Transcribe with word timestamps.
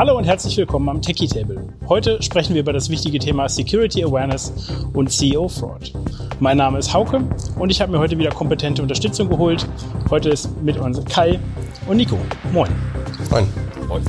Hallo 0.00 0.16
und 0.16 0.24
herzlich 0.24 0.56
willkommen 0.56 0.88
am 0.88 1.02
Techie 1.02 1.28
Table. 1.28 1.62
Heute 1.86 2.22
sprechen 2.22 2.54
wir 2.54 2.62
über 2.62 2.72
das 2.72 2.88
wichtige 2.88 3.18
Thema 3.18 3.50
Security 3.50 4.02
Awareness 4.02 4.50
und 4.94 5.10
CEO 5.12 5.46
Fraud. 5.46 5.92
Mein 6.38 6.56
Name 6.56 6.78
ist 6.78 6.94
Hauke 6.94 7.22
und 7.58 7.68
ich 7.68 7.82
habe 7.82 7.92
mir 7.92 7.98
heute 7.98 8.16
wieder 8.16 8.30
kompetente 8.30 8.80
Unterstützung 8.80 9.28
geholt. 9.28 9.68
Heute 10.08 10.30
ist 10.30 10.58
mit 10.62 10.78
uns 10.78 11.04
Kai 11.04 11.38
und 11.86 11.98
Nico. 11.98 12.16
Moin. 12.50 12.70
Moin. 13.30 13.46
Moin. 13.88 14.02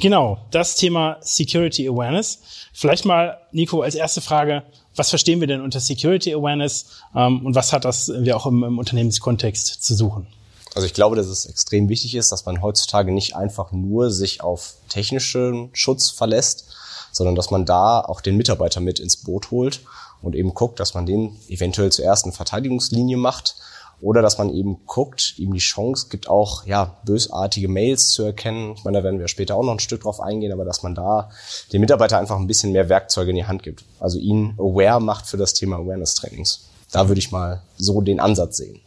Genau, 0.00 0.38
das 0.52 0.74
Thema 0.74 1.18
Security 1.20 1.86
Awareness. 1.86 2.70
Vielleicht 2.72 3.04
mal, 3.04 3.36
Nico, 3.52 3.82
als 3.82 3.94
erste 3.94 4.22
Frage, 4.22 4.62
was 4.96 5.10
verstehen 5.10 5.40
wir 5.40 5.48
denn 5.48 5.60
unter 5.60 5.80
Security 5.80 6.32
Awareness 6.32 7.02
ähm, 7.14 7.44
und 7.44 7.54
was 7.54 7.74
hat 7.74 7.84
das 7.84 8.10
wir 8.20 8.34
auch 8.38 8.46
im, 8.46 8.64
im 8.64 8.78
Unternehmenskontext 8.78 9.82
zu 9.82 9.94
suchen? 9.94 10.26
Also 10.74 10.86
ich 10.86 10.94
glaube, 10.94 11.16
dass 11.16 11.26
es 11.26 11.46
extrem 11.46 11.88
wichtig 11.88 12.14
ist, 12.14 12.30
dass 12.30 12.46
man 12.46 12.62
heutzutage 12.62 13.12
nicht 13.12 13.34
einfach 13.34 13.72
nur 13.72 14.10
sich 14.10 14.42
auf 14.42 14.74
technischen 14.88 15.70
Schutz 15.72 16.10
verlässt, 16.10 16.66
sondern 17.12 17.34
dass 17.34 17.50
man 17.50 17.64
da 17.64 18.00
auch 18.00 18.20
den 18.20 18.36
Mitarbeiter 18.36 18.80
mit 18.80 19.00
ins 19.00 19.16
Boot 19.16 19.50
holt 19.50 19.80
und 20.22 20.34
eben 20.34 20.54
guckt, 20.54 20.78
dass 20.80 20.94
man 20.94 21.06
den 21.06 21.36
eventuell 21.48 21.90
zur 21.90 22.04
ersten 22.04 22.32
Verteidigungslinie 22.32 23.16
macht 23.16 23.56
oder 24.00 24.22
dass 24.22 24.38
man 24.38 24.50
eben 24.50 24.78
guckt, 24.86 25.34
ihm 25.38 25.52
die 25.52 25.58
Chance 25.58 26.06
gibt, 26.08 26.28
auch 26.28 26.64
ja 26.66 26.96
bösartige 27.04 27.68
Mails 27.68 28.10
zu 28.10 28.22
erkennen. 28.22 28.74
Ich 28.76 28.84
meine, 28.84 28.98
da 28.98 29.04
werden 29.04 29.18
wir 29.18 29.28
später 29.28 29.56
auch 29.56 29.64
noch 29.64 29.72
ein 29.72 29.80
Stück 29.80 30.02
drauf 30.02 30.20
eingehen, 30.20 30.52
aber 30.52 30.64
dass 30.64 30.82
man 30.82 30.94
da 30.94 31.30
dem 31.72 31.80
Mitarbeiter 31.80 32.18
einfach 32.18 32.36
ein 32.36 32.46
bisschen 32.46 32.72
mehr 32.72 32.88
Werkzeuge 32.88 33.30
in 33.30 33.36
die 33.36 33.46
Hand 33.46 33.62
gibt. 33.62 33.84
Also 33.98 34.18
ihn 34.18 34.54
aware 34.58 35.00
macht 35.00 35.26
für 35.26 35.36
das 35.36 35.54
Thema 35.54 35.76
Awareness-Trainings. 35.76 36.68
Da 36.92 37.08
würde 37.08 37.18
ich 37.18 37.32
mal 37.32 37.62
so 37.76 38.00
den 38.00 38.20
Ansatz 38.20 38.58
sehen. 38.58 38.80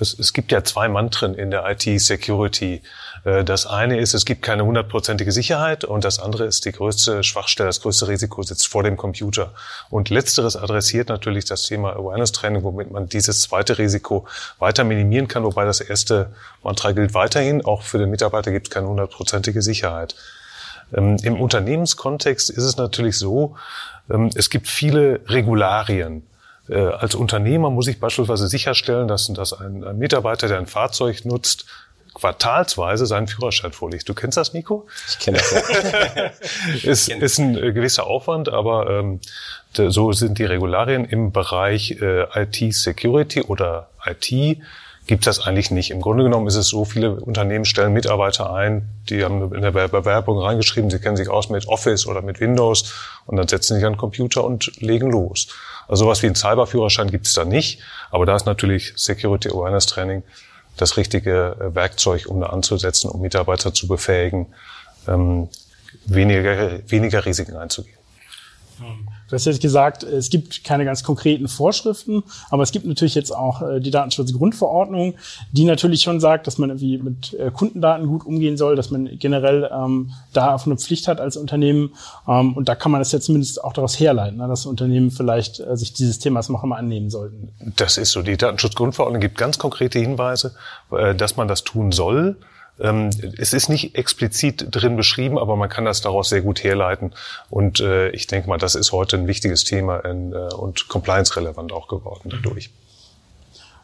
Es, 0.00 0.18
es 0.18 0.32
gibt 0.32 0.52
ja 0.52 0.64
zwei 0.64 0.88
Mantren 0.88 1.34
in 1.34 1.50
der 1.50 1.64
IT-Security. 1.68 2.82
Äh, 3.24 3.44
das 3.44 3.66
eine 3.66 3.98
ist, 3.98 4.14
es 4.14 4.24
gibt 4.24 4.42
keine 4.42 4.64
hundertprozentige 4.64 5.32
Sicherheit 5.32 5.84
und 5.84 6.04
das 6.04 6.18
andere 6.18 6.44
ist, 6.44 6.64
die 6.64 6.72
größte 6.72 7.22
Schwachstelle, 7.24 7.68
das 7.68 7.80
größte 7.80 8.08
Risiko 8.08 8.42
sitzt 8.42 8.68
vor 8.68 8.82
dem 8.82 8.96
Computer. 8.96 9.52
Und 9.90 10.10
letzteres 10.10 10.56
adressiert 10.56 11.08
natürlich 11.08 11.44
das 11.44 11.64
Thema 11.64 11.94
Awareness-Training, 11.94 12.62
womit 12.62 12.90
man 12.90 13.08
dieses 13.08 13.42
zweite 13.42 13.78
Risiko 13.78 14.26
weiter 14.58 14.84
minimieren 14.84 15.28
kann, 15.28 15.44
wobei 15.44 15.64
das 15.64 15.80
erste 15.80 16.32
Mantra 16.62 16.92
gilt 16.92 17.14
weiterhin. 17.14 17.64
Auch 17.64 17.82
für 17.82 17.98
den 17.98 18.10
Mitarbeiter 18.10 18.52
gibt 18.52 18.68
es 18.68 18.70
keine 18.72 18.88
hundertprozentige 18.88 19.62
Sicherheit. 19.62 20.14
Ähm, 20.94 21.16
Im 21.22 21.40
Unternehmenskontext 21.40 22.50
ist 22.50 22.64
es 22.64 22.76
natürlich 22.76 23.18
so, 23.18 23.56
ähm, 24.10 24.30
es 24.34 24.50
gibt 24.50 24.68
viele 24.68 25.20
Regularien. 25.26 26.26
Äh, 26.68 26.76
als 26.76 27.14
Unternehmer 27.14 27.70
muss 27.70 27.86
ich 27.88 28.00
beispielsweise 28.00 28.48
sicherstellen, 28.48 29.08
dass, 29.08 29.26
dass 29.28 29.52
ein, 29.52 29.84
ein 29.84 29.98
Mitarbeiter, 29.98 30.48
der 30.48 30.58
ein 30.58 30.66
Fahrzeug 30.66 31.24
nutzt, 31.24 31.66
quartalsweise 32.14 33.06
seinen 33.06 33.26
Führerschein 33.26 33.72
vorlegt. 33.72 34.08
Du 34.08 34.14
kennst 34.14 34.36
das, 34.36 34.54
Nico? 34.54 34.86
Ich 35.08 35.18
kenne 35.18 35.38
das. 35.38 35.52
Ja. 35.52 36.30
ist, 36.90 37.08
ist 37.08 37.38
ein 37.38 37.56
äh, 37.56 37.72
gewisser 37.72 38.06
Aufwand, 38.06 38.48
aber 38.48 38.88
ähm, 38.88 39.20
so 39.72 40.12
sind 40.12 40.38
die 40.38 40.44
Regularien 40.44 41.04
im 41.04 41.32
Bereich 41.32 42.00
äh, 42.00 42.26
IT-Security 42.42 43.42
oder 43.42 43.90
IT 44.06 44.58
gibt 45.06 45.26
das 45.26 45.40
eigentlich 45.40 45.70
nicht. 45.70 45.90
Im 45.90 46.00
Grunde 46.00 46.24
genommen 46.24 46.46
ist 46.46 46.54
es 46.54 46.68
so, 46.68 46.84
viele 46.84 47.16
Unternehmen 47.16 47.64
stellen 47.64 47.92
Mitarbeiter 47.92 48.52
ein, 48.54 48.88
die 49.10 49.22
haben 49.22 49.54
in 49.54 49.60
der 49.60 49.70
Bewerbung 49.70 50.38
reingeschrieben, 50.38 50.90
sie 50.90 50.98
kennen 50.98 51.16
sich 51.16 51.28
aus 51.28 51.50
mit 51.50 51.68
Office 51.68 52.06
oder 52.06 52.22
mit 52.22 52.40
Windows 52.40 52.94
und 53.26 53.36
dann 53.36 53.46
setzen 53.46 53.74
sich 53.74 53.84
an 53.84 53.94
den 53.94 53.98
Computer 53.98 54.44
und 54.44 54.80
legen 54.80 55.10
los. 55.10 55.48
Also 55.88 56.04
sowas 56.04 56.22
wie 56.22 56.26
ein 56.26 56.34
Cyberführerschein 56.34 57.10
gibt 57.10 57.26
es 57.26 57.34
da 57.34 57.44
nicht, 57.44 57.80
aber 58.10 58.26
da 58.26 58.36
ist 58.36 58.46
natürlich 58.46 58.92
Security 58.96 59.48
Awareness 59.48 59.86
Training 59.86 60.22
das 60.76 60.96
richtige 60.96 61.56
äh, 61.60 61.74
Werkzeug, 61.74 62.26
um 62.26 62.40
da 62.40 62.48
anzusetzen, 62.48 63.10
um 63.10 63.20
Mitarbeiter 63.20 63.72
zu 63.72 63.86
befähigen, 63.86 64.46
ähm, 65.06 65.48
weniger, 66.06 66.80
weniger 66.90 67.24
Risiken 67.24 67.56
einzugehen. 67.56 67.96
Du 68.78 69.34
hast 69.34 69.44
jetzt 69.46 69.60
gesagt, 69.60 70.02
es 70.02 70.30
gibt 70.30 70.64
keine 70.64 70.84
ganz 70.84 71.02
konkreten 71.02 71.48
Vorschriften, 71.48 72.22
aber 72.50 72.62
es 72.62 72.72
gibt 72.72 72.86
natürlich 72.86 73.14
jetzt 73.14 73.34
auch 73.34 73.62
äh, 73.62 73.80
die 73.80 73.90
Datenschutzgrundverordnung, 73.90 75.14
die 75.52 75.64
natürlich 75.64 76.02
schon 76.02 76.20
sagt, 76.20 76.46
dass 76.46 76.58
man 76.58 76.70
irgendwie 76.70 76.98
mit 76.98 77.34
äh, 77.34 77.50
Kundendaten 77.50 78.06
gut 78.06 78.26
umgehen 78.26 78.56
soll, 78.56 78.76
dass 78.76 78.90
man 78.90 79.18
generell 79.18 79.70
ähm, 79.72 80.12
da 80.32 80.56
eine 80.56 80.76
Pflicht 80.76 81.08
hat 81.08 81.20
als 81.20 81.36
Unternehmen. 81.36 81.94
Ähm, 82.28 82.54
und 82.54 82.68
da 82.68 82.74
kann 82.74 82.92
man 82.92 83.00
das 83.00 83.12
ja 83.12 83.20
zumindest 83.20 83.62
auch 83.62 83.72
daraus 83.72 83.98
herleiten, 83.98 84.38
ne, 84.38 84.48
dass 84.48 84.66
Unternehmen 84.66 85.10
vielleicht 85.10 85.60
äh, 85.60 85.76
sich 85.76 85.92
dieses 85.92 86.18
Themas 86.18 86.48
noch 86.48 86.62
einmal 86.62 86.78
annehmen 86.78 87.10
sollten. 87.10 87.48
Das 87.76 87.98
ist 87.98 88.12
so. 88.12 88.22
Die 88.22 88.36
Datenschutzgrundverordnung 88.36 89.20
gibt 89.20 89.38
ganz 89.38 89.58
konkrete 89.58 89.98
Hinweise, 89.98 90.54
äh, 90.90 91.14
dass 91.14 91.36
man 91.36 91.48
das 91.48 91.64
tun 91.64 91.92
soll. 91.92 92.36
Ähm, 92.80 93.10
es 93.38 93.52
ist 93.52 93.68
nicht 93.68 93.94
explizit 93.96 94.66
drin 94.70 94.96
beschrieben, 94.96 95.38
aber 95.38 95.56
man 95.56 95.68
kann 95.68 95.84
das 95.84 96.00
daraus 96.00 96.28
sehr 96.28 96.42
gut 96.42 96.64
herleiten. 96.64 97.12
Und 97.50 97.80
äh, 97.80 98.10
ich 98.10 98.26
denke 98.26 98.48
mal, 98.48 98.58
das 98.58 98.74
ist 98.74 98.92
heute 98.92 99.16
ein 99.16 99.26
wichtiges 99.26 99.64
Thema 99.64 100.04
äh, 100.04 100.54
und 100.54 100.88
compliance-relevant 100.88 101.72
auch 101.72 101.88
geworden 101.88 102.30
dadurch. 102.30 102.70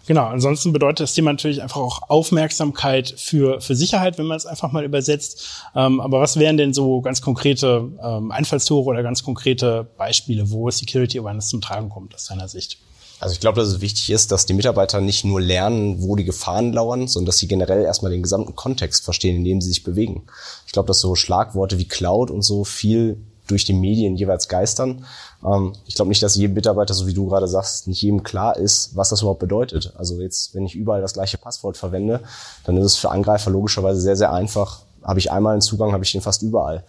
Genau, 0.06 0.24
ansonsten 0.24 0.72
bedeutet 0.72 1.00
das 1.00 1.14
Thema 1.14 1.30
natürlich 1.30 1.62
einfach 1.62 1.80
auch 1.80 2.08
Aufmerksamkeit 2.08 3.14
für, 3.16 3.60
für 3.60 3.76
Sicherheit, 3.76 4.18
wenn 4.18 4.26
man 4.26 4.36
es 4.36 4.44
einfach 4.44 4.72
mal 4.72 4.84
übersetzt. 4.84 5.62
Ähm, 5.76 6.00
aber 6.00 6.20
was 6.20 6.36
wären 6.36 6.56
denn 6.56 6.72
so 6.74 7.00
ganz 7.00 7.22
konkrete 7.22 7.88
ähm, 8.02 8.32
Einfallstore 8.32 8.86
oder 8.86 9.04
ganz 9.04 9.22
konkrete 9.22 9.86
Beispiele, 9.96 10.50
wo 10.50 10.68
Security 10.68 11.20
Awareness 11.20 11.48
zum 11.48 11.60
Tragen 11.60 11.90
kommt 11.90 12.14
aus 12.14 12.24
deiner 12.24 12.48
Sicht? 12.48 12.78
Also 13.20 13.34
ich 13.34 13.40
glaube, 13.40 13.60
dass 13.60 13.68
es 13.68 13.80
wichtig 13.82 14.10
ist, 14.10 14.32
dass 14.32 14.46
die 14.46 14.54
Mitarbeiter 14.54 15.00
nicht 15.02 15.24
nur 15.24 15.40
lernen, 15.40 16.02
wo 16.02 16.16
die 16.16 16.24
Gefahren 16.24 16.72
lauern, 16.72 17.06
sondern 17.06 17.26
dass 17.26 17.38
sie 17.38 17.48
generell 17.48 17.84
erstmal 17.84 18.10
den 18.10 18.22
gesamten 18.22 18.56
Kontext 18.56 19.04
verstehen, 19.04 19.36
in 19.36 19.44
dem 19.44 19.60
sie 19.60 19.68
sich 19.68 19.84
bewegen. 19.84 20.22
Ich 20.66 20.72
glaube, 20.72 20.86
dass 20.86 21.00
so 21.00 21.14
Schlagworte 21.14 21.78
wie 21.78 21.86
Cloud 21.86 22.30
und 22.30 22.40
so 22.40 22.64
viel 22.64 23.18
durch 23.46 23.64
die 23.64 23.74
Medien 23.74 24.16
jeweils 24.16 24.48
geistern. 24.48 25.04
Ähm, 25.44 25.74
ich 25.86 25.96
glaube 25.96 26.08
nicht, 26.08 26.22
dass 26.22 26.36
jedem 26.36 26.54
Mitarbeiter, 26.54 26.94
so 26.94 27.06
wie 27.06 27.14
du 27.14 27.26
gerade 27.26 27.46
sagst, 27.46 27.88
nicht 27.88 28.00
jedem 28.00 28.22
klar 28.22 28.56
ist, 28.56 28.96
was 28.96 29.10
das 29.10 29.20
überhaupt 29.20 29.40
bedeutet. 29.40 29.92
Also 29.96 30.18
jetzt, 30.20 30.54
wenn 30.54 30.64
ich 30.64 30.74
überall 30.74 31.02
das 31.02 31.12
gleiche 31.12 31.36
Passwort 31.36 31.76
verwende, 31.76 32.22
dann 32.64 32.76
ist 32.78 32.86
es 32.86 32.96
für 32.96 33.10
Angreifer 33.10 33.50
logischerweise 33.50 34.00
sehr, 34.00 34.16
sehr 34.16 34.32
einfach. 34.32 34.80
Habe 35.02 35.18
ich 35.18 35.30
einmal 35.30 35.52
einen 35.52 35.62
Zugang, 35.62 35.92
habe 35.92 36.04
ich 36.04 36.12
den 36.12 36.20
fast 36.22 36.42
überall. 36.42 36.84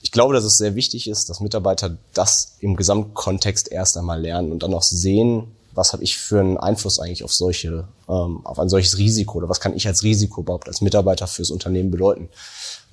Ich 0.00 0.12
glaube, 0.12 0.34
dass 0.34 0.44
es 0.44 0.58
sehr 0.58 0.74
wichtig 0.74 1.08
ist, 1.08 1.28
dass 1.28 1.40
Mitarbeiter 1.40 1.96
das 2.14 2.52
im 2.60 2.76
Gesamtkontext 2.76 3.70
erst 3.70 3.96
einmal 3.96 4.20
lernen 4.20 4.52
und 4.52 4.62
dann 4.62 4.74
auch 4.74 4.82
sehen, 4.82 5.48
was 5.74 5.92
habe 5.92 6.02
ich 6.02 6.18
für 6.18 6.40
einen 6.40 6.56
Einfluss 6.58 6.98
eigentlich 6.98 7.24
auf 7.24 7.32
solche, 7.32 7.86
ähm, 8.08 8.44
auf 8.44 8.58
ein 8.58 8.68
solches 8.68 8.98
Risiko 8.98 9.38
oder 9.38 9.48
was 9.48 9.60
kann 9.60 9.76
ich 9.76 9.86
als 9.86 10.02
Risiko 10.02 10.40
überhaupt 10.40 10.68
als 10.68 10.80
Mitarbeiter 10.80 11.26
fürs 11.26 11.50
Unternehmen 11.50 11.90
bedeuten. 11.90 12.28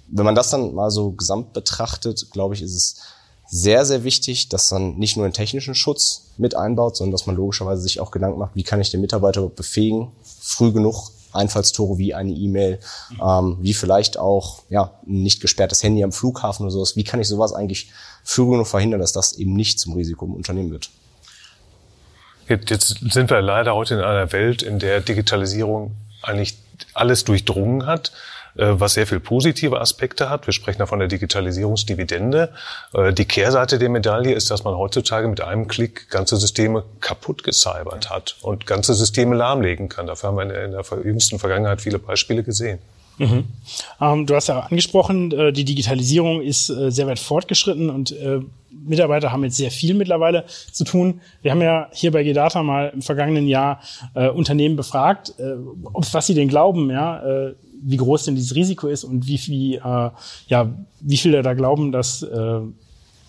Wenn 0.08 0.26
man 0.26 0.36
das 0.36 0.52
dann 0.52 0.74
mal 0.74 0.92
so 0.92 1.12
gesamt 1.12 1.54
betrachtet, 1.54 2.32
glaube 2.32 2.54
ich, 2.54 2.62
ist 2.62 2.76
es 2.76 2.96
sehr, 3.48 3.86
sehr 3.86 4.04
wichtig, 4.04 4.50
dass 4.50 4.72
man 4.72 4.98
nicht 4.98 5.18
nur 5.18 5.26
einen 5.26 5.34
technischen 5.34 5.76
Schutz 5.76 6.26
mit 6.38 6.56
einbaut, 6.56 6.98
sondern 6.98 7.12
dass 7.12 7.26
man 7.26 7.36
logischerweise 7.36 7.82
sich 7.82 8.00
auch 8.00 8.12
Gedanken 8.12 8.40
macht, 8.40 8.56
wie 8.56 8.64
kann 8.64 8.82
ich 8.82 8.92
den 8.92 9.02
Mitarbeiter 9.02 9.48
befähigen, 9.48 10.12
früh 10.24 10.72
genug 10.72 11.10
Einfallstore 11.36 11.98
wie 11.98 12.14
eine 12.14 12.32
E-Mail, 12.32 12.80
ähm, 13.22 13.58
wie 13.62 13.74
vielleicht 13.74 14.18
auch 14.18 14.64
ja 14.70 14.94
ein 15.06 15.24
nicht 15.24 15.42
gesperrtes 15.42 15.84
Handy 15.84 16.04
am 16.04 16.12
Flughafen 16.12 16.64
oder 16.64 16.72
sowas. 16.72 16.96
Wie 16.96 17.04
kann 17.04 17.20
ich 17.20 17.28
sowas 17.28 17.54
eigentlich 17.54 17.92
früh 18.24 18.46
genug 18.50 18.68
verhindern, 18.68 19.00
dass 19.00 19.12
das 19.12 19.34
eben 19.34 19.54
nicht 19.54 19.80
zum 19.80 19.94
Risiko 19.94 20.26
im 20.26 20.34
Unternehmen 20.34 20.72
wird? 20.72 20.90
Jetzt 22.48 23.00
sind 23.12 23.30
wir 23.30 23.42
leider 23.42 23.74
heute 23.74 23.96
in 23.96 24.02
einer 24.02 24.32
Welt, 24.32 24.62
in 24.62 24.78
der 24.78 25.02
Digitalisierung 25.02 25.96
eigentlich 26.22 26.58
alles 26.94 27.24
durchdrungen 27.24 27.86
hat. 27.88 28.12
Äh, 28.58 28.80
was 28.80 28.94
sehr 28.94 29.06
viel 29.06 29.20
positive 29.20 29.82
Aspekte 29.82 30.30
hat. 30.30 30.48
Wir 30.48 30.54
sprechen 30.54 30.80
da 30.80 30.86
von 30.86 31.00
der 31.00 31.10
Digitalisierungsdividende. 31.10 32.54
Äh, 32.94 33.12
die 33.12 33.26
Kehrseite 33.26 33.80
der 33.80 33.90
Medaille 33.90 34.34
ist, 34.34 34.50
dass 34.50 34.64
man 34.64 34.76
heutzutage 34.76 35.28
mit 35.28 35.42
einem 35.42 35.68
Klick 35.68 36.10
ganze 36.10 36.38
Systeme 36.38 36.84
kaputt 37.02 37.44
gecybert 37.44 38.10
hat 38.10 38.38
und 38.42 38.66
ganze 38.66 38.94
Systeme 38.94 39.36
lahmlegen 39.36 39.90
kann. 39.90 40.08
Dafür 40.08 40.30
haben 40.30 40.38
wir 40.38 40.44
in 40.44 40.72
der 40.72 40.84
jüngsten 41.04 41.38
Vergangenheit 41.38 41.82
viele 41.82 42.00
Beispiele 42.00 42.44
gesehen. 42.44 42.80
Mhm. 43.18 43.46
Ähm, 44.00 44.26
du 44.26 44.36
hast 44.36 44.48
ja 44.48 44.60
angesprochen, 44.60 45.34
äh, 45.34 45.52
die 45.52 45.66
Digitalisierung 45.66 46.42
ist 46.42 46.68
sehr 46.68 47.08
weit 47.08 47.20
fortgeschritten 47.20 47.90
und 47.90 48.16
Mitarbeiter 48.88 49.32
haben 49.32 49.44
jetzt 49.44 49.58
sehr 49.58 49.72
viel 49.72 49.96
mittlerweile 49.96 50.46
zu 50.72 50.84
tun. 50.84 51.22
Wir 51.42 51.52
haben 51.52 51.62
ja 51.62 51.88
hier 51.92 52.12
bei 52.12 52.24
Gedata 52.24 52.62
mal 52.62 52.92
im 52.94 53.02
vergangenen 53.02 53.48
Jahr 53.48 53.82
Unternehmen 54.14 54.76
befragt, 54.76 55.34
äh, 55.40 55.56
was 56.12 56.28
sie 56.28 56.36
denn 56.36 56.50
glauben, 56.50 56.90
ja, 56.90 57.54
wie 57.86 57.98
groß 57.98 58.26
denn 58.26 58.36
dieses 58.36 58.56
Risiko 58.56 58.88
ist 58.88 59.04
und 59.04 59.28
wie 59.28 59.38
viel, 59.38 59.76
äh, 59.76 60.10
ja, 60.48 60.74
wie 61.02 61.18
viele 61.18 61.42
da 61.42 61.54
glauben, 61.54 61.92
dass 61.92 62.24
äh, 62.24 62.60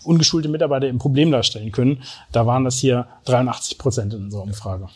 ungeschulte 0.03 0.47
Mitarbeiter 0.47 0.87
im 0.87 0.97
Problem 0.97 1.31
darstellen 1.31 1.71
können. 1.71 2.03
Da 2.31 2.45
waren 2.45 2.63
das 2.63 2.77
hier 2.77 3.07
83 3.25 3.77
Prozent 3.77 4.13
in 4.13 4.25
unserer 4.25 4.43
Umfrage. 4.43 4.87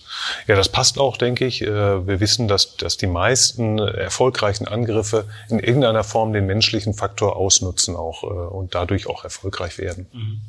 Ja, 0.48 0.56
das 0.56 0.70
passt 0.70 0.98
auch, 0.98 1.18
denke 1.18 1.46
ich. 1.46 1.62
Äh, 1.62 2.08
wir 2.08 2.20
wissen, 2.20 2.48
dass, 2.48 2.78
dass 2.78 2.98
die 2.98 3.08
meisten 3.08 3.78
erfolgreichen 3.78 4.68
Angriffe 4.68 5.26
in 5.50 5.60
irgendeiner 5.60 6.04
Form 6.04 6.34
den 6.34 6.46
menschlichen 6.46 6.94
Faktor 6.94 7.36
ausnutzen 7.36 7.96
auch 7.96 8.24
äh, 8.24 8.28
und 8.28 8.74
dadurch 8.74 9.08
auch 9.08 9.24
erfolgreich 9.24 9.78
werden. 9.78 10.08
Mhm. 10.14 10.42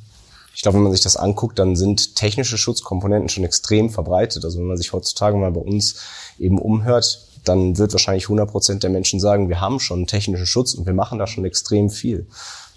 Ich 0.55 0.63
glaube, 0.63 0.77
wenn 0.77 0.85
man 0.85 0.93
sich 0.93 1.01
das 1.01 1.17
anguckt, 1.17 1.59
dann 1.59 1.77
sind 1.77 2.15
technische 2.15 2.59
Schutzkomponenten 2.59 3.31
schon 3.31 3.45
extrem 3.45 3.91
verbreitet. 3.91 4.45
Also 4.45 4.59
wenn 4.59 4.67
man 4.67 4.77
sich 4.77 4.93
heutzutage 4.93 5.37
mal 5.37 5.51
bei 5.51 5.61
uns 5.61 6.01
eben 6.39 6.59
umhört, 6.59 7.22
dann 7.45 7.79
wird 7.79 7.93
wahrscheinlich 7.93 8.25
100 8.25 8.51
Prozent 8.51 8.83
der 8.83 8.91
Menschen 8.91 9.21
sagen, 9.21 9.49
wir 9.49 9.61
haben 9.61 9.81
schon 9.81 10.07
technischen 10.07 10.47
Schutz 10.47 10.75
und 10.75 10.87
wir 10.87 10.95
machen 10.95 11.19
da 11.19 11.27
schon 11.27 11.45
extrem 11.45 11.91
viel. 11.91 12.27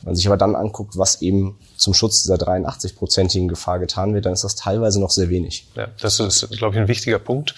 Wenn 0.01 0.06
man 0.06 0.15
sich 0.15 0.27
aber 0.27 0.38
dann 0.38 0.56
anguckt, 0.56 0.97
was 0.97 1.21
eben 1.21 1.57
zum 1.77 1.94
Schutz 1.94 2.24
dieser 2.24 2.36
83-prozentigen 2.36 3.48
Gefahr 3.48 3.80
getan 3.80 4.13
wird, 4.13 4.25
dann 4.25 4.33
ist 4.33 4.44
das 4.44 4.56
teilweise 4.56 5.00
noch 5.00 5.12
sehr 5.12 5.30
wenig. 5.30 5.68
Ja, 5.75 5.88
das 6.00 6.19
ist, 6.19 6.50
glaube 6.57 6.75
ich, 6.75 6.81
ein 6.81 6.88
wichtiger 6.88 7.19
Punkt. 7.19 7.56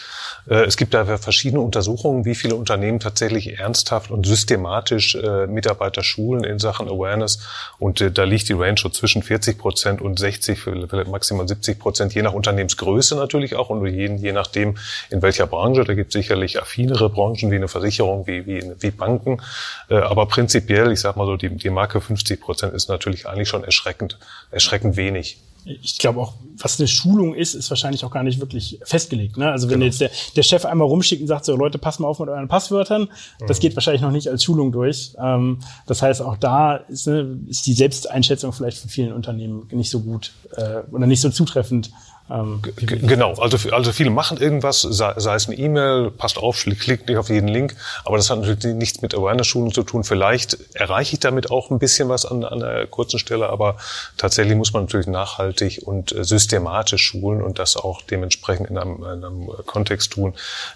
Äh, 0.50 0.66
es 0.66 0.78
gibt 0.78 0.94
da 0.94 1.18
verschiedene 1.18 1.62
Untersuchungen, 1.62 2.26
wie 2.26 2.36
viele 2.36 2.56
Unternehmen 2.56 3.00
tatsächlich 3.00 3.60
ernsthaft 3.60 4.12
und 4.12 4.26
systematisch 4.26 5.16
äh, 5.16 5.48
Mitarbeiter 5.48 6.04
schulen 6.04 6.44
in 6.44 6.60
Sachen 6.60 6.88
Awareness. 6.88 7.40
Und 7.80 8.02
äh, 8.02 8.12
da 8.12 8.24
liegt 8.24 8.50
die 8.50 8.54
Range 8.54 8.78
so 8.82 8.90
zwischen 8.90 9.24
40 9.24 9.58
Prozent 9.58 10.02
und 10.02 10.20
60, 10.20 10.60
vielleicht 10.60 11.10
maximal 11.10 11.48
70 11.48 11.80
Prozent, 11.80 12.14
je 12.14 12.22
nach 12.22 12.34
Unternehmensgröße 12.34 13.16
natürlich 13.16 13.56
auch 13.56 13.70
und 13.70 13.86
je, 13.86 14.32
nachdem, 14.32 14.78
in 15.10 15.22
welcher 15.22 15.48
Branche. 15.48 15.84
Da 15.84 15.94
gibt 15.94 16.10
es 16.10 16.14
sicherlich 16.14 16.62
affinere 16.62 17.10
Branchen 17.10 17.52
wie 17.52 17.56
eine 17.56 17.68
Versicherung, 17.68 18.28
wie, 18.28 18.46
wie, 18.46 18.72
wie 18.80 18.92
Banken. 18.92 19.42
Aber 19.90 20.26
prinzipiell, 20.28 20.92
ich 20.92 21.02
sag 21.02 21.16
mal 21.16 21.26
so, 21.26 21.38
die, 21.38 21.50
die 21.50 21.70
Marke 21.70 22.02
50 22.02 22.42
Prozent 22.42 22.74
ist 22.74 22.90
natürlich 22.90 23.28
eigentlich 23.28 23.50
schon 23.50 23.64
erschreckend, 23.64 24.07
erschreckend 24.52 24.98
wenig 24.98 25.38
ich 25.68 25.98
glaube 25.98 26.22
auch, 26.22 26.34
was 26.58 26.80
eine 26.80 26.88
Schulung 26.88 27.36
ist, 27.36 27.54
ist 27.54 27.70
wahrscheinlich 27.70 28.06
auch 28.06 28.12
gar 28.12 28.24
nicht 28.24 28.40
wirklich 28.40 28.80
festgelegt. 28.84 29.38
Ne? 29.38 29.52
Also 29.52 29.70
wenn 29.70 29.76
genau. 29.76 29.86
jetzt 29.86 30.02
der, 30.02 30.10
der 30.36 30.44
Chef 30.44 30.66
einmal 30.66 30.88
rumschickt 30.88 31.22
und 31.22 31.28
sagt, 31.28 31.46
so 31.46 31.56
Leute, 31.56 31.78
passt 31.78 32.00
mal 32.00 32.08
auf 32.08 32.20
mit 32.20 32.30
euren 32.30 32.48
Passwörtern, 32.48 33.02
mhm. 33.02 33.48
das 33.48 33.60
geht 33.60 33.76
wahrscheinlich 33.76 34.02
noch 34.02 34.12
nicht 34.12 34.30
als 34.30 34.44
Schulung 34.44 34.72
durch. 34.72 35.14
Ähm, 35.22 35.60
das 35.86 36.02
heißt, 36.02 36.22
auch 36.22 36.38
da 36.38 36.76
ist, 36.76 37.08
ne, 37.08 37.40
ist 37.48 37.66
die 37.66 37.74
Selbsteinschätzung 37.74 38.54
vielleicht 38.54 38.78
von 38.78 38.90
vielen 38.90 39.12
Unternehmen 39.12 39.68
nicht 39.72 39.90
so 39.90 40.00
gut 40.00 40.32
äh, 40.56 40.82
oder 40.92 41.06
nicht 41.06 41.22
so 41.22 41.30
zutreffend. 41.30 41.92
Ähm, 42.30 42.62
genau, 42.76 43.36
also, 43.36 43.58
also 43.72 43.92
viele 43.94 44.10
machen 44.10 44.38
irgendwas, 44.38 44.82
sei, 44.82 45.14
sei 45.16 45.36
es 45.36 45.48
eine 45.48 45.58
E-Mail, 45.58 46.12
passt 46.12 46.38
auf, 46.38 46.58
klickt 46.62 47.08
nicht 47.08 47.18
auf 47.18 47.30
jeden 47.30 47.48
Link, 47.48 47.76
aber 48.04 48.18
das 48.18 48.30
hat 48.30 48.40
natürlich 48.42 48.76
nichts 48.76 49.02
mit 49.02 49.16
Awareness-Schulung 49.16 49.74
zu 49.74 49.84
tun. 49.84 50.04
Vielleicht 50.04 50.58
erreiche 50.76 51.14
ich 51.14 51.20
damit 51.20 51.52
auch 51.52 51.72
ein 51.72 51.80
bisschen 51.80 52.10
was 52.10 52.26
an, 52.26 52.44
an 52.44 52.62
einer 52.62 52.86
kurzen 52.88 53.18
Stelle, 53.18 53.50
aber 53.50 53.78
tatsächlich 54.18 54.58
muss 54.58 54.74
man 54.74 54.84
natürlich 54.84 55.08
nachhaltig 55.08 55.82
und 55.86 56.14
äh, 56.14 56.26
systematisch 56.26 57.04
schulen 57.04 57.42
und 57.42 57.60
das 57.60 57.78
auch 57.78 58.02
dementsprechend 58.02 58.70
in 58.70 58.78
einem, 58.78 58.98
in 59.04 59.24
einem 59.24 59.48
Kontext 59.66 60.12
tun, 60.12 60.34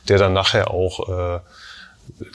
der 0.08 0.20
dann 0.20 0.32
nachher 0.32 0.72
auch 0.72 1.10
äh, 1.10 1.40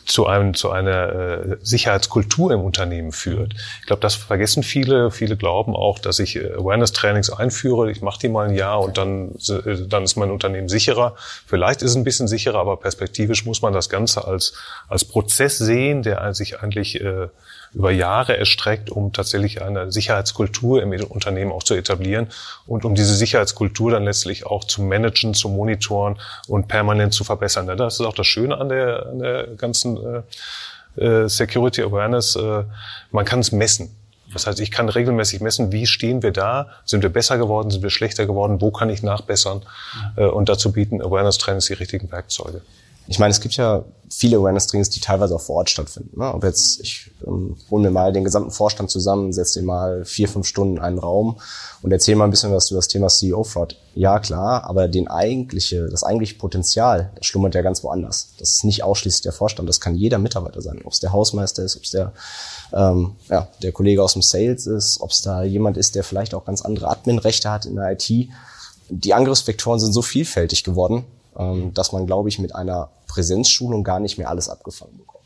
zu, 0.04 0.26
einem, 0.26 0.54
zu 0.54 0.70
einer 0.70 1.08
äh, 1.08 1.56
Sicherheitskultur 1.62 2.52
im 2.52 2.60
Unternehmen 2.60 3.12
führt. 3.12 3.54
Ich 3.80 3.86
glaube, 3.86 4.00
das 4.00 4.14
vergessen 4.14 4.62
viele. 4.62 5.10
Viele 5.10 5.36
glauben 5.36 5.74
auch, 5.74 5.98
dass 5.98 6.18
ich 6.18 6.36
äh, 6.36 6.52
Awareness-Trainings 6.52 7.30
einführe. 7.30 7.90
Ich 7.90 8.02
mache 8.02 8.20
die 8.20 8.28
mal 8.28 8.48
ein 8.48 8.54
Jahr 8.54 8.80
und 8.80 8.98
dann, 8.98 9.32
äh, 9.48 9.86
dann 9.86 10.04
ist 10.04 10.16
mein 10.16 10.30
Unternehmen 10.30 10.68
sicherer. 10.68 11.16
Vielleicht 11.46 11.82
ist 11.82 11.90
es 11.90 11.96
ein 11.96 12.04
bisschen 12.04 12.28
sicherer, 12.28 12.58
aber 12.58 12.76
perspektivisch 12.76 13.44
muss 13.44 13.62
man 13.62 13.72
das 13.72 13.88
Ganze 13.88 14.26
als, 14.26 14.54
als 14.88 15.04
Prozess 15.04 15.58
sehen, 15.58 16.02
der 16.02 16.34
sich 16.34 16.60
eigentlich 16.60 17.00
äh, 17.00 17.28
über 17.76 17.90
Jahre 17.90 18.38
erstreckt, 18.38 18.90
um 18.90 19.12
tatsächlich 19.12 19.60
eine 19.60 19.92
Sicherheitskultur 19.92 20.82
im 20.82 20.92
Unternehmen 21.10 21.52
auch 21.52 21.62
zu 21.62 21.74
etablieren 21.74 22.28
und 22.66 22.86
um 22.86 22.94
diese 22.94 23.14
Sicherheitskultur 23.14 23.90
dann 23.90 24.04
letztlich 24.04 24.46
auch 24.46 24.64
zu 24.64 24.80
managen, 24.82 25.34
zu 25.34 25.50
monitoren 25.50 26.16
und 26.48 26.68
permanent 26.68 27.12
zu 27.12 27.22
verbessern. 27.22 27.66
Das 27.76 28.00
ist 28.00 28.06
auch 28.06 28.14
das 28.14 28.26
Schöne 28.26 28.56
an 28.56 28.70
der, 28.70 29.06
an 29.06 29.18
der 29.18 29.46
ganzen 29.58 29.98
äh, 30.96 31.04
äh, 31.04 31.28
Security 31.28 31.82
Awareness. 31.82 32.36
Äh, 32.36 32.64
man 33.10 33.26
kann 33.26 33.40
es 33.40 33.52
messen. 33.52 33.94
Das 34.32 34.46
heißt, 34.46 34.58
ich 34.60 34.70
kann 34.70 34.88
regelmäßig 34.88 35.42
messen, 35.42 35.70
wie 35.70 35.86
stehen 35.86 36.22
wir 36.22 36.32
da, 36.32 36.68
sind 36.86 37.02
wir 37.02 37.10
besser 37.10 37.36
geworden, 37.36 37.70
sind 37.70 37.82
wir 37.82 37.90
schlechter 37.90 38.24
geworden, 38.24 38.62
wo 38.62 38.70
kann 38.70 38.88
ich 38.88 39.02
nachbessern 39.02 39.60
äh, 40.16 40.24
und 40.24 40.48
dazu 40.48 40.72
bieten 40.72 41.02
Awareness-Trainings 41.02 41.66
die 41.66 41.74
richtigen 41.74 42.10
Werkzeuge. 42.10 42.62
Ich 43.08 43.18
meine, 43.18 43.30
es 43.30 43.40
gibt 43.40 43.56
ja 43.56 43.84
viele 44.10 44.36
Awareness-Trainings, 44.38 44.90
die 44.90 45.00
teilweise 45.00 45.34
auch 45.34 45.40
vor 45.40 45.56
Ort 45.56 45.70
stattfinden. 45.70 46.18
Ne? 46.18 46.32
Ob 46.32 46.44
jetzt, 46.44 46.80
ich 46.80 47.10
ähm, 47.26 47.56
hole 47.70 47.82
mir 47.82 47.90
mal 47.90 48.12
den 48.12 48.24
gesamten 48.24 48.50
Vorstand 48.50 48.90
zusammen, 48.90 49.32
setze 49.32 49.60
den 49.60 49.66
mal 49.66 50.04
vier, 50.04 50.28
fünf 50.28 50.46
Stunden 50.46 50.76
in 50.76 50.82
einen 50.82 50.98
Raum 50.98 51.38
und 51.82 51.92
erzähle 51.92 52.16
mal 52.16 52.24
ein 52.24 52.30
bisschen 52.30 52.52
was 52.52 52.70
über 52.70 52.78
das 52.78 52.88
Thema 52.88 53.08
CEO-Fraud. 53.08 53.76
Ja, 53.94 54.18
klar, 54.18 54.64
aber 54.64 54.88
den 54.88 55.08
eigentliche, 55.08 55.88
das 55.88 56.04
eigentliche 56.04 56.36
Potenzial, 56.36 57.12
das 57.16 57.26
schlummert 57.26 57.54
ja 57.54 57.62
ganz 57.62 57.82
woanders. 57.82 58.30
Das 58.38 58.50
ist 58.50 58.64
nicht 58.64 58.82
ausschließlich 58.82 59.22
der 59.22 59.32
Vorstand, 59.32 59.68
das 59.68 59.80
kann 59.80 59.94
jeder 59.94 60.18
Mitarbeiter 60.18 60.62
sein. 60.62 60.80
Ob 60.84 60.92
es 60.92 61.00
der 61.00 61.12
Hausmeister 61.12 61.62
ist, 61.62 61.76
ob 61.76 61.84
es 61.84 61.90
der, 61.90 62.12
ähm, 62.72 63.16
ja, 63.28 63.48
der 63.62 63.72
Kollege 63.72 64.02
aus 64.02 64.12
dem 64.12 64.22
Sales 64.22 64.66
ist, 64.66 65.00
ob 65.00 65.10
es 65.10 65.22
da 65.22 65.42
jemand 65.42 65.76
ist, 65.76 65.94
der 65.94 66.04
vielleicht 66.04 66.34
auch 66.34 66.44
ganz 66.44 66.62
andere 66.62 66.88
Admin-Rechte 66.88 67.50
hat 67.50 67.66
in 67.66 67.76
der 67.76 67.92
IT. 67.92 68.10
Die 68.88 69.14
Angriffsvektoren 69.14 69.80
sind 69.80 69.92
so 69.92 70.02
vielfältig 70.02 70.62
geworden, 70.62 71.04
dass 71.74 71.92
man, 71.92 72.06
glaube 72.06 72.28
ich, 72.28 72.38
mit 72.38 72.54
einer 72.54 72.90
Präsenzschulung 73.06 73.84
gar 73.84 74.00
nicht 74.00 74.18
mehr 74.18 74.30
alles 74.30 74.48
abgefangen 74.48 74.96
bekommt. 74.98 75.16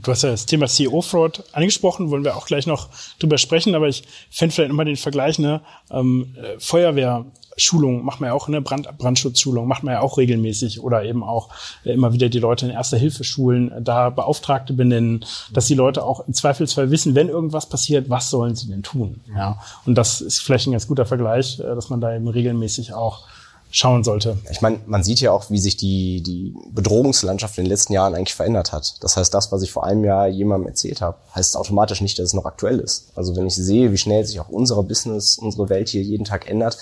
Du 0.00 0.10
hast 0.10 0.22
ja 0.22 0.30
das 0.30 0.46
Thema 0.46 0.66
CEO-Fraud 0.66 1.44
angesprochen, 1.52 2.10
wollen 2.10 2.24
wir 2.24 2.36
auch 2.36 2.46
gleich 2.46 2.66
noch 2.66 2.88
drüber 3.18 3.38
sprechen, 3.38 3.74
aber 3.74 3.88
ich 3.88 4.04
fände 4.30 4.54
vielleicht 4.54 4.70
immer 4.70 4.84
den 4.84 4.96
Vergleich, 4.96 5.38
ne, 5.38 5.60
ähm, 5.90 6.34
äh, 6.36 6.58
Feuerwehrschulung 6.58 8.04
macht 8.04 8.20
man 8.20 8.28
ja 8.28 8.34
auch, 8.34 8.48
ne, 8.48 8.62
Brand, 8.62 8.88
Brandschutzschulung 8.96 9.66
macht 9.66 9.82
man 9.82 9.94
ja 9.94 10.00
auch 10.00 10.16
regelmäßig 10.16 10.80
oder 10.82 11.04
eben 11.04 11.22
auch 11.22 11.50
äh, 11.84 11.92
immer 11.92 12.12
wieder 12.12 12.30
die 12.30 12.38
Leute 12.38 12.66
in 12.66 12.72
Erster 12.72 12.96
Hilfe 12.96 13.24
schulen, 13.24 13.70
äh, 13.70 13.82
da 13.82 14.08
Beauftragte 14.10 14.72
benennen, 14.72 15.24
dass 15.52 15.66
die 15.66 15.74
Leute 15.74 16.04
auch 16.04 16.26
im 16.26 16.32
Zweifelsfall 16.32 16.90
wissen, 16.90 17.14
wenn 17.14 17.28
irgendwas 17.28 17.68
passiert, 17.68 18.08
was 18.08 18.30
sollen 18.30 18.56
sie 18.56 18.68
denn 18.68 18.82
tun, 18.82 19.20
ja. 19.36 19.60
Und 19.84 19.96
das 19.96 20.20
ist 20.22 20.40
vielleicht 20.40 20.66
ein 20.66 20.72
ganz 20.72 20.86
guter 20.86 21.06
Vergleich, 21.06 21.58
dass 21.58 21.90
man 21.90 22.00
da 22.00 22.14
eben 22.14 22.28
regelmäßig 22.28 22.94
auch 22.94 23.26
schauen 23.72 24.04
sollte. 24.04 24.36
Ich 24.50 24.60
meine, 24.60 24.80
man 24.86 25.02
sieht 25.02 25.20
ja 25.20 25.32
auch, 25.32 25.50
wie 25.50 25.58
sich 25.58 25.78
die, 25.78 26.22
die 26.22 26.54
Bedrohungslandschaft 26.70 27.56
in 27.56 27.64
den 27.64 27.70
letzten 27.70 27.94
Jahren 27.94 28.14
eigentlich 28.14 28.34
verändert 28.34 28.70
hat. 28.70 28.96
Das 29.00 29.16
heißt, 29.16 29.32
das, 29.32 29.50
was 29.50 29.62
ich 29.62 29.72
vor 29.72 29.84
einem 29.84 30.04
Jahr 30.04 30.28
jemandem 30.28 30.68
erzählt 30.68 31.00
habe, 31.00 31.16
heißt 31.34 31.56
automatisch 31.56 32.02
nicht, 32.02 32.18
dass 32.18 32.26
es 32.26 32.34
noch 32.34 32.44
aktuell 32.44 32.78
ist. 32.78 33.12
Also 33.16 33.34
wenn 33.34 33.46
ich 33.46 33.56
sehe, 33.56 33.90
wie 33.90 33.96
schnell 33.96 34.26
sich 34.26 34.38
auch 34.40 34.50
unsere 34.50 34.82
Business, 34.82 35.38
unsere 35.38 35.70
Welt 35.70 35.88
hier 35.88 36.02
jeden 36.02 36.24
Tag 36.24 36.48
ändert, 36.48 36.76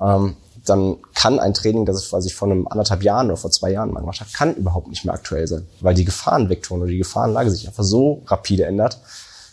ähm, 0.00 0.36
dann 0.64 0.96
kann 1.14 1.38
ein 1.38 1.54
Training, 1.54 1.86
das 1.86 2.04
ich, 2.04 2.12
was 2.12 2.26
ich 2.26 2.34
vor 2.34 2.50
einem 2.50 2.66
anderthalb 2.66 3.04
Jahren 3.04 3.28
oder 3.28 3.36
vor 3.36 3.50
zwei 3.52 3.70
Jahren 3.70 3.92
mal 3.92 4.00
gemacht 4.00 4.20
habe, 4.20 4.30
kann 4.32 4.54
überhaupt 4.54 4.88
nicht 4.88 5.04
mehr 5.04 5.14
aktuell 5.14 5.46
sein, 5.46 5.66
weil 5.80 5.94
die 5.94 6.04
Gefahrenvektoren 6.04 6.82
oder 6.82 6.90
die 6.90 6.98
Gefahrenlage 6.98 7.50
sich 7.50 7.68
einfach 7.68 7.84
so 7.84 8.22
rapide 8.26 8.64
ändert, 8.64 8.98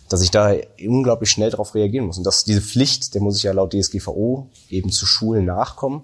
dass 0.07 0.21
ich 0.21 0.31
da 0.31 0.53
unglaublich 0.83 1.29
schnell 1.29 1.51
darauf 1.51 1.75
reagieren 1.75 2.07
muss. 2.07 2.17
Und 2.17 2.23
dass 2.23 2.43
diese 2.43 2.61
Pflicht, 2.61 3.13
der 3.13 3.21
muss 3.21 3.37
ich 3.37 3.43
ja 3.43 3.51
laut 3.53 3.73
DSGVO 3.73 4.49
eben 4.69 4.91
zu 4.91 5.05
Schulen 5.05 5.45
nachkommen. 5.45 6.01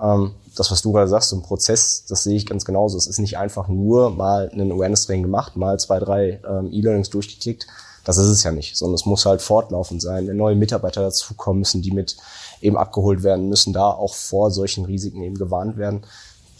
Ähm, 0.00 0.32
das, 0.56 0.70
was 0.70 0.82
du 0.82 0.92
gerade 0.92 1.08
sagst, 1.08 1.30
so 1.30 1.36
ein 1.36 1.42
Prozess, 1.42 2.04
das 2.08 2.22
sehe 2.22 2.36
ich 2.36 2.46
ganz 2.46 2.64
genauso. 2.64 2.96
Es 2.96 3.06
ist 3.06 3.18
nicht 3.18 3.38
einfach 3.38 3.68
nur 3.68 4.10
mal 4.10 4.50
einen 4.50 4.72
Awareness-Training 4.72 5.22
gemacht, 5.22 5.56
mal 5.56 5.78
zwei, 5.78 5.98
drei 5.98 6.40
ähm, 6.48 6.70
E-Learnings 6.72 7.10
durchgeklickt. 7.10 7.66
Das 8.04 8.18
ist 8.18 8.28
es 8.28 8.44
ja 8.44 8.52
nicht, 8.52 8.76
sondern 8.76 8.94
es 8.94 9.04
muss 9.04 9.26
halt 9.26 9.42
fortlaufend 9.42 10.00
sein. 10.00 10.28
Wenn 10.28 10.36
neue 10.36 10.54
Mitarbeiter 10.54 11.02
dazukommen 11.02 11.60
müssen, 11.60 11.82
die 11.82 11.90
mit 11.90 12.16
eben 12.60 12.76
abgeholt 12.76 13.22
werden, 13.22 13.48
müssen 13.48 13.72
da 13.72 13.90
auch 13.90 14.14
vor 14.14 14.50
solchen 14.50 14.84
Risiken 14.84 15.22
eben 15.22 15.36
gewarnt 15.36 15.76
werden. 15.76 16.04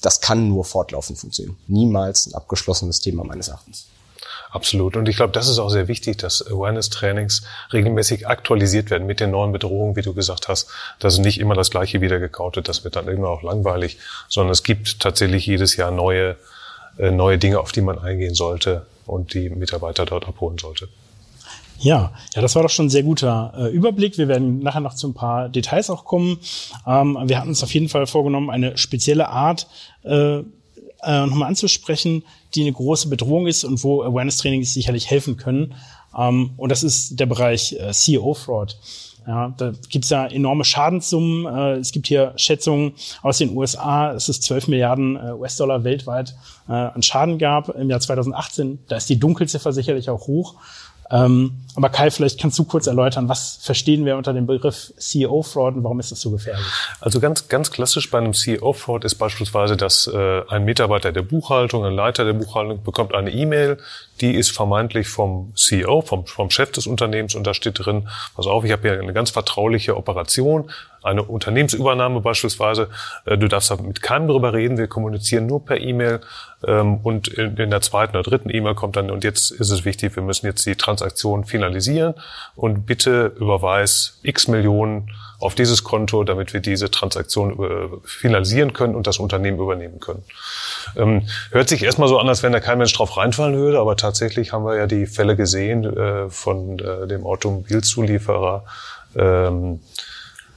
Das 0.02 0.20
kann 0.20 0.48
nur 0.48 0.64
fortlaufend 0.64 1.18
funktionieren. 1.18 1.56
Niemals 1.68 2.26
ein 2.26 2.34
abgeschlossenes 2.34 3.00
Thema 3.00 3.24
meines 3.24 3.48
Erachtens. 3.48 3.86
Absolut. 4.50 4.96
Und 4.96 5.08
ich 5.08 5.16
glaube, 5.16 5.32
das 5.32 5.48
ist 5.48 5.58
auch 5.58 5.68
sehr 5.68 5.88
wichtig, 5.88 6.18
dass 6.18 6.46
Awareness-Trainings 6.46 7.42
regelmäßig 7.72 8.26
aktualisiert 8.26 8.90
werden 8.90 9.06
mit 9.06 9.20
den 9.20 9.30
neuen 9.30 9.52
Bedrohungen, 9.52 9.96
wie 9.96 10.02
du 10.02 10.14
gesagt 10.14 10.48
hast. 10.48 10.68
Dass 10.98 11.18
nicht 11.18 11.38
immer 11.40 11.54
das 11.54 11.70
Gleiche 11.70 12.00
wieder 12.00 12.18
gekaut 12.18 12.56
wird. 12.56 12.68
Das 12.68 12.84
wird 12.84 12.96
dann 12.96 13.08
irgendwann 13.08 13.32
auch 13.32 13.42
langweilig, 13.42 13.98
sondern 14.28 14.52
es 14.52 14.62
gibt 14.62 15.00
tatsächlich 15.00 15.46
jedes 15.46 15.76
Jahr 15.76 15.90
neue, 15.90 16.36
äh, 16.98 17.10
neue 17.10 17.38
Dinge, 17.38 17.60
auf 17.60 17.72
die 17.72 17.82
man 17.82 17.98
eingehen 17.98 18.34
sollte 18.34 18.86
und 19.06 19.34
die 19.34 19.50
Mitarbeiter 19.50 20.06
dort 20.06 20.26
abholen 20.26 20.58
sollte. 20.58 20.88
Ja, 21.78 22.12
ja, 22.34 22.42
das 22.42 22.54
war 22.54 22.62
doch 22.62 22.70
schon 22.70 22.86
ein 22.86 22.90
sehr 22.90 23.02
guter 23.02 23.52
äh, 23.56 23.68
Überblick. 23.68 24.16
Wir 24.16 24.28
werden 24.28 24.60
nachher 24.60 24.80
noch 24.80 24.94
zu 24.94 25.08
ein 25.08 25.14
paar 25.14 25.48
Details 25.48 25.90
auch 25.90 26.04
kommen. 26.04 26.38
Ähm, 26.86 27.18
wir 27.24 27.38
hatten 27.38 27.50
uns 27.50 27.62
auf 27.62 27.74
jeden 27.74 27.88
Fall 27.88 28.06
vorgenommen, 28.06 28.48
eine 28.48 28.78
spezielle 28.78 29.28
Art 29.28 29.66
äh, 30.04 30.38
äh, 30.38 31.26
nochmal 31.26 31.48
anzusprechen, 31.48 32.24
die 32.54 32.62
eine 32.62 32.72
große 32.72 33.08
Bedrohung 33.08 33.46
ist 33.46 33.64
und 33.64 33.82
wo 33.82 34.02
Awareness-Trainings 34.02 34.72
sicherlich 34.72 35.10
helfen 35.10 35.36
können. 35.36 35.74
Ähm, 36.16 36.50
und 36.56 36.70
das 36.70 36.82
ist 36.82 37.18
der 37.18 37.26
Bereich 37.26 37.72
äh, 37.72 37.92
CEO-Fraud. 37.92 38.76
Ja, 39.26 39.52
da 39.56 39.72
gibt's 39.88 40.10
ja 40.10 40.26
enorme 40.26 40.64
Schadenssummen. 40.64 41.46
Äh, 41.46 41.72
es 41.78 41.90
gibt 41.90 42.06
hier 42.06 42.32
Schätzungen 42.36 42.92
aus 43.22 43.38
den 43.38 43.56
USA, 43.56 44.12
dass 44.12 44.28
es 44.28 44.40
12 44.40 44.68
Milliarden 44.68 45.16
äh, 45.16 45.32
US-Dollar 45.32 45.82
weltweit 45.82 46.36
äh, 46.68 46.72
an 46.72 47.02
Schaden 47.02 47.38
gab 47.38 47.68
im 47.70 47.90
Jahr 47.90 48.00
2018. 48.00 48.78
Da 48.86 48.96
ist 48.96 49.08
die 49.08 49.18
Dunkelziffer 49.18 49.72
sicherlich 49.72 50.10
auch 50.10 50.28
hoch. 50.28 50.54
Ähm, 51.10 51.62
aber 51.76 51.90
Kai, 51.90 52.10
vielleicht 52.10 52.40
kannst 52.40 52.58
du 52.58 52.64
kurz 52.64 52.86
erläutern, 52.86 53.28
was 53.28 53.58
verstehen 53.60 54.06
wir 54.06 54.16
unter 54.16 54.32
dem 54.32 54.46
Begriff 54.46 54.94
CEO-Fraud 54.96 55.76
und 55.76 55.84
warum 55.84 56.00
ist 56.00 56.10
das 56.10 56.20
so 56.20 56.30
gefährlich? 56.30 56.64
Also 57.00 57.20
ganz, 57.20 57.48
ganz 57.48 57.70
klassisch 57.70 58.10
bei 58.10 58.18
einem 58.18 58.32
CEO-Fraud 58.32 59.04
ist 59.04 59.16
beispielsweise, 59.16 59.76
dass 59.76 60.06
äh, 60.06 60.42
ein 60.48 60.64
Mitarbeiter 60.64 61.12
der 61.12 61.22
Buchhaltung, 61.22 61.84
ein 61.84 61.94
Leiter 61.94 62.24
der 62.24 62.32
Buchhaltung 62.32 62.82
bekommt 62.82 63.14
eine 63.14 63.30
E-Mail, 63.30 63.76
die 64.22 64.34
ist 64.34 64.50
vermeintlich 64.50 65.08
vom 65.08 65.52
CEO, 65.54 66.00
vom, 66.00 66.26
vom 66.26 66.50
Chef 66.50 66.72
des 66.72 66.86
Unternehmens 66.86 67.34
und 67.34 67.46
da 67.46 67.52
steht 67.52 67.84
drin, 67.84 68.08
pass 68.34 68.46
auf, 68.46 68.64
ich 68.64 68.72
habe 68.72 68.88
hier 68.88 68.98
eine 68.98 69.12
ganz 69.12 69.30
vertrauliche 69.30 69.98
Operation, 69.98 70.70
eine 71.06 71.22
Unternehmensübernahme 71.22 72.20
beispielsweise. 72.20 72.88
Äh, 73.24 73.38
du 73.38 73.48
darfst 73.48 73.80
mit 73.80 74.02
keinem 74.02 74.28
darüber 74.28 74.52
reden. 74.52 74.78
Wir 74.78 74.88
kommunizieren 74.88 75.46
nur 75.46 75.64
per 75.64 75.80
E-Mail. 75.80 76.20
Ähm, 76.66 76.98
und 77.02 77.28
in, 77.28 77.56
der 77.56 77.80
zweiten 77.80 78.16
oder 78.16 78.28
dritten 78.28 78.50
E-Mail 78.50 78.74
kommt 78.74 78.96
dann, 78.96 79.10
und 79.10 79.24
jetzt 79.24 79.50
ist 79.50 79.70
es 79.70 79.84
wichtig, 79.84 80.16
wir 80.16 80.22
müssen 80.22 80.46
jetzt 80.46 80.64
die 80.66 80.74
Transaktion 80.74 81.44
finalisieren 81.44 82.14
und 82.54 82.86
bitte 82.86 83.32
überweis 83.38 84.18
x 84.22 84.48
Millionen 84.48 85.10
auf 85.38 85.54
dieses 85.54 85.84
Konto, 85.84 86.24
damit 86.24 86.54
wir 86.54 86.60
diese 86.60 86.90
Transaktion 86.90 88.00
finalisieren 88.04 88.72
können 88.72 88.94
und 88.94 89.06
das 89.06 89.18
Unternehmen 89.18 89.58
übernehmen 89.58 90.00
können. 90.00 90.24
Ähm, 90.96 91.28
hört 91.50 91.68
sich 91.68 91.82
erstmal 91.82 92.08
so 92.08 92.18
an, 92.18 92.28
als 92.28 92.42
wenn 92.42 92.52
da 92.52 92.60
kein 92.60 92.78
Mensch 92.78 92.94
drauf 92.94 93.18
reinfallen 93.18 93.54
würde, 93.54 93.78
aber 93.78 93.96
tatsächlich 93.96 94.52
haben 94.52 94.64
wir 94.64 94.76
ja 94.76 94.86
die 94.86 95.06
Fälle 95.06 95.36
gesehen 95.36 95.84
äh, 95.84 96.30
von 96.30 96.78
äh, 96.78 97.06
dem 97.06 97.26
Automobilzulieferer 97.26 98.64
ähm, 99.14 99.80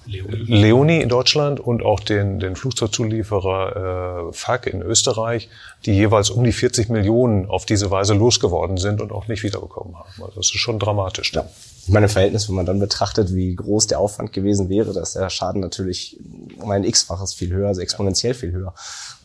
Leoni. 0.10 0.44
Leoni 0.46 1.02
in 1.02 1.10
Deutschland 1.10 1.60
und 1.60 1.84
auch 1.84 2.00
den, 2.00 2.40
den 2.40 2.56
Flugzeugzulieferer 2.56 4.30
äh, 4.30 4.34
FAC 4.34 4.68
in 4.68 4.82
Österreich, 4.82 5.50
die 5.86 5.92
jeweils 5.92 6.30
um 6.30 6.44
die 6.44 6.52
40 6.52 6.90
Millionen 6.90 7.48
auf 7.48 7.66
diese 7.66 7.92
Weise 7.92 8.14
losgeworden 8.14 8.78
sind 8.78 9.02
und 9.02 9.12
auch 9.12 9.28
nicht 9.28 9.44
wiederbekommen 9.44 9.96
haben. 9.98 10.10
Also 10.18 10.36
das 10.36 10.48
ist 10.48 10.58
schon 10.58 10.80
dramatisch. 10.80 11.34
Ja. 11.34 11.48
Ich 11.84 11.90
meine, 11.90 12.08
im 12.08 12.12
Verhältnis, 12.12 12.50
wenn 12.50 12.56
man 12.56 12.66
dann 12.66 12.80
betrachtet, 12.80 13.34
wie 13.34 13.56
groß 13.56 13.88
der 13.88 14.00
Aufwand 14.00 14.34
gewesen 14.34 14.70
wäre, 14.70 14.94
dass 14.94 15.14
der 15.14 15.30
Schaden 15.30 15.62
natürlich 15.62 16.18
um 16.60 16.72
ein 16.72 16.84
x-faches 16.84 17.34
viel 17.34 17.52
höher, 17.52 17.68
also 17.68 17.82
exponentiell 17.82 18.34
viel 18.34 18.52
höher. 18.52 18.74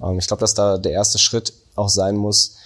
Ähm, 0.02 0.18
ich 0.18 0.26
glaube, 0.26 0.40
dass 0.40 0.54
da 0.54 0.78
der 0.78 0.92
erste 0.92 1.18
Schritt 1.18 1.54
auch 1.76 1.88
sein 1.88 2.16
muss, 2.16 2.56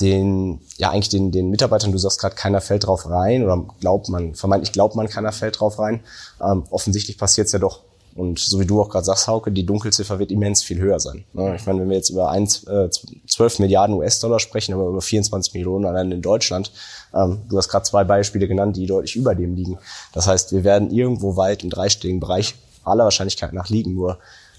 den, 0.00 0.60
ja 0.76 0.90
eigentlich 0.90 1.08
den, 1.08 1.32
den 1.32 1.50
Mitarbeitern, 1.50 1.92
du 1.92 1.98
sagst 1.98 2.20
gerade, 2.20 2.34
keiner 2.34 2.60
fällt 2.60 2.86
drauf 2.86 3.08
rein 3.08 3.42
oder 3.42 3.64
glaubt 3.80 4.08
man, 4.08 4.34
vermeintlich 4.34 4.72
glaubt 4.72 4.94
man, 4.94 5.08
keiner 5.08 5.32
fällt 5.32 5.60
drauf 5.60 5.78
rein. 5.78 6.00
Ähm, 6.40 6.64
offensichtlich 6.70 7.18
passiert 7.18 7.46
es 7.46 7.52
ja 7.52 7.58
doch. 7.58 7.80
Und 8.16 8.38
so 8.38 8.58
wie 8.58 8.64
du 8.64 8.80
auch 8.80 8.88
gerade 8.88 9.04
sagst, 9.04 9.28
Hauke, 9.28 9.52
die 9.52 9.66
Dunkelziffer 9.66 10.18
wird 10.18 10.30
immens 10.30 10.62
viel 10.62 10.80
höher 10.80 10.98
sein. 10.98 11.24
Ne? 11.34 11.54
Ich 11.56 11.66
meine, 11.66 11.80
wenn 11.80 11.90
wir 11.90 11.96
jetzt 11.96 12.08
über 12.08 12.30
1, 12.30 12.64
äh, 12.64 12.88
12 13.26 13.58
Milliarden 13.58 13.94
US-Dollar 13.96 14.40
sprechen, 14.40 14.72
aber 14.72 14.88
über 14.88 15.02
24 15.02 15.52
Millionen 15.52 15.84
allein 15.84 16.10
in 16.10 16.22
Deutschland, 16.22 16.72
ähm, 17.14 17.42
du 17.48 17.58
hast 17.58 17.68
gerade 17.68 17.84
zwei 17.84 18.04
Beispiele 18.04 18.48
genannt, 18.48 18.76
die 18.76 18.86
deutlich 18.86 19.16
über 19.16 19.34
dem 19.34 19.54
liegen. 19.54 19.78
Das 20.14 20.26
heißt, 20.26 20.52
wir 20.52 20.64
werden 20.64 20.90
irgendwo 20.90 21.36
weit 21.36 21.62
im 21.62 21.68
dreistelligen 21.68 22.20
Bereich 22.20 22.54
aller 22.84 23.04
Wahrscheinlichkeit 23.04 23.52
nach 23.52 23.68
liegen. 23.68 23.94
Nur 23.94 24.18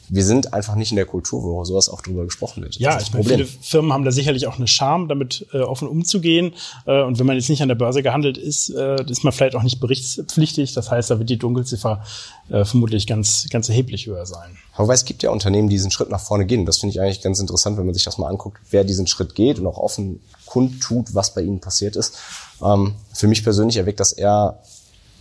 wir 0.10 0.24
sind 0.24 0.54
einfach 0.54 0.76
nicht 0.76 0.92
in 0.92 0.96
der 0.96 1.06
Kultur, 1.06 1.44
wo 1.44 1.64
sowas 1.66 1.90
auch 1.90 2.02
drüber 2.02 2.26
gesprochen 2.26 2.64
wird. 2.64 2.76
Ja, 2.76 3.00
ich 3.00 3.12
meine, 3.12 3.26
viele 3.26 3.46
Firmen 3.46 3.92
haben 3.92 4.06
da 4.06 4.12
sicherlich 4.12 4.48
auch 4.48 4.58
eine 4.58 4.68
Charme, 4.68 5.08
damit 5.08 5.46
äh, 5.54 5.60
offen 5.60 5.88
umzugehen. 5.88 6.54
Äh, 6.86 7.04
und 7.04 7.20
wenn 7.20 7.26
man 7.26 7.36
jetzt 7.36 7.50
nicht 7.50 7.62
an 7.62 7.68
der 7.68 7.76
Börse 7.76 8.04
gehandelt 8.04 8.38
ist, 8.38 8.70
äh, 8.70 9.04
ist 9.10 9.24
man 9.24 9.34
vielleicht 9.34 9.56
auch 9.56 9.64
nicht 9.64 9.80
berichtspflichtig. 9.80 10.74
Das 10.74 10.92
heißt, 10.92 11.12
da 11.12 11.20
wird 11.20 11.30
die 11.30 11.38
Dunkelziffer 11.38 12.04
äh, 12.50 12.64
vermutlich 12.64 13.08
ganz, 13.08 13.48
ganz 13.50 13.70
erheblich 13.70 14.08
höher 14.08 14.26
sein. 14.26 14.58
Aber 14.74 14.94
es 14.94 15.06
gibt 15.06 15.24
ja 15.24 15.32
Unternehmen, 15.32 15.70
die 15.70 15.76
diesen 15.76 15.92
Schritt 15.92 16.10
nach 16.10 16.22
vorne 16.22 16.46
gehen. 16.46 16.66
Das 16.66 16.78
finde 16.78 16.92
ich 16.92 17.02
eigentlich 17.02 17.22
ganz 17.22 17.40
interessant, 17.40 17.78
wenn 17.78 17.86
man 17.86 17.94
sich 17.94 18.04
das 18.04 18.18
mal 18.18 18.30
anguckt, 18.30 18.60
wer 18.70 18.84
diesen 18.84 19.08
Schritt 19.08 19.36
geht 19.36 19.60
und 19.60 19.68
auch 19.68 19.78
offen 19.78 20.22
kundtut, 20.46 21.14
was 21.14 21.34
bei 21.34 21.42
ihnen 21.42 21.60
passiert 21.60 21.96
ist. 21.96 22.18
Ähm, 22.64 22.96
für 23.14 23.28
mich 23.28 23.44
persönlich 23.44 23.78
erweckt 23.78 24.00
das 24.00 24.14
eher 24.14 24.60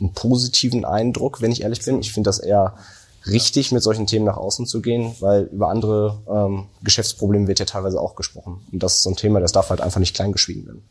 einen 0.00 0.12
positiven 0.12 0.84
Eindruck, 0.84 1.40
wenn 1.40 1.52
ich 1.52 1.62
ehrlich 1.62 1.84
bin. 1.84 2.00
Ich 2.00 2.12
finde 2.12 2.28
das 2.28 2.38
eher 2.38 2.74
richtig, 3.26 3.72
mit 3.72 3.82
solchen 3.82 4.06
Themen 4.06 4.24
nach 4.24 4.36
außen 4.36 4.66
zu 4.66 4.80
gehen, 4.80 5.14
weil 5.20 5.42
über 5.44 5.68
andere 5.68 6.22
ähm, 6.28 6.66
Geschäftsprobleme 6.82 7.48
wird 7.48 7.58
ja 7.58 7.66
teilweise 7.66 8.00
auch 8.00 8.16
gesprochen. 8.16 8.66
Und 8.72 8.82
das 8.82 8.96
ist 8.96 9.02
so 9.02 9.10
ein 9.10 9.16
Thema, 9.16 9.40
das 9.40 9.52
darf 9.52 9.70
halt 9.70 9.80
einfach 9.80 10.00
nicht 10.00 10.14
kleingeschwiegen 10.14 10.66
werden. 10.66 10.82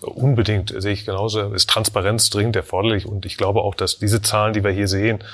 Unbedingt, 0.00 0.74
sehe 0.76 0.92
ich 0.92 1.06
genauso. 1.06 1.52
Ist 1.52 1.70
Transparenz 1.70 2.28
dringend 2.28 2.56
erforderlich 2.56 3.06
und 3.06 3.24
ich 3.24 3.36
glaube 3.36 3.62
auch, 3.62 3.74
dass 3.74 3.98
diese 3.98 4.20
Zahlen, 4.20 4.52
die 4.52 4.62
wir 4.62 4.70
hier 4.70 4.88
sehen, 4.88 5.24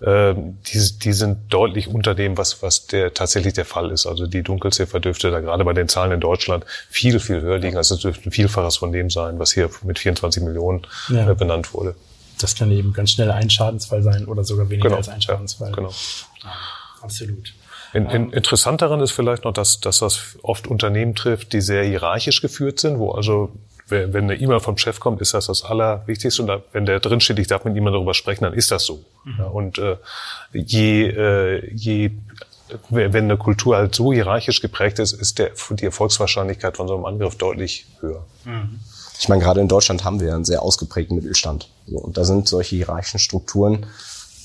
äh, 0.00 0.34
die, 0.34 0.98
die 1.02 1.12
sind 1.12 1.52
deutlich 1.52 1.88
unter 1.88 2.14
dem, 2.14 2.36
was, 2.36 2.62
was 2.62 2.86
der, 2.86 3.14
tatsächlich 3.14 3.54
der 3.54 3.64
Fall 3.64 3.90
ist. 3.90 4.06
Also 4.06 4.26
die 4.26 4.42
Dunkelziffer 4.42 5.00
dürfte 5.00 5.30
da 5.30 5.40
gerade 5.40 5.64
bei 5.64 5.72
den 5.72 5.88
Zahlen 5.88 6.12
in 6.12 6.20
Deutschland 6.20 6.64
viel, 6.90 7.18
viel 7.20 7.40
höher 7.40 7.58
liegen. 7.58 7.76
Also 7.76 7.94
es 7.94 8.02
dürfte 8.02 8.28
ein 8.28 8.32
Vielfaches 8.32 8.76
von 8.76 8.92
dem 8.92 9.08
sein, 9.08 9.38
was 9.38 9.52
hier 9.52 9.70
mit 9.82 9.98
24 9.98 10.42
Millionen 10.42 10.82
ja. 11.08 11.30
äh, 11.30 11.34
benannt 11.34 11.72
wurde 11.72 11.94
das 12.42 12.54
kann 12.54 12.70
eben 12.70 12.92
ganz 12.92 13.12
schnell 13.12 13.30
ein 13.30 13.50
Schadensfall 13.50 14.02
sein 14.02 14.26
oder 14.26 14.44
sogar 14.44 14.68
weniger 14.68 14.88
genau, 14.88 14.98
als 14.98 15.08
ein 15.08 15.20
Schadensfall. 15.20 15.70
Ja, 15.70 15.76
genau. 15.76 15.90
Ja, 16.42 16.52
absolut. 17.02 17.52
In, 17.94 18.06
in, 18.06 18.10
ähm, 18.10 18.32
interessant 18.32 18.82
daran 18.82 19.00
ist 19.00 19.12
vielleicht 19.12 19.44
noch, 19.44 19.52
dass, 19.52 19.80
dass 19.80 20.00
das 20.00 20.36
oft 20.42 20.66
Unternehmen 20.66 21.14
trifft, 21.14 21.52
die 21.52 21.60
sehr 21.60 21.84
hierarchisch 21.84 22.42
geführt 22.42 22.80
sind, 22.80 22.98
wo 22.98 23.12
also 23.12 23.52
wenn 23.90 24.24
eine 24.24 24.34
E-Mail 24.34 24.60
vom 24.60 24.76
Chef 24.76 25.00
kommt, 25.00 25.22
ist 25.22 25.32
das 25.32 25.46
das 25.46 25.64
Allerwichtigste. 25.64 26.42
Und 26.42 26.62
wenn 26.72 26.84
der 26.84 27.00
drin 27.00 27.20
steht, 27.20 27.38
ich 27.38 27.46
darf 27.46 27.64
mit 27.64 27.72
niemandem 27.72 28.00
darüber 28.00 28.12
sprechen, 28.12 28.44
dann 28.44 28.52
ist 28.52 28.70
das 28.70 28.84
so. 28.84 29.02
Mhm. 29.24 29.34
Ja, 29.38 29.44
und 29.46 29.78
äh, 29.78 29.96
je, 30.52 31.06
äh, 31.06 31.74
je 31.74 32.10
wenn 32.90 33.24
eine 33.24 33.38
Kultur 33.38 33.76
halt 33.76 33.94
so 33.94 34.12
hierarchisch 34.12 34.60
geprägt 34.60 34.98
ist, 34.98 35.12
ist 35.12 35.38
der, 35.38 35.52
die 35.70 35.86
Erfolgswahrscheinlichkeit 35.86 36.76
von 36.76 36.86
so 36.86 36.96
einem 36.96 37.06
Angriff 37.06 37.36
deutlich 37.36 37.86
höher. 38.00 38.26
Mhm. 38.44 38.80
Ich 39.18 39.28
meine, 39.28 39.42
gerade 39.42 39.60
in 39.60 39.68
Deutschland 39.68 40.04
haben 40.04 40.20
wir 40.20 40.34
einen 40.34 40.44
sehr 40.44 40.62
ausgeprägten 40.62 41.16
Mittelstand. 41.16 41.68
So, 41.86 41.98
und 41.98 42.16
da 42.16 42.24
sind 42.24 42.48
solche 42.48 42.76
hierarchischen 42.76 43.18
Strukturen, 43.18 43.86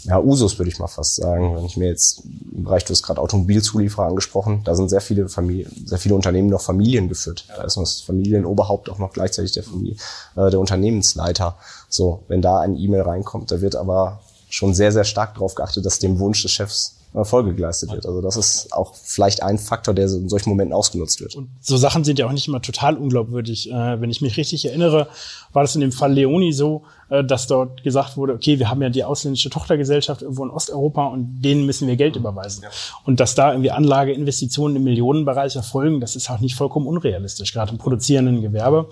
ja, 0.05 0.19
Usus 0.19 0.59
würde 0.59 0.69
ich 0.69 0.79
mal 0.79 0.87
fast 0.87 1.15
sagen. 1.15 1.55
Wenn 1.55 1.65
ich 1.65 1.77
mir 1.77 1.87
jetzt 1.87 2.23
im 2.51 2.63
Bereich, 2.63 2.83
du 2.83 2.91
hast 2.91 3.03
gerade 3.03 3.21
Automobilzulieferer 3.21 4.07
angesprochen, 4.07 4.61
da 4.65 4.75
sind 4.75 4.89
sehr 4.89 5.01
viele 5.01 5.29
Familien, 5.29 5.71
sehr 5.85 5.97
viele 5.97 6.15
Unternehmen 6.15 6.49
noch 6.49 6.61
Familien 6.61 7.07
geführt. 7.07 7.45
Da 7.47 7.63
ist 7.63 7.77
das 7.77 8.01
Familienoberhaupt 8.01 8.89
auch 8.89 8.99
noch 8.99 9.13
gleichzeitig 9.13 9.53
der 9.53 9.63
Familie, 9.63 9.95
äh, 10.35 10.49
der 10.49 10.59
Unternehmensleiter. 10.59 11.55
So, 11.87 12.23
wenn 12.27 12.41
da 12.41 12.59
ein 12.59 12.75
E-Mail 12.75 13.01
reinkommt, 13.01 13.51
da 13.51 13.61
wird 13.61 13.75
aber 13.75 14.19
schon 14.49 14.73
sehr, 14.73 14.91
sehr 14.91 15.05
stark 15.05 15.35
darauf 15.35 15.55
geachtet, 15.55 15.85
dass 15.85 15.99
dem 15.99 16.19
Wunsch 16.19 16.41
des 16.41 16.51
Chefs 16.51 16.95
Folge 17.21 17.53
geleistet 17.53 17.91
wird. 17.91 18.05
Also 18.07 18.21
das 18.21 18.37
ist 18.37 18.73
auch 18.73 18.95
vielleicht 18.95 19.43
ein 19.43 19.59
Faktor, 19.59 19.93
der 19.93 20.05
in 20.05 20.29
solchen 20.29 20.49
Momenten 20.49 20.73
ausgenutzt 20.73 21.21
wird. 21.21 21.35
Und 21.35 21.49
so 21.61 21.77
Sachen 21.77 22.03
sind 22.03 22.17
ja 22.17 22.25
auch 22.25 22.31
nicht 22.31 22.47
immer 22.47 22.61
total 22.61 22.97
unglaubwürdig. 22.97 23.69
Äh, 23.69 24.01
wenn 24.01 24.09
ich 24.09 24.21
mich 24.21 24.35
richtig 24.35 24.65
erinnere, 24.65 25.07
war 25.51 25.61
das 25.61 25.75
in 25.75 25.81
dem 25.81 25.91
Fall 25.91 26.11
Leoni 26.11 26.53
so, 26.53 26.83
äh, 27.09 27.23
dass 27.23 27.45
dort 27.45 27.83
gesagt 27.83 28.17
wurde, 28.17 28.33
okay, 28.33 28.57
wir 28.57 28.69
haben 28.69 28.81
ja 28.81 28.89
die 28.89 29.03
ausländische 29.03 29.51
Tochtergesellschaft 29.51 30.23
irgendwo 30.23 30.43
in 30.43 30.49
Osteuropa 30.49 31.05
und 31.05 31.41
denen 31.43 31.67
müssen 31.67 31.87
wir 31.87 31.95
Geld 31.95 32.15
überweisen. 32.15 32.63
Ja. 32.63 32.69
Und 33.05 33.19
dass 33.19 33.35
da 33.35 33.51
irgendwie 33.51 33.71
Anlageinvestitionen 33.71 34.77
im 34.77 34.83
Millionenbereich 34.83 35.55
erfolgen, 35.55 36.01
das 36.01 36.15
ist 36.15 36.31
auch 36.31 36.39
nicht 36.39 36.55
vollkommen 36.55 36.87
unrealistisch, 36.87 37.53
gerade 37.53 37.71
im 37.71 37.77
produzierenden 37.77 38.41
Gewerbe 38.41 38.87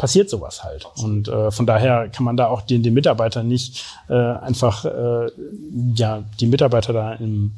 passiert 0.00 0.30
sowas 0.30 0.64
halt. 0.64 0.86
Und 0.96 1.28
äh, 1.28 1.50
von 1.50 1.66
daher 1.66 2.08
kann 2.08 2.24
man 2.24 2.34
da 2.38 2.46
auch 2.46 2.62
den, 2.62 2.82
den 2.82 2.94
Mitarbeitern 2.94 3.46
nicht 3.46 3.84
äh, 4.08 4.14
einfach 4.14 4.86
äh, 4.86 5.30
ja 5.94 6.24
die 6.40 6.46
Mitarbeiter 6.46 6.94
da 6.94 7.12
im, 7.12 7.52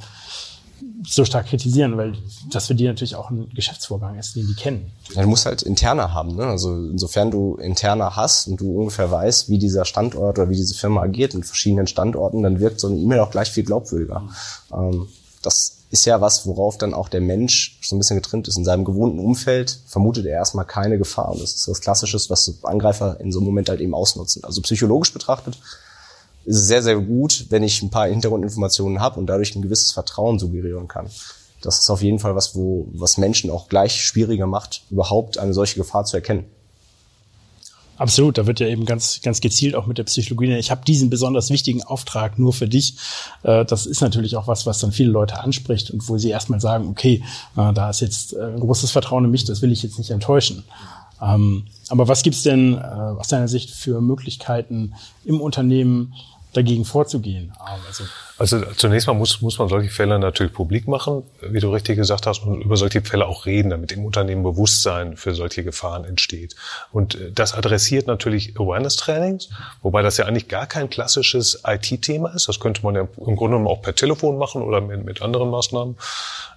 so 1.06 1.24
stark 1.24 1.46
kritisieren, 1.46 1.96
weil 1.96 2.14
das 2.50 2.66
für 2.66 2.74
die 2.74 2.84
natürlich 2.84 3.14
auch 3.14 3.30
ein 3.30 3.48
Geschäftsvorgang 3.54 4.18
ist, 4.18 4.34
den 4.34 4.48
die 4.48 4.54
kennen. 4.54 4.90
Ja, 5.14 5.22
du 5.22 5.28
musst 5.28 5.46
halt 5.46 5.62
interner 5.62 6.12
haben. 6.12 6.34
Ne? 6.34 6.44
Also 6.44 6.74
insofern 6.74 7.30
du 7.30 7.54
interner 7.58 8.16
hast 8.16 8.48
und 8.48 8.60
du 8.60 8.76
ungefähr 8.76 9.08
weißt, 9.08 9.48
wie 9.48 9.58
dieser 9.58 9.84
Standort 9.84 10.36
oder 10.40 10.50
wie 10.50 10.56
diese 10.56 10.74
Firma 10.74 11.02
agiert 11.02 11.34
in 11.34 11.44
verschiedenen 11.44 11.86
Standorten, 11.86 12.42
dann 12.42 12.58
wirkt 12.58 12.80
so 12.80 12.88
eine 12.88 12.96
E-Mail 12.96 13.20
auch 13.20 13.30
gleich 13.30 13.52
viel 13.52 13.62
glaubwürdiger. 13.62 14.18
Mhm. 14.18 14.30
Ähm, 14.74 15.08
das 15.42 15.81
ist 15.92 16.06
ja 16.06 16.22
was, 16.22 16.46
worauf 16.46 16.78
dann 16.78 16.94
auch 16.94 17.10
der 17.10 17.20
Mensch 17.20 17.78
so 17.82 17.94
ein 17.94 17.98
bisschen 17.98 18.16
getrimmt 18.16 18.48
ist. 18.48 18.56
In 18.56 18.64
seinem 18.64 18.84
gewohnten 18.84 19.18
Umfeld 19.18 19.78
vermutet 19.86 20.24
er 20.24 20.32
erstmal 20.32 20.64
keine 20.64 20.96
Gefahr. 20.96 21.30
Und 21.30 21.42
das 21.42 21.54
ist 21.54 21.68
das 21.68 21.82
Klassische, 21.82 22.18
was 22.30 22.54
Angreifer 22.62 23.20
in 23.20 23.30
so 23.30 23.40
einem 23.40 23.46
Moment 23.46 23.68
halt 23.68 23.82
eben 23.82 23.94
ausnutzen. 23.94 24.42
Also 24.42 24.62
psychologisch 24.62 25.12
betrachtet 25.12 25.58
ist 26.46 26.56
es 26.56 26.66
sehr, 26.66 26.82
sehr 26.82 26.96
gut, 26.96 27.46
wenn 27.50 27.62
ich 27.62 27.82
ein 27.82 27.90
paar 27.90 28.08
Hintergrundinformationen 28.08 29.00
habe 29.00 29.20
und 29.20 29.26
dadurch 29.26 29.54
ein 29.54 29.60
gewisses 29.60 29.92
Vertrauen 29.92 30.38
suggerieren 30.38 30.88
kann. 30.88 31.10
Das 31.60 31.78
ist 31.78 31.90
auf 31.90 32.02
jeden 32.02 32.18
Fall 32.18 32.34
was, 32.34 32.56
wo, 32.56 32.88
was 32.94 33.18
Menschen 33.18 33.50
auch 33.50 33.68
gleich 33.68 34.02
schwieriger 34.02 34.46
macht, 34.46 34.84
überhaupt 34.90 35.36
eine 35.36 35.52
solche 35.52 35.78
Gefahr 35.78 36.06
zu 36.06 36.16
erkennen. 36.16 36.46
Absolut, 38.02 38.36
da 38.36 38.48
wird 38.48 38.58
ja 38.58 38.66
eben 38.66 38.84
ganz, 38.84 39.20
ganz 39.22 39.40
gezielt 39.40 39.76
auch 39.76 39.86
mit 39.86 39.96
der 39.96 40.02
Psychologie, 40.02 40.56
ich 40.56 40.72
habe 40.72 40.84
diesen 40.84 41.08
besonders 41.08 41.50
wichtigen 41.50 41.84
Auftrag 41.84 42.36
nur 42.36 42.52
für 42.52 42.66
dich. 42.66 42.96
Äh, 43.44 43.64
das 43.64 43.86
ist 43.86 44.00
natürlich 44.00 44.34
auch 44.34 44.48
was, 44.48 44.66
was 44.66 44.80
dann 44.80 44.90
viele 44.90 45.12
Leute 45.12 45.38
anspricht 45.38 45.92
und 45.92 46.08
wo 46.08 46.18
sie 46.18 46.30
erstmal 46.30 46.60
sagen, 46.60 46.88
okay, 46.88 47.22
äh, 47.56 47.72
da 47.72 47.90
ist 47.90 48.00
jetzt 48.00 48.32
äh, 48.32 48.42
ein 48.42 48.58
großes 48.58 48.90
Vertrauen 48.90 49.26
in 49.26 49.30
mich, 49.30 49.44
das 49.44 49.62
will 49.62 49.70
ich 49.70 49.84
jetzt 49.84 49.98
nicht 49.98 50.10
enttäuschen. 50.10 50.64
Ähm, 51.22 51.66
aber 51.90 52.08
was 52.08 52.24
gibt's 52.24 52.42
denn 52.42 52.76
aus 52.76 53.28
deiner 53.28 53.46
Sicht 53.46 53.70
für 53.70 54.00
Möglichkeiten 54.00 54.94
im 55.24 55.40
Unternehmen, 55.40 56.12
dagegen 56.52 56.84
vorzugehen. 56.84 57.52
Also, 57.88 58.04
also 58.38 58.60
zunächst 58.76 59.06
mal 59.06 59.14
muss, 59.14 59.40
muss 59.40 59.58
man 59.58 59.68
solche 59.68 59.88
Fälle 59.88 60.18
natürlich 60.18 60.52
publik 60.52 60.86
machen, 60.86 61.22
wie 61.40 61.60
du 61.60 61.70
richtig 61.72 61.96
gesagt 61.96 62.26
hast, 62.26 62.42
und 62.44 62.60
über 62.60 62.76
solche 62.76 63.00
Fälle 63.00 63.26
auch 63.26 63.46
reden, 63.46 63.70
damit 63.70 63.92
im 63.92 64.04
Unternehmen 64.04 64.42
Bewusstsein 64.42 65.16
für 65.16 65.34
solche 65.34 65.64
Gefahren 65.64 66.04
entsteht. 66.04 66.54
Und 66.92 67.14
äh, 67.14 67.32
das 67.32 67.54
adressiert 67.54 68.06
natürlich 68.06 68.58
Awareness-Trainings, 68.58 69.48
wobei 69.80 70.02
das 70.02 70.18
ja 70.18 70.26
eigentlich 70.26 70.48
gar 70.48 70.66
kein 70.66 70.90
klassisches 70.90 71.62
IT-Thema 71.66 72.34
ist. 72.34 72.48
Das 72.48 72.60
könnte 72.60 72.82
man 72.82 72.94
ja 72.94 73.02
im 73.02 73.36
Grunde 73.36 73.56
genommen 73.56 73.68
auch 73.68 73.80
per 73.80 73.94
Telefon 73.94 74.36
machen 74.36 74.62
oder 74.62 74.80
mit, 74.80 75.04
mit 75.04 75.22
anderen 75.22 75.50
Maßnahmen. 75.50 75.96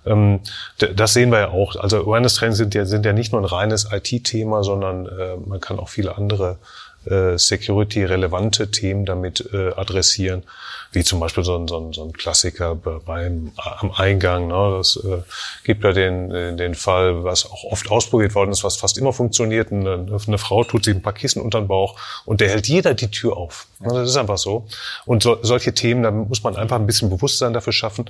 Ähm, 0.05 0.41
das 0.77 1.13
sehen 1.13 1.31
wir 1.31 1.39
ja 1.39 1.49
auch. 1.49 1.77
Also 1.77 2.01
Awareness-Trainings 2.01 2.57
sind 2.57 2.75
ja, 2.75 2.85
sind 2.85 3.05
ja 3.05 3.13
nicht 3.13 3.31
nur 3.31 3.41
ein 3.41 3.45
reines 3.45 3.87
IT-Thema, 3.91 4.63
sondern 4.63 5.05
äh, 5.05 5.37
man 5.37 5.61
kann 5.61 5.79
auch 5.79 5.89
viele 5.89 6.17
andere 6.17 6.57
äh, 7.05 7.37
security-relevante 7.37 8.71
Themen 8.71 9.05
damit 9.05 9.49
äh, 9.53 9.73
adressieren, 9.73 10.43
wie 10.91 11.03
zum 11.03 11.19
Beispiel 11.19 11.43
so 11.43 11.57
ein, 11.57 11.67
so 11.67 11.79
ein, 11.79 11.93
so 11.93 12.03
ein 12.03 12.13
Klassiker 12.13 12.75
beim 12.75 13.51
am 13.55 13.91
Eingang. 13.91 14.47
Ne? 14.47 14.75
Das 14.77 14.97
äh, 14.97 15.21
gibt 15.63 15.83
ja 15.83 15.91
den, 15.91 16.57
den 16.57 16.75
Fall, 16.75 17.23
was 17.23 17.45
auch 17.45 17.63
oft 17.65 17.91
ausprobiert 17.91 18.35
worden 18.35 18.51
ist, 18.51 18.63
was 18.63 18.77
fast 18.77 18.97
immer 18.97 19.13
funktioniert. 19.13 19.71
Eine, 19.71 20.19
eine 20.27 20.37
Frau 20.37 20.63
tut 20.63 20.85
sich 20.85 20.95
ein 20.95 21.01
paar 21.01 21.13
Kissen 21.13 21.41
unter 21.41 21.59
den 21.59 21.67
Bauch 21.67 21.99
und 22.25 22.41
der 22.41 22.49
hält 22.49 22.67
jeder 22.67 22.93
die 22.93 23.09
Tür 23.09 23.37
auf. 23.37 23.67
Ja. 23.81 23.93
Das 23.93 24.09
ist 24.09 24.17
einfach 24.17 24.37
so. 24.37 24.67
Und 25.05 25.23
so, 25.23 25.37
solche 25.41 25.73
Themen, 25.73 26.03
da 26.03 26.11
muss 26.11 26.43
man 26.43 26.55
einfach 26.55 26.77
ein 26.77 26.87
bisschen 26.87 27.09
Bewusstsein 27.09 27.53
dafür 27.53 27.73
schaffen, 27.73 28.09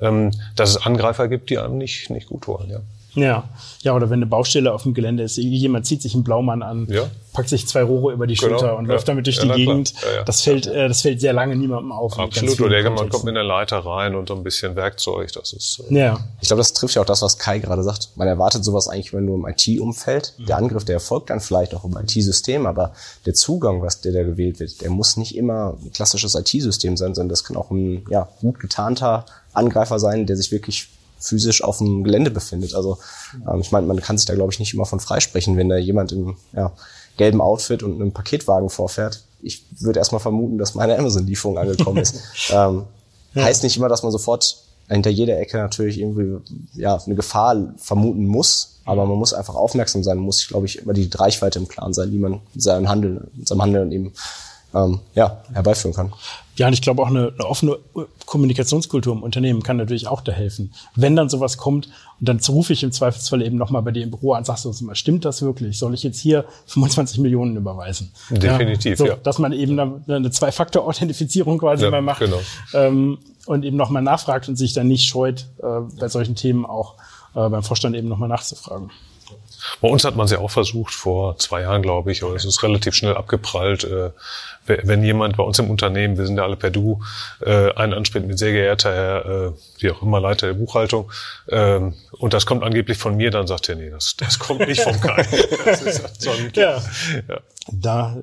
ähm, 0.00 0.30
dass 0.56 0.70
es 0.70 0.86
Angreifer 0.86 1.28
gibt, 1.28 1.50
die 1.50 1.58
einem 1.58 1.78
nicht, 1.78 2.10
nicht 2.10 2.28
gut 2.28 2.46
wollen. 2.46 2.70
Ja. 2.70 2.80
Ja, 3.14 3.48
ja, 3.82 3.94
oder 3.94 4.08
wenn 4.08 4.20
eine 4.20 4.26
Baustelle 4.26 4.72
auf 4.72 4.84
dem 4.84 4.94
Gelände 4.94 5.22
ist, 5.22 5.36
jemand 5.36 5.86
zieht 5.86 6.00
sich 6.00 6.14
einen 6.14 6.24
Blaumann 6.24 6.62
an, 6.62 6.86
ja. 6.90 7.10
packt 7.32 7.48
sich 7.48 7.66
zwei 7.66 7.82
Rohre 7.82 8.12
über 8.12 8.26
die 8.26 8.34
genau, 8.34 8.58
Schulter 8.58 8.76
und 8.76 8.86
ja. 8.86 8.92
läuft 8.92 9.08
damit 9.08 9.26
durch 9.26 9.36
ja, 9.36 9.44
die 9.44 9.64
Gegend. 9.64 9.92
Das 10.24 10.40
fällt, 10.40 10.66
äh, 10.66 10.88
das 10.88 11.02
fällt 11.02 11.20
sehr 11.20 11.34
lange 11.34 11.54
niemandem 11.54 11.92
auf. 11.92 12.18
Absolut. 12.18 12.60
Oder 12.60 12.78
jemand 12.78 13.10
kommt 13.10 13.24
mit 13.24 13.36
einer 13.36 13.44
Leiter 13.44 13.78
rein 13.78 14.14
und 14.14 14.28
so 14.28 14.34
ein 14.34 14.42
bisschen 14.42 14.76
Werkzeug. 14.76 15.30
Das 15.32 15.52
ist. 15.52 15.82
Äh 15.90 15.94
ja. 15.98 16.20
Ich 16.40 16.48
glaube, 16.48 16.60
das 16.60 16.72
trifft 16.72 16.94
ja 16.94 17.02
auch 17.02 17.06
das, 17.06 17.20
was 17.20 17.38
Kai 17.38 17.58
gerade 17.58 17.82
sagt. 17.82 18.10
Man 18.16 18.28
erwartet 18.28 18.64
sowas 18.64 18.88
eigentlich 18.88 19.12
wenn 19.12 19.26
nur 19.26 19.36
im 19.36 19.46
IT-Umfeld. 19.46 20.34
Mhm. 20.38 20.46
Der 20.46 20.56
Angriff, 20.56 20.84
der 20.84 20.94
erfolgt 20.94 21.30
dann 21.30 21.40
vielleicht 21.40 21.74
auch 21.74 21.84
im 21.84 21.96
IT-System, 21.96 22.66
aber 22.66 22.92
der 23.26 23.34
Zugang, 23.34 23.82
was 23.82 24.00
der 24.00 24.12
da 24.12 24.22
gewählt 24.22 24.58
wird, 24.58 24.80
der 24.80 24.90
muss 24.90 25.16
nicht 25.16 25.36
immer 25.36 25.76
ein 25.82 25.92
klassisches 25.92 26.34
IT-System 26.34 26.96
sein, 26.96 27.14
sondern 27.14 27.30
das 27.30 27.44
kann 27.44 27.56
auch 27.56 27.70
ein 27.70 28.06
ja, 28.08 28.28
gut 28.40 28.58
getarnter 28.58 29.26
Angreifer 29.52 29.98
sein, 29.98 30.26
der 30.26 30.36
sich 30.36 30.50
wirklich 30.50 30.88
physisch 31.22 31.62
auf 31.62 31.78
dem 31.78 32.04
Gelände 32.04 32.30
befindet. 32.30 32.74
Also 32.74 32.98
ähm, 33.48 33.60
ich 33.60 33.72
meine, 33.72 33.86
man 33.86 34.00
kann 34.00 34.18
sich 34.18 34.26
da, 34.26 34.34
glaube 34.34 34.52
ich, 34.52 34.58
nicht 34.58 34.74
immer 34.74 34.86
von 34.86 35.00
freisprechen, 35.00 35.56
wenn 35.56 35.68
da 35.68 35.76
jemand 35.76 36.12
im 36.12 36.36
ja, 36.52 36.72
gelben 37.16 37.40
Outfit 37.40 37.82
und 37.82 37.94
einem 37.94 38.12
Paketwagen 38.12 38.68
vorfährt. 38.68 39.22
Ich 39.42 39.64
würde 39.80 39.98
erstmal 39.98 40.20
vermuten, 40.20 40.58
dass 40.58 40.74
meine 40.74 40.98
Amazon-Lieferung 40.98 41.58
angekommen 41.58 41.98
ist. 41.98 42.16
ähm, 42.50 42.84
ja. 43.34 43.44
Heißt 43.44 43.62
nicht 43.62 43.76
immer, 43.76 43.88
dass 43.88 44.02
man 44.02 44.12
sofort 44.12 44.56
hinter 44.88 45.10
jeder 45.10 45.38
Ecke 45.38 45.56
natürlich 45.58 45.98
irgendwie 45.98 46.38
ja, 46.74 46.96
eine 46.96 47.14
Gefahr 47.14 47.56
vermuten 47.76 48.26
muss, 48.26 48.80
aber 48.84 49.06
man 49.06 49.16
muss 49.16 49.32
einfach 49.32 49.54
aufmerksam 49.54 50.02
sein, 50.02 50.18
muss, 50.18 50.46
glaube 50.48 50.66
ich, 50.66 50.80
über 50.80 50.92
die 50.92 51.08
Reichweite 51.12 51.58
im 51.58 51.68
Klaren 51.68 51.94
sein, 51.94 52.10
die 52.10 52.18
man 52.18 52.40
seinem 52.54 52.88
Handeln, 52.88 53.30
seinem 53.44 53.62
Handeln 53.62 53.92
eben 53.92 54.12
ähm, 54.74 55.00
ja, 55.14 55.42
herbeiführen 55.52 55.94
kann. 55.94 56.12
Ja, 56.56 56.66
und 56.66 56.74
ich 56.74 56.82
glaube 56.82 57.02
auch 57.02 57.06
eine, 57.06 57.32
eine, 57.38 57.46
offene 57.46 57.78
Kommunikationskultur 58.26 59.14
im 59.14 59.22
Unternehmen 59.22 59.62
kann 59.62 59.78
natürlich 59.78 60.06
auch 60.06 60.20
da 60.20 60.32
helfen. 60.32 60.74
Wenn 60.94 61.16
dann 61.16 61.30
sowas 61.30 61.56
kommt 61.56 61.86
und 62.20 62.28
dann 62.28 62.40
rufe 62.48 62.74
ich 62.74 62.82
im 62.82 62.92
Zweifelsfall 62.92 63.42
eben 63.42 63.56
nochmal 63.56 63.82
bei 63.82 63.90
dir 63.90 64.02
im 64.02 64.10
Büro 64.10 64.34
an, 64.34 64.44
sagst 64.44 64.66
du 64.66 64.84
mal, 64.84 64.94
stimmt 64.94 65.24
das 65.24 65.40
wirklich? 65.40 65.78
Soll 65.78 65.94
ich 65.94 66.02
jetzt 66.02 66.20
hier 66.20 66.44
25 66.66 67.18
Millionen 67.18 67.56
überweisen? 67.56 68.12
Definitiv, 68.30 68.90
ja. 68.92 68.96
So, 68.96 69.06
ja. 69.06 69.16
Dass 69.16 69.38
man 69.38 69.52
eben 69.52 69.78
eine 69.78 70.30
Zwei-Faktor-Authentifizierung 70.30 71.58
quasi 71.58 71.84
ja, 71.84 71.90
mal 71.90 72.02
macht 72.02 72.20
genau. 72.20 72.40
ähm, 72.74 73.18
und 73.46 73.64
eben 73.64 73.76
nochmal 73.76 74.02
nachfragt 74.02 74.48
und 74.48 74.56
sich 74.56 74.74
dann 74.74 74.88
nicht 74.88 75.08
scheut, 75.08 75.48
äh, 75.62 75.80
bei 75.98 76.08
solchen 76.08 76.34
Themen 76.34 76.66
auch 76.66 76.96
äh, 77.34 77.48
beim 77.48 77.62
Vorstand 77.62 77.96
eben 77.96 78.08
nochmal 78.08 78.28
nachzufragen. 78.28 78.90
Bei 79.80 79.88
uns 79.88 80.04
hat 80.04 80.16
man 80.16 80.24
es 80.24 80.32
ja 80.32 80.38
auch 80.38 80.50
versucht, 80.50 80.94
vor 80.94 81.38
zwei 81.38 81.62
Jahren, 81.62 81.82
glaube 81.82 82.12
ich, 82.12 82.22
aber 82.22 82.34
es 82.34 82.44
ist 82.44 82.62
relativ 82.62 82.94
schnell 82.94 83.16
abgeprallt. 83.16 83.84
Äh, 83.84 84.10
wenn 84.66 85.02
jemand 85.02 85.36
bei 85.36 85.42
uns 85.42 85.58
im 85.58 85.70
Unternehmen, 85.70 86.16
wir 86.16 86.26
sind 86.26 86.36
ja 86.36 86.44
alle 86.44 86.56
per 86.56 86.70
Du, 86.70 87.02
äh, 87.40 87.72
einen 87.74 87.94
anspricht 87.94 88.26
mit 88.26 88.38
sehr 88.38 88.52
geehrter 88.52 88.94
Herr, 88.94 89.26
äh, 89.26 89.52
wie 89.78 89.90
auch 89.90 90.02
immer, 90.02 90.20
Leiter 90.20 90.46
der 90.46 90.54
Buchhaltung, 90.54 91.10
ähm, 91.48 91.94
und 92.12 92.32
das 92.32 92.46
kommt 92.46 92.62
angeblich 92.62 92.98
von 92.98 93.16
mir, 93.16 93.30
dann 93.30 93.46
sagt 93.46 93.68
er, 93.68 93.74
nee, 93.74 93.90
das, 93.90 94.14
das 94.16 94.38
kommt 94.38 94.60
nicht 94.60 94.82
vom 94.82 95.00
Kai. 95.00 95.26
das 95.64 95.82
ist 95.82 96.22
so 96.22 96.30
ein, 96.30 96.52
ja. 96.54 96.80
ja. 97.28 97.40
Da, 97.72 98.16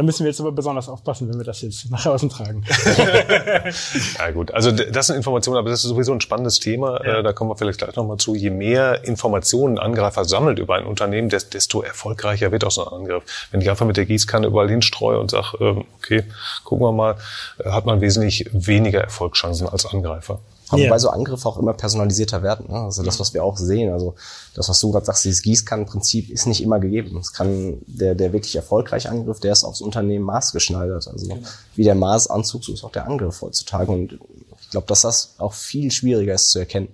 da 0.00 0.04
müssen 0.04 0.24
wir 0.24 0.30
jetzt 0.30 0.40
aber 0.40 0.50
besonders 0.50 0.88
aufpassen, 0.88 1.28
wenn 1.28 1.36
wir 1.36 1.44
das 1.44 1.60
jetzt 1.60 1.90
nach 1.90 2.06
außen 2.06 2.30
tragen. 2.30 2.64
ja 4.18 4.30
gut, 4.30 4.50
also 4.50 4.72
das 4.72 5.08
sind 5.08 5.16
Informationen, 5.16 5.58
aber 5.58 5.68
das 5.68 5.84
ist 5.84 5.90
sowieso 5.90 6.14
ein 6.14 6.22
spannendes 6.22 6.58
Thema. 6.58 7.04
Ja. 7.04 7.18
Äh, 7.18 7.22
da 7.22 7.34
kommen 7.34 7.50
wir 7.50 7.56
vielleicht 7.56 7.80
gleich 7.80 7.94
nochmal 7.96 8.16
zu. 8.16 8.34
Je 8.34 8.48
mehr 8.48 9.04
Informationen 9.04 9.76
ein 9.76 9.84
Angreifer 9.84 10.24
sammelt 10.24 10.58
über 10.58 10.76
ein 10.76 10.86
Unternehmen, 10.86 11.28
desto 11.28 11.82
erfolgreicher 11.82 12.50
wird 12.50 12.64
auch 12.64 12.70
so 12.70 12.86
ein 12.86 13.00
Angriff. 13.00 13.24
Wenn 13.50 13.60
ich 13.60 13.68
einfach 13.68 13.84
mit 13.84 13.98
der 13.98 14.06
Gießkanne 14.06 14.46
überall 14.46 14.70
hinstreue 14.70 15.20
und 15.20 15.32
sage, 15.32 15.58
ähm, 15.60 15.84
okay, 15.98 16.24
gucken 16.64 16.86
wir 16.86 16.92
mal, 16.92 17.16
äh, 17.58 17.68
hat 17.68 17.84
man 17.84 18.00
wesentlich 18.00 18.48
weniger 18.54 19.02
Erfolgschancen 19.02 19.68
als 19.68 19.84
Angreifer. 19.84 20.40
Aber 20.70 20.80
yeah. 20.80 20.98
so 20.98 21.10
Angriffe 21.10 21.48
auch 21.48 21.58
immer 21.58 21.72
personalisierter 21.72 22.42
werden. 22.42 22.66
Ne? 22.68 22.78
Also 22.78 23.02
das, 23.02 23.18
was 23.18 23.34
wir 23.34 23.42
auch 23.42 23.56
sehen. 23.56 23.92
Also 23.92 24.14
das, 24.54 24.68
was 24.68 24.80
du 24.80 24.92
gerade 24.92 25.04
sagst, 25.04 25.24
dieses 25.24 25.42
Gießkannenprinzip 25.42 26.30
ist 26.30 26.46
nicht 26.46 26.62
immer 26.62 26.78
gegeben. 26.78 27.18
Es 27.18 27.32
kann 27.32 27.78
der, 27.86 28.14
der 28.14 28.32
wirklich 28.32 28.54
erfolgreiche 28.54 29.10
Angriff, 29.10 29.40
der 29.40 29.52
ist 29.52 29.64
aufs 29.64 29.80
Unternehmen 29.80 30.24
maßgeschneidert. 30.24 31.08
Also 31.08 31.26
genau. 31.26 31.40
wie 31.74 31.84
der 31.84 31.96
Maßanzug, 31.96 32.64
so 32.64 32.72
ist 32.72 32.84
auch 32.84 32.92
der 32.92 33.06
Angriff 33.06 33.42
heutzutage. 33.42 33.90
Und 33.90 34.18
ich 34.60 34.70
glaube, 34.70 34.86
dass 34.86 35.02
das 35.02 35.34
auch 35.38 35.54
viel 35.54 35.90
schwieriger 35.90 36.34
ist 36.34 36.50
zu 36.50 36.60
erkennen. 36.60 36.88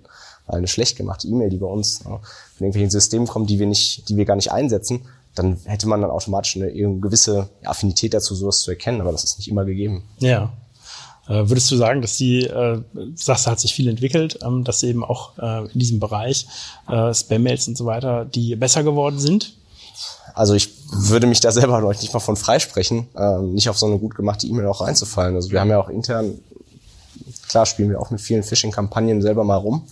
Weil 0.47 0.57
eine 0.57 0.67
schlecht 0.67 0.97
gemachte 0.97 1.27
E-Mail, 1.27 1.49
die 1.49 1.57
bei 1.57 1.67
uns 1.67 2.03
ne, 2.03 2.19
von 2.55 2.65
irgendwelchen 2.65 2.89
Systemen 2.89 3.27
kommt, 3.27 3.49
die 3.49 3.59
wir 3.59 3.67
nicht, 3.67 4.09
die 4.09 4.17
wir 4.17 4.25
gar 4.25 4.37
nicht 4.37 4.51
einsetzen, 4.51 5.05
dann 5.35 5.57
hätte 5.65 5.87
man 5.87 6.01
dann 6.01 6.09
automatisch 6.09 6.55
eine, 6.55 6.67
eine 6.67 6.99
gewisse 6.99 7.49
Affinität 7.63 8.13
dazu, 8.13 8.33
sowas 8.33 8.61
zu 8.61 8.71
erkennen. 8.71 9.01
Aber 9.01 9.11
das 9.11 9.23
ist 9.23 9.37
nicht 9.37 9.49
immer 9.49 9.65
gegeben. 9.65 10.03
Ja. 10.19 10.53
Äh, 11.27 11.49
würdest 11.49 11.69
du 11.71 11.75
sagen, 11.77 12.01
dass 12.01 12.17
die, 12.17 12.45
äh, 12.45 12.81
sagst, 13.15 13.47
hat 13.47 13.59
sich 13.59 13.73
viel 13.73 13.89
entwickelt, 13.89 14.39
ähm, 14.43 14.63
dass 14.63 14.83
eben 14.83 15.03
auch 15.03 15.37
äh, 15.37 15.71
in 15.71 15.79
diesem 15.79 15.99
Bereich 15.99 16.47
äh, 16.89 17.13
Spam-Mails 17.13 17.67
und 17.67 17.77
so 17.77 17.85
weiter, 17.85 18.25
die 18.25 18.55
besser 18.55 18.83
geworden 18.83 19.19
sind? 19.19 19.53
Also 20.33 20.53
ich 20.53 20.69
würde 20.91 21.27
mich 21.27 21.39
da 21.39 21.51
selber 21.51 21.81
noch 21.81 21.89
nicht 21.89 22.13
mal 22.13 22.19
von 22.19 22.37
freisprechen, 22.37 23.07
äh, 23.15 23.39
nicht 23.39 23.69
auf 23.69 23.77
so 23.77 23.87
eine 23.87 23.97
gut 23.97 24.15
gemachte 24.15 24.47
E-Mail 24.47 24.67
auch 24.67 24.81
reinzufallen. 24.81 25.35
Also 25.35 25.51
wir 25.51 25.59
haben 25.59 25.69
ja 25.69 25.79
auch 25.79 25.89
intern, 25.89 26.39
klar 27.49 27.65
spielen 27.65 27.89
wir 27.89 27.99
auch 27.99 28.11
mit 28.11 28.21
vielen 28.21 28.43
Phishing-Kampagnen 28.43 29.21
selber 29.21 29.43
mal 29.43 29.57
rum. 29.57 29.87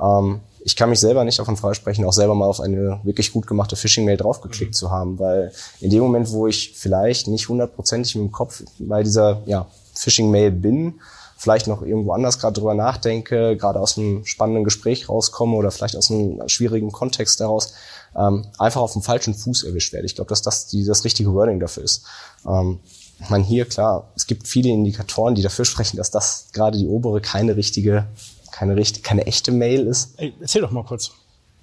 Ähm, 0.00 0.40
ich 0.60 0.76
kann 0.76 0.90
mich 0.90 1.00
selber 1.00 1.24
nicht 1.24 1.38
davon 1.38 1.56
freisprechen, 1.56 2.04
auch 2.04 2.12
selber 2.12 2.34
mal 2.34 2.46
auf 2.46 2.60
eine 2.60 3.00
wirklich 3.02 3.32
gut 3.32 3.46
gemachte 3.46 3.74
Phishing-Mail 3.74 4.18
draufgeklickt 4.18 4.72
mhm. 4.72 4.76
zu 4.76 4.90
haben, 4.90 5.18
weil 5.18 5.52
in 5.80 5.90
dem 5.90 6.02
Moment, 6.02 6.30
wo 6.30 6.46
ich 6.46 6.74
vielleicht 6.76 7.26
nicht 7.26 7.48
hundertprozentig 7.48 8.14
mit 8.16 8.24
dem 8.24 8.32
Kopf 8.32 8.62
bei 8.78 9.02
dieser 9.02 9.42
ja, 9.46 9.66
Phishing-Mail 9.98 10.50
bin, 10.52 11.00
vielleicht 11.36 11.66
noch 11.66 11.82
irgendwo 11.82 12.12
anders 12.12 12.38
gerade 12.38 12.58
drüber 12.58 12.74
nachdenke, 12.74 13.56
gerade 13.56 13.80
aus 13.80 13.96
einem 13.96 14.24
spannenden 14.24 14.64
Gespräch 14.64 15.08
rauskomme 15.08 15.56
oder 15.56 15.70
vielleicht 15.70 15.96
aus 15.96 16.10
einem 16.10 16.48
schwierigen 16.48 16.92
Kontext 16.92 17.40
daraus, 17.40 17.74
ähm, 18.16 18.46
einfach 18.58 18.80
auf 18.80 18.92
dem 18.92 19.02
falschen 19.02 19.34
Fuß 19.34 19.64
erwischt 19.64 19.92
werde. 19.92 20.06
Ich 20.06 20.14
glaube, 20.14 20.28
dass 20.28 20.42
das 20.42 20.66
die, 20.66 20.84
das 20.84 21.04
richtige 21.04 21.32
Wording 21.32 21.60
dafür 21.60 21.84
ist. 21.84 22.04
Ähm, 22.46 22.80
ich 23.20 23.30
meine, 23.30 23.44
hier, 23.44 23.64
klar, 23.64 24.12
es 24.14 24.26
gibt 24.26 24.46
viele 24.46 24.68
Indikatoren, 24.70 25.34
die 25.34 25.42
dafür 25.42 25.64
sprechen, 25.64 25.96
dass 25.96 26.10
das 26.10 26.48
gerade 26.52 26.78
die 26.78 26.86
obere 26.86 27.20
keine 27.20 27.56
richtige, 27.56 28.06
keine 28.52 28.76
richtige, 28.76 29.02
keine 29.02 29.26
echte 29.26 29.50
Mail 29.52 29.86
ist. 29.86 30.14
Ey, 30.18 30.34
erzähl 30.40 30.62
doch 30.62 30.70
mal 30.70 30.84
kurz. 30.84 31.10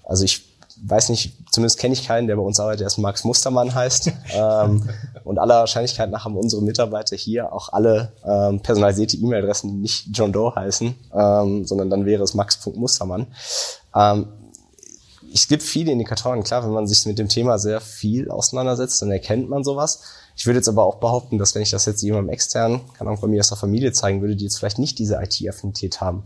Also 0.04 0.24
ich 0.24 0.55
weiß 0.84 1.10
nicht, 1.10 1.34
zumindest 1.52 1.80
kenne 1.80 1.94
ich 1.94 2.08
keinen, 2.08 2.28
der 2.28 2.36
bei 2.36 2.42
uns 2.42 2.60
arbeitet, 2.60 2.82
der 2.82 2.86
erst 2.86 2.98
Max 2.98 3.24
Mustermann 3.24 3.74
heißt. 3.74 4.12
ähm, 4.36 4.90
und 5.24 5.40
aller 5.40 5.60
Wahrscheinlichkeit 5.60 6.10
nach 6.12 6.26
haben 6.26 6.38
unsere 6.38 6.62
Mitarbeiter 6.62 7.16
hier 7.16 7.52
auch 7.54 7.70
alle 7.74 8.14
ähm, 8.26 8.60
personalisierte 8.62 9.18
E-Mail-Adressen, 9.18 9.70
die 9.70 9.78
nicht 9.78 10.08
John 10.12 10.32
Doe 10.32 10.54
heißen, 10.56 10.96
ähm, 11.14 11.66
sondern 11.66 11.90
dann 11.90 12.06
wäre 12.06 12.24
es 12.24 12.34
max.mustermann. 12.34 13.28
Ähm, 13.96 14.28
es 15.34 15.48
gibt 15.48 15.64
viele 15.64 15.92
Indikatoren, 15.92 16.44
klar, 16.44 16.64
wenn 16.64 16.72
man 16.72 16.88
sich 16.88 17.06
mit 17.06 17.20
dem 17.20 17.28
Thema 17.28 17.58
sehr 17.60 17.82
viel 17.82 18.30
auseinandersetzt, 18.30 19.02
dann 19.02 19.12
erkennt 19.12 19.50
man 19.50 19.66
sowas. 19.66 20.02
Ich 20.38 20.46
würde 20.46 20.60
jetzt 20.60 20.70
aber 20.70 20.86
auch 20.86 20.96
behaupten, 20.96 21.38
dass 21.38 21.56
wenn 21.56 21.62
ich 21.62 21.72
das 21.72 21.86
jetzt 21.86 22.02
jemandem 22.02 22.30
extern, 22.30 22.82
kann 22.98 23.08
auch 23.08 23.20
bei 23.20 23.28
mir 23.28 23.40
aus 23.40 23.50
der 23.50 23.58
Familie 23.58 23.92
zeigen 23.92 24.22
würde, 24.22 24.36
die 24.36 24.46
jetzt 24.46 24.58
vielleicht 24.58 24.80
nicht 24.80 24.98
diese 24.98 25.16
IT-Affinität 25.22 26.00
haben, 26.02 26.24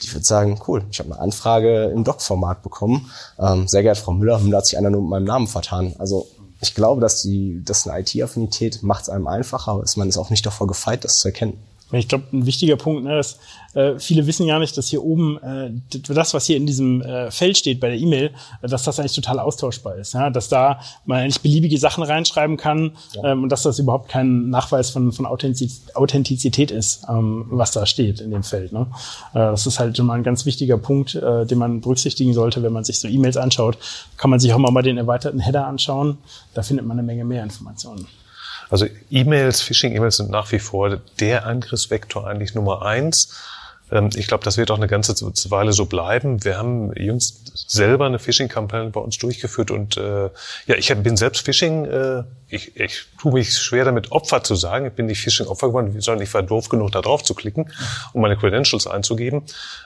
ich 0.00 0.14
würde 0.14 0.24
sagen, 0.24 0.60
cool, 0.68 0.84
ich 0.90 0.98
habe 0.98 1.12
eine 1.12 1.20
Anfrage 1.20 1.84
im 1.86 2.04
Doc-Format 2.04 2.62
bekommen. 2.62 3.10
Ähm, 3.38 3.66
sehr 3.66 3.82
geehrte 3.82 4.00
Frau 4.00 4.12
Müller, 4.12 4.40
da 4.50 4.58
hat 4.58 4.66
sich 4.66 4.78
einer 4.78 4.90
nur 4.90 5.00
mit 5.02 5.10
meinem 5.10 5.24
Namen 5.24 5.46
vertan. 5.46 5.94
Also 5.98 6.28
ich 6.60 6.74
glaube, 6.74 7.00
dass 7.00 7.22
die, 7.22 7.62
dass 7.64 7.86
eine 7.86 8.00
IT-Affinität 8.00 8.82
macht 8.82 9.02
es 9.02 9.08
einem 9.08 9.26
einfacher, 9.26 9.72
aber 9.72 9.84
man 9.96 10.08
ist 10.08 10.18
auch 10.18 10.30
nicht 10.30 10.44
davor 10.44 10.66
gefeit, 10.66 11.04
das 11.04 11.18
zu 11.18 11.28
erkennen. 11.28 11.58
Ich 11.92 12.08
glaube, 12.08 12.24
ein 12.32 12.44
wichtiger 12.44 12.76
Punkt, 12.76 13.04
ne, 13.04 13.16
dass 13.16 13.38
äh, 13.74 13.98
viele 13.98 14.26
wissen 14.26 14.46
gar 14.46 14.58
nicht, 14.58 14.76
dass 14.76 14.88
hier 14.88 15.02
oben 15.02 15.38
äh, 15.42 15.70
das, 16.08 16.34
was 16.34 16.46
hier 16.46 16.56
in 16.56 16.66
diesem 16.66 17.00
äh, 17.00 17.30
Feld 17.30 17.56
steht 17.56 17.80
bei 17.80 17.88
der 17.88 17.98
E-Mail, 17.98 18.30
äh, 18.60 18.68
dass 18.68 18.82
das 18.82 18.98
eigentlich 18.98 19.14
total 19.14 19.38
austauschbar 19.38 19.96
ist. 19.96 20.14
Ja? 20.14 20.28
Dass 20.30 20.48
da 20.48 20.80
man 21.06 21.20
eigentlich 21.20 21.40
beliebige 21.40 21.78
Sachen 21.78 22.02
reinschreiben 22.02 22.56
kann 22.56 22.92
ja. 23.14 23.32
ähm, 23.32 23.44
und 23.44 23.50
dass 23.50 23.62
das 23.62 23.78
überhaupt 23.78 24.10
kein 24.10 24.50
Nachweis 24.50 24.90
von, 24.90 25.12
von 25.12 25.26
Authentizität 25.26 26.70
ist, 26.70 27.04
ähm, 27.08 27.46
was 27.50 27.72
da 27.72 27.86
steht 27.86 28.20
in 28.20 28.30
dem 28.30 28.42
Feld. 28.42 28.72
Ne? 28.72 28.86
Äh, 29.32 29.38
das 29.38 29.66
ist 29.66 29.78
halt 29.78 29.98
immer 29.98 30.12
ein 30.12 30.22
ganz 30.22 30.44
wichtiger 30.44 30.76
Punkt, 30.76 31.14
äh, 31.14 31.46
den 31.46 31.58
man 31.58 31.80
berücksichtigen 31.80 32.34
sollte, 32.34 32.62
wenn 32.62 32.72
man 32.72 32.84
sich 32.84 33.00
so 33.00 33.08
E-Mails 33.08 33.36
anschaut. 33.36 33.78
Kann 34.16 34.30
man 34.30 34.40
sich 34.40 34.52
auch 34.52 34.58
mal 34.58 34.82
den 34.82 34.98
erweiterten 34.98 35.40
Header 35.40 35.66
anschauen. 35.66 36.18
Da 36.52 36.62
findet 36.62 36.86
man 36.86 36.98
eine 36.98 37.06
Menge 37.06 37.24
mehr 37.24 37.42
Informationen. 37.42 38.06
Also 38.70 38.86
E-Mails, 39.10 39.62
Phishing-E-Mails 39.62 40.16
sind 40.16 40.30
nach 40.30 40.52
wie 40.52 40.58
vor 40.58 41.00
der 41.20 41.46
Angriffsvektor 41.46 42.26
eigentlich 42.26 42.54
Nummer 42.54 42.82
eins. 42.82 43.34
Ähm, 43.90 44.10
ich 44.14 44.26
glaube, 44.26 44.44
das 44.44 44.56
wird 44.56 44.70
auch 44.70 44.76
eine 44.76 44.88
ganze 44.88 45.14
Weile 45.50 45.72
so 45.72 45.86
bleiben. 45.86 46.44
Wir 46.44 46.58
haben 46.58 46.92
jüngst 46.94 47.52
selber 47.68 48.06
eine 48.06 48.18
Phishing-Kampagne 48.18 48.90
bei 48.90 49.00
uns 49.00 49.18
durchgeführt 49.18 49.70
und 49.70 49.96
äh, 49.96 50.30
ja, 50.66 50.76
ich 50.76 50.94
bin 50.96 51.16
selbst 51.16 51.44
Phishing. 51.44 51.84
Äh, 51.84 52.24
ich, 52.50 52.76
ich 52.76 53.04
tue 53.20 53.32
mich 53.32 53.58
schwer 53.58 53.84
damit, 53.84 54.10
Opfer 54.10 54.42
zu 54.42 54.54
sagen. 54.54 54.86
Ich 54.86 54.92
bin 54.94 55.06
nicht 55.06 55.20
Phishing-Opfer 55.20 55.68
geworden, 55.68 56.00
sondern 56.00 56.22
ich 56.22 56.32
war 56.32 56.42
doof 56.42 56.70
genug, 56.70 56.92
da 56.92 57.02
drauf 57.02 57.22
zu 57.22 57.34
klicken, 57.34 57.70
um 58.14 58.22
meine 58.22 58.38
Credentials 58.38 58.86
einzugeben. 58.86 59.42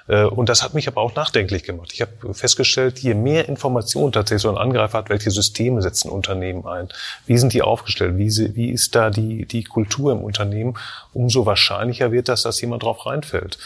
Äh, 0.06 0.24
und 0.24 0.48
das 0.48 0.62
hat 0.62 0.74
mich 0.74 0.86
aber 0.86 1.00
auch 1.00 1.14
nachdenklich 1.14 1.64
gemacht. 1.64 1.90
Ich 1.92 2.00
habe 2.00 2.34
festgestellt, 2.34 3.00
je 3.00 3.14
mehr 3.14 3.48
Informationen 3.48 4.12
tatsächlich 4.12 4.42
so 4.42 4.50
ein 4.50 4.58
Angreifer 4.58 4.98
hat, 4.98 5.10
welche 5.10 5.32
Systeme 5.32 5.82
setzen 5.82 6.08
Unternehmen 6.08 6.64
ein, 6.66 6.88
wie 7.26 7.36
sind 7.36 7.52
die 7.52 7.62
aufgestellt, 7.62 8.16
wie, 8.16 8.30
sie, 8.30 8.54
wie 8.54 8.70
ist 8.70 8.94
da 8.94 9.10
die, 9.10 9.44
die 9.44 9.64
Kultur 9.64 10.12
im 10.12 10.20
Unternehmen, 10.20 10.74
umso 11.12 11.46
wahrscheinlicher 11.46 12.12
wird 12.12 12.28
das, 12.28 12.42
dass 12.42 12.60
jemand 12.60 12.84
drauf 12.84 13.06
reinfällt. 13.06 13.58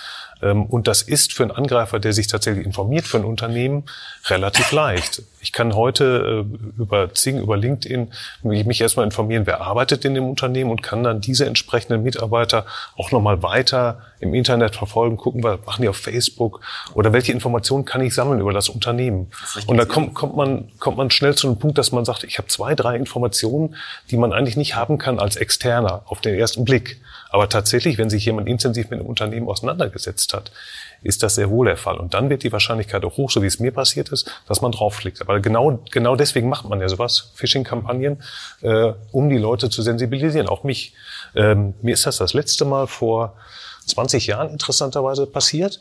Ähm, 0.42 0.66
und 0.66 0.86
das 0.86 1.02
ist 1.02 1.32
für 1.32 1.42
einen 1.42 1.52
Angreifer, 1.52 1.98
der 1.98 2.12
sich 2.12 2.26
tatsächlich 2.26 2.66
informiert 2.66 3.06
für 3.06 3.18
ein 3.18 3.24
Unternehmen, 3.24 3.84
relativ 4.26 4.72
leicht. 4.72 5.22
Ich 5.40 5.52
kann 5.52 5.74
heute 5.74 6.44
äh, 6.44 6.80
über 6.80 7.14
Zing, 7.14 7.38
über 7.38 7.56
LinkedIn 7.56 8.12
mich 8.42 8.80
erstmal 8.80 9.04
informieren, 9.04 9.46
wer 9.46 9.60
arbeitet 9.60 10.04
in 10.04 10.14
dem 10.14 10.28
Unternehmen 10.28 10.70
und 10.70 10.82
kann 10.82 11.04
dann 11.04 11.20
diese 11.20 11.46
entsprechenden 11.46 12.02
Mitarbeiter 12.02 12.66
auch 12.96 13.12
nochmal 13.12 13.42
weiter 13.42 14.02
im 14.18 14.34
Internet 14.34 14.74
verfolgen, 14.74 15.16
gucken, 15.16 15.42
was 15.42 15.60
machen 15.64 15.82
die 15.82 15.88
auf 15.88 15.96
Facebook 15.96 16.60
oder 16.94 17.12
welche 17.12 17.32
Informationen 17.32 17.84
kann 17.84 18.00
ich 18.00 18.14
sammeln 18.14 18.40
über 18.40 18.52
das 18.52 18.68
Unternehmen. 18.68 19.30
Das 19.54 19.64
und 19.64 19.76
da 19.76 19.84
kommt, 19.84 20.14
kommt, 20.14 20.36
man, 20.36 20.68
kommt 20.78 20.96
man 20.96 21.10
schnell 21.10 21.34
zu 21.34 21.46
einem 21.46 21.58
Punkt, 21.58 21.78
dass 21.78 21.92
man 21.92 22.04
sagt, 22.04 22.24
ich 22.24 22.38
habe 22.38 22.48
zwei, 22.48 22.74
drei 22.74 22.96
Informationen, 22.96 23.76
die 24.10 24.16
man 24.16 24.32
eigentlich 24.32 24.56
nicht 24.56 24.74
haben 24.74 24.98
kann 24.98 25.18
als 25.18 25.36
Externer 25.36 26.02
auf 26.06 26.20
den 26.20 26.34
ersten 26.34 26.64
Blick. 26.64 27.00
Aber 27.30 27.48
tatsächlich, 27.48 27.98
wenn 27.98 28.10
sich 28.10 28.24
jemand 28.24 28.48
intensiv 28.48 28.90
mit 28.90 29.00
einem 29.00 29.08
Unternehmen 29.08 29.48
auseinandergesetzt 29.48 30.32
hat, 30.32 30.52
ist 31.02 31.22
das 31.22 31.34
sehr 31.34 31.50
wohl 31.50 31.66
der 31.66 31.76
Fall. 31.76 31.98
Und 31.98 32.14
dann 32.14 32.30
wird 32.30 32.42
die 32.42 32.52
Wahrscheinlichkeit 32.52 33.04
auch 33.04 33.16
hoch, 33.16 33.30
so 33.30 33.42
wie 33.42 33.46
es 33.46 33.58
mir 33.58 33.72
passiert 33.72 34.10
ist, 34.10 34.30
dass 34.46 34.60
man 34.60 34.72
draufklickt. 34.72 35.20
Aber 35.20 35.40
genau, 35.40 35.80
genau 35.90 36.16
deswegen 36.16 36.48
macht 36.48 36.68
man 36.68 36.80
ja 36.80 36.88
sowas, 36.88 37.32
Phishing-Kampagnen, 37.34 38.22
äh, 38.62 38.92
um 39.12 39.28
die 39.28 39.38
Leute 39.38 39.70
zu 39.70 39.82
sensibilisieren, 39.82 40.48
auch 40.48 40.64
mich. 40.64 40.94
Ähm, 41.34 41.74
mir 41.82 41.94
ist 41.94 42.06
das 42.06 42.18
das 42.18 42.34
letzte 42.34 42.64
Mal 42.64 42.86
vor 42.86 43.36
20 43.86 44.26
Jahren 44.26 44.50
interessanterweise 44.50 45.26
passiert, 45.26 45.80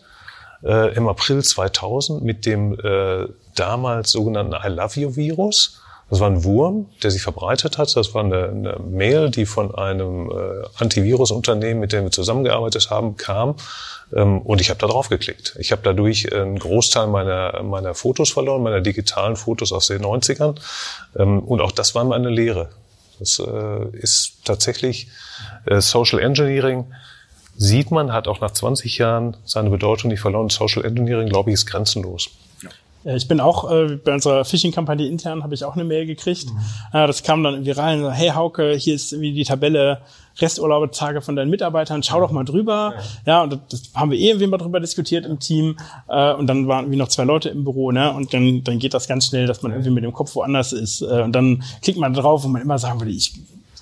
äh, 0.63 0.93
im 0.95 1.07
April 1.07 1.43
2000 1.43 2.23
mit 2.23 2.45
dem 2.45 2.79
äh, 2.79 3.27
damals 3.55 4.11
sogenannten 4.11 4.53
I 4.53 4.69
Love 4.69 4.99
You 4.99 5.15
Virus. 5.15 5.81
Das 6.09 6.19
war 6.19 6.29
ein 6.29 6.43
Wurm, 6.43 6.87
der 7.01 7.09
sich 7.09 7.23
verbreitet 7.23 7.77
hat. 7.77 7.95
Das 7.95 8.13
war 8.13 8.23
eine, 8.23 8.49
eine 8.49 8.79
Mail, 8.79 9.31
die 9.31 9.45
von 9.45 9.73
einem 9.73 10.29
äh, 10.29 10.33
Antivirusunternehmen, 10.77 11.79
mit 11.79 11.93
dem 11.93 12.03
wir 12.03 12.11
zusammengearbeitet 12.11 12.91
haben, 12.91 13.17
kam. 13.17 13.55
Ähm, 14.13 14.41
und 14.41 14.61
ich 14.61 14.69
habe 14.69 14.79
da 14.79 14.87
drauf 14.87 15.09
geklickt. 15.09 15.55
Ich 15.59 15.71
habe 15.71 15.81
dadurch 15.83 16.31
einen 16.31 16.59
Großteil 16.59 17.07
meiner, 17.07 17.63
meiner 17.63 17.95
Fotos 17.95 18.31
verloren, 18.31 18.61
meiner 18.61 18.81
digitalen 18.81 19.35
Fotos 19.35 19.71
aus 19.71 19.87
den 19.87 20.03
90ern. 20.03 20.55
Ähm, 21.17 21.39
und 21.39 21.61
auch 21.61 21.71
das 21.71 21.95
war 21.95 22.03
meine 22.03 22.29
Lehre. 22.29 22.69
Das 23.19 23.39
äh, 23.39 23.97
ist 23.97 24.45
tatsächlich 24.45 25.07
äh, 25.65 25.81
Social 25.81 26.19
Engineering. 26.19 26.85
Sieht 27.57 27.89
man, 27.89 28.11
hat 28.11 28.27
auch 28.27 28.41
nach 28.41 28.51
20 28.51 28.97
Jahren 28.97 29.37
seine 29.45 29.69
Bedeutung 29.69 30.11
nicht 30.11 30.19
verloren. 30.19 30.49
Social 30.49 30.83
Engineering, 30.85 31.29
glaube 31.29 31.49
ich, 31.49 31.55
ist 31.55 31.65
grenzenlos. 31.65 32.29
Äh, 33.05 33.15
ich 33.15 33.27
bin 33.27 33.39
auch 33.39 33.71
äh, 33.71 33.97
bei 34.03 34.13
unserer 34.13 34.43
Phishing-Kampagne 34.43 35.07
intern 35.07 35.43
habe 35.43 35.53
ich 35.53 35.63
auch 35.63 35.75
eine 35.75 35.83
Mail 35.83 36.05
gekriegt. 36.05 36.47
Mhm. 36.47 36.59
Äh, 36.93 37.07
das 37.07 37.23
kam 37.23 37.43
dann 37.43 37.53
irgendwie 37.53 37.71
rein, 37.71 38.01
so, 38.01 38.11
hey 38.11 38.29
Hauke, 38.29 38.73
hier 38.73 38.95
ist 38.95 39.13
irgendwie 39.13 39.33
die 39.33 39.43
Tabelle 39.43 40.01
Resturlaubstage 40.37 41.21
von 41.21 41.35
deinen 41.35 41.49
Mitarbeitern, 41.49 42.03
schau 42.03 42.19
doch 42.19 42.31
mal 42.31 42.43
drüber. 42.43 42.93
Ja, 43.25 43.33
ja 43.33 43.43
und 43.43 43.59
das, 43.69 43.83
haben 43.93 44.11
wir 44.11 44.17
eh 44.17 44.29
irgendwie 44.29 44.47
mal 44.47 44.57
drüber 44.57 44.79
diskutiert 44.79 45.25
im 45.25 45.39
Team. 45.39 45.77
Äh, 46.09 46.33
und 46.33 46.47
dann 46.47 46.67
waren 46.67 46.85
irgendwie 46.85 46.99
noch 46.99 47.07
zwei 47.07 47.23
Leute 47.23 47.49
im 47.49 47.63
Büro, 47.63 47.91
ne? 47.91 48.11
Und 48.13 48.33
dann, 48.33 48.63
dann 48.63 48.79
geht 48.79 48.93
das 48.93 49.07
ganz 49.07 49.27
schnell, 49.27 49.47
dass 49.47 49.61
man 49.61 49.71
irgendwie 49.71 49.91
mit 49.91 50.03
dem 50.03 50.13
Kopf 50.13 50.35
woanders 50.35 50.73
ist. 50.73 51.01
Äh, 51.01 51.21
und 51.21 51.33
dann 51.33 51.63
klickt 51.81 51.99
man 51.99 52.13
drauf, 52.13 52.43
wo 52.43 52.47
man 52.47 52.61
immer 52.61 52.77
sagen 52.77 52.99
würde, 52.99 53.11
ich 53.11 53.33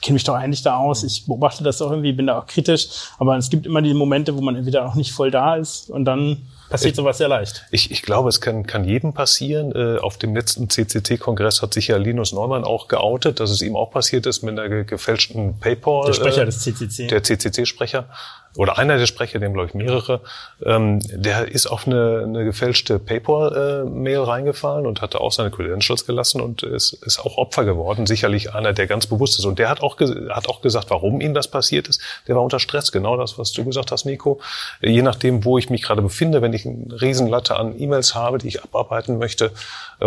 kenne 0.01 0.15
mich 0.15 0.25
doch 0.25 0.35
eigentlich 0.35 0.61
da 0.61 0.77
aus, 0.77 1.03
ich 1.03 1.25
beobachte 1.25 1.63
das 1.63 1.81
auch 1.81 1.89
irgendwie, 1.89 2.11
bin 2.11 2.27
da 2.27 2.39
auch 2.39 2.45
kritisch. 2.45 2.87
Aber 3.17 3.37
es 3.37 3.49
gibt 3.49 3.65
immer 3.65 3.81
die 3.81 3.93
Momente, 3.93 4.35
wo 4.35 4.41
man 4.41 4.55
entweder 4.55 4.85
auch 4.85 4.95
nicht 4.95 5.13
voll 5.13 5.31
da 5.31 5.55
ist 5.55 5.89
und 5.89 6.05
dann 6.05 6.37
passiert 6.73 6.95
sowas 6.95 7.17
sehr 7.19 7.27
leicht. 7.27 7.65
Ich, 7.69 7.91
ich 7.91 8.01
glaube, 8.01 8.29
es 8.29 8.41
kann, 8.41 8.65
kann 8.65 8.83
jedem 8.83 9.13
passieren. 9.13 9.71
Äh, 9.75 9.99
auf 9.99 10.17
dem 10.17 10.35
letzten 10.35 10.69
CCC-Kongress 10.69 11.61
hat 11.61 11.73
sich 11.73 11.87
ja 11.87 11.97
Linus 11.97 12.33
Neumann 12.33 12.63
auch 12.63 12.87
geoutet, 12.87 13.39
dass 13.39 13.51
es 13.51 13.61
ihm 13.61 13.75
auch 13.75 13.91
passiert 13.91 14.25
ist 14.25 14.41
mit 14.41 14.57
einer 14.57 14.83
gefälschten 14.83 15.59
PayPal. 15.59 16.07
Der 16.07 16.13
Sprecher 16.13 16.41
äh, 16.41 16.45
des 16.45 16.61
CCC. 16.61 17.07
Der 17.07 17.21
CCC-Sprecher 17.21 18.07
oder 18.55 18.77
einer 18.77 18.97
der 18.97 19.07
Sprecher, 19.07 19.39
dem 19.39 19.53
glaube 19.53 19.69
ich 19.69 19.73
mehrere, 19.73 20.21
ähm, 20.63 20.99
der 21.03 21.47
ist 21.47 21.65
auf 21.65 21.87
eine, 21.87 22.23
eine 22.23 22.45
gefälschte 22.45 22.99
PayPal-Mail 22.99 24.15
äh, 24.15 24.23
reingefallen 24.23 24.85
und 24.85 25.01
hatte 25.01 25.21
auch 25.21 25.31
seine 25.31 25.49
Credentials 25.49 26.05
gelassen 26.05 26.39
und 26.39 26.61
ist, 26.61 26.93
ist 26.93 27.19
auch 27.19 27.37
Opfer 27.37 27.65
geworden. 27.65 28.05
Sicherlich 28.05 28.53
einer, 28.53 28.73
der 28.73 28.85
ganz 28.85 29.07
bewusst 29.07 29.39
ist. 29.39 29.45
Und 29.45 29.57
der 29.57 29.69
hat 29.69 29.81
auch, 29.81 29.99
hat 29.99 30.47
auch 30.47 30.61
gesagt, 30.61 30.91
warum 30.91 31.19
ihm 31.19 31.33
das 31.33 31.47
passiert 31.47 31.87
ist. 31.87 31.99
Der 32.27 32.35
war 32.35 32.43
unter 32.43 32.59
Stress. 32.59 32.91
Genau 32.91 33.17
das, 33.17 33.39
was 33.39 33.51
du 33.53 33.65
gesagt 33.65 33.91
hast, 33.91 34.05
Nico. 34.05 34.39
Je 34.81 35.01
nachdem, 35.01 35.45
wo 35.45 35.57
ich 35.57 35.69
mich 35.69 35.81
gerade 35.81 36.01
befinde, 36.01 36.41
wenn 36.41 36.53
ich 36.53 36.65
eine 36.65 37.01
Riesenlatte 37.01 37.55
an 37.55 37.79
E-Mails 37.79 38.13
habe, 38.13 38.37
die 38.37 38.49
ich 38.49 38.63
abarbeiten 38.63 39.17
möchte 39.17 39.51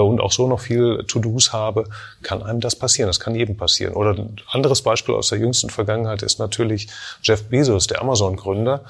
und 0.01 0.21
auch 0.21 0.33
so 0.33 0.47
noch 0.47 0.61
viel 0.61 1.05
To-Dos 1.07 1.53
habe, 1.53 1.85
kann 2.23 2.43
einem 2.43 2.61
das 2.61 2.77
passieren. 2.77 3.09
Das 3.09 3.21
kann 3.21 3.35
jedem 3.35 3.57
passieren. 3.57 3.95
Oder 3.95 4.11
ein 4.11 4.37
anderes 4.51 4.83
Beispiel 4.83 5.15
aus 5.15 5.29
der 5.31 5.39
jüngsten 5.39 5.71
Vergangenheit 5.71 6.23
ist 6.23 6.39
natürlich 6.39 6.89
Jeff 7.23 7.45
Bezos, 7.45 7.87
der 7.87 8.01
Amazon 8.01 8.37
Gründer, 8.37 8.85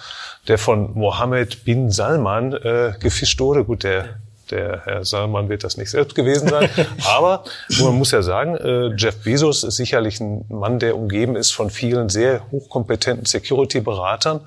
der 0.49 0.59
von 0.59 0.93
Mohammed 0.95 1.65
bin 1.65 1.91
Salman 1.91 2.53
äh, 2.53 2.95
gefischt 3.01 3.41
wurde. 3.41 3.65
Gut, 3.65 3.85
der 3.85 4.17
der 4.51 4.83
Herr 4.85 5.05
Salman 5.05 5.49
wird 5.49 5.65
das 5.65 5.77
nicht 5.77 5.91
selbst 5.91 6.15
gewesen 6.15 6.49
sein. 6.49 6.69
Aber 7.05 7.45
man 7.81 7.97
muss 7.97 8.11
ja 8.13 8.23
sagen, 8.23 8.57
äh, 8.57 8.95
Jeff 8.97 9.23
Bezos 9.23 9.65
ist 9.65 9.77
sicherlich 9.77 10.21
ein 10.21 10.45
Mann, 10.49 10.79
der 10.79 10.97
umgeben 10.97 11.37
ist 11.37 11.53
von 11.53 11.71
vielen 11.71 12.09
sehr 12.09 12.43
hochkompetenten 12.51 13.27
Security-Beratern, 13.27 14.41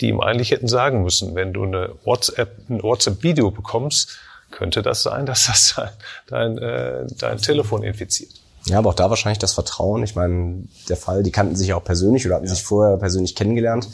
die 0.00 0.08
ihm 0.08 0.20
eigentlich 0.20 0.50
hätten 0.50 0.68
sagen 0.68 1.02
müssen, 1.02 1.34
wenn 1.34 1.52
du 1.52 1.64
eine 1.64 1.90
WhatsApp, 2.04 2.58
ein 2.68 2.82
WhatsApp-Video 2.82 3.50
bekommst, 3.50 4.18
könnte 4.54 4.82
das 4.82 5.02
sein, 5.02 5.26
dass 5.26 5.46
das 5.46 5.74
dein, 5.76 6.56
dein, 6.56 6.58
äh, 6.58 7.06
dein 7.18 7.38
Telefon 7.38 7.82
infiziert. 7.82 8.30
Ja, 8.66 8.78
aber 8.78 8.90
auch 8.90 8.94
da 8.94 9.10
wahrscheinlich 9.10 9.38
das 9.38 9.52
Vertrauen. 9.52 10.02
Ich 10.04 10.14
meine, 10.14 10.64
der 10.88 10.96
Fall, 10.96 11.22
die 11.22 11.30
kannten 11.30 11.54
sich 11.54 11.74
auch 11.74 11.84
persönlich 11.84 12.24
oder 12.24 12.36
hatten 12.36 12.46
ja. 12.46 12.54
sich 12.54 12.62
vorher 12.62 12.96
persönlich 12.96 13.34
kennengelernt 13.34 13.88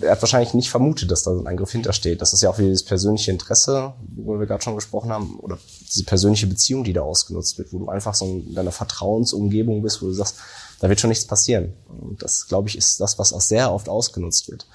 er 0.00 0.12
hat 0.12 0.22
wahrscheinlich 0.22 0.54
nicht 0.54 0.70
vermutet, 0.70 1.10
dass 1.10 1.22
da 1.22 1.34
so 1.34 1.40
ein 1.40 1.46
Eingriff 1.46 1.72
hintersteht. 1.72 2.20
Das 2.20 2.32
ist 2.32 2.42
ja 2.42 2.50
auch 2.50 2.58
wieder 2.58 2.70
das 2.70 2.82
persönliche 2.82 3.30
Interesse, 3.30 3.94
worüber 4.14 4.40
wir 4.40 4.46
gerade 4.46 4.62
schon 4.62 4.74
gesprochen 4.74 5.10
haben, 5.10 5.38
oder 5.40 5.58
diese 5.88 6.04
persönliche 6.04 6.46
Beziehung, 6.46 6.84
die 6.84 6.92
da 6.92 7.02
ausgenutzt 7.02 7.58
wird, 7.58 7.72
wo 7.72 7.78
du 7.78 7.88
einfach 7.88 8.14
so 8.14 8.24
in 8.24 8.54
deiner 8.54 8.72
Vertrauensumgebung 8.72 9.82
bist, 9.82 10.02
wo 10.02 10.06
du 10.06 10.12
sagst, 10.12 10.36
da 10.80 10.88
wird 10.88 11.00
schon 11.00 11.08
nichts 11.08 11.26
passieren. 11.26 11.74
Und 11.88 12.22
das, 12.22 12.48
glaube 12.48 12.68
ich, 12.68 12.76
ist 12.76 13.00
das, 13.00 13.18
was 13.18 13.32
auch 13.32 13.40
sehr 13.40 13.72
oft 13.72 13.88
ausgenutzt 13.88 14.50
wird. 14.50 14.66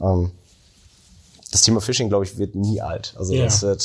Ähm, 0.00 0.30
das 1.52 1.60
Thema 1.60 1.80
Phishing, 1.80 2.08
glaube 2.08 2.24
ich, 2.24 2.38
wird 2.38 2.54
nie 2.54 2.80
alt. 2.80 3.14
Also 3.16 3.34
ja. 3.34 3.44
das 3.44 3.62
wird, 3.62 3.80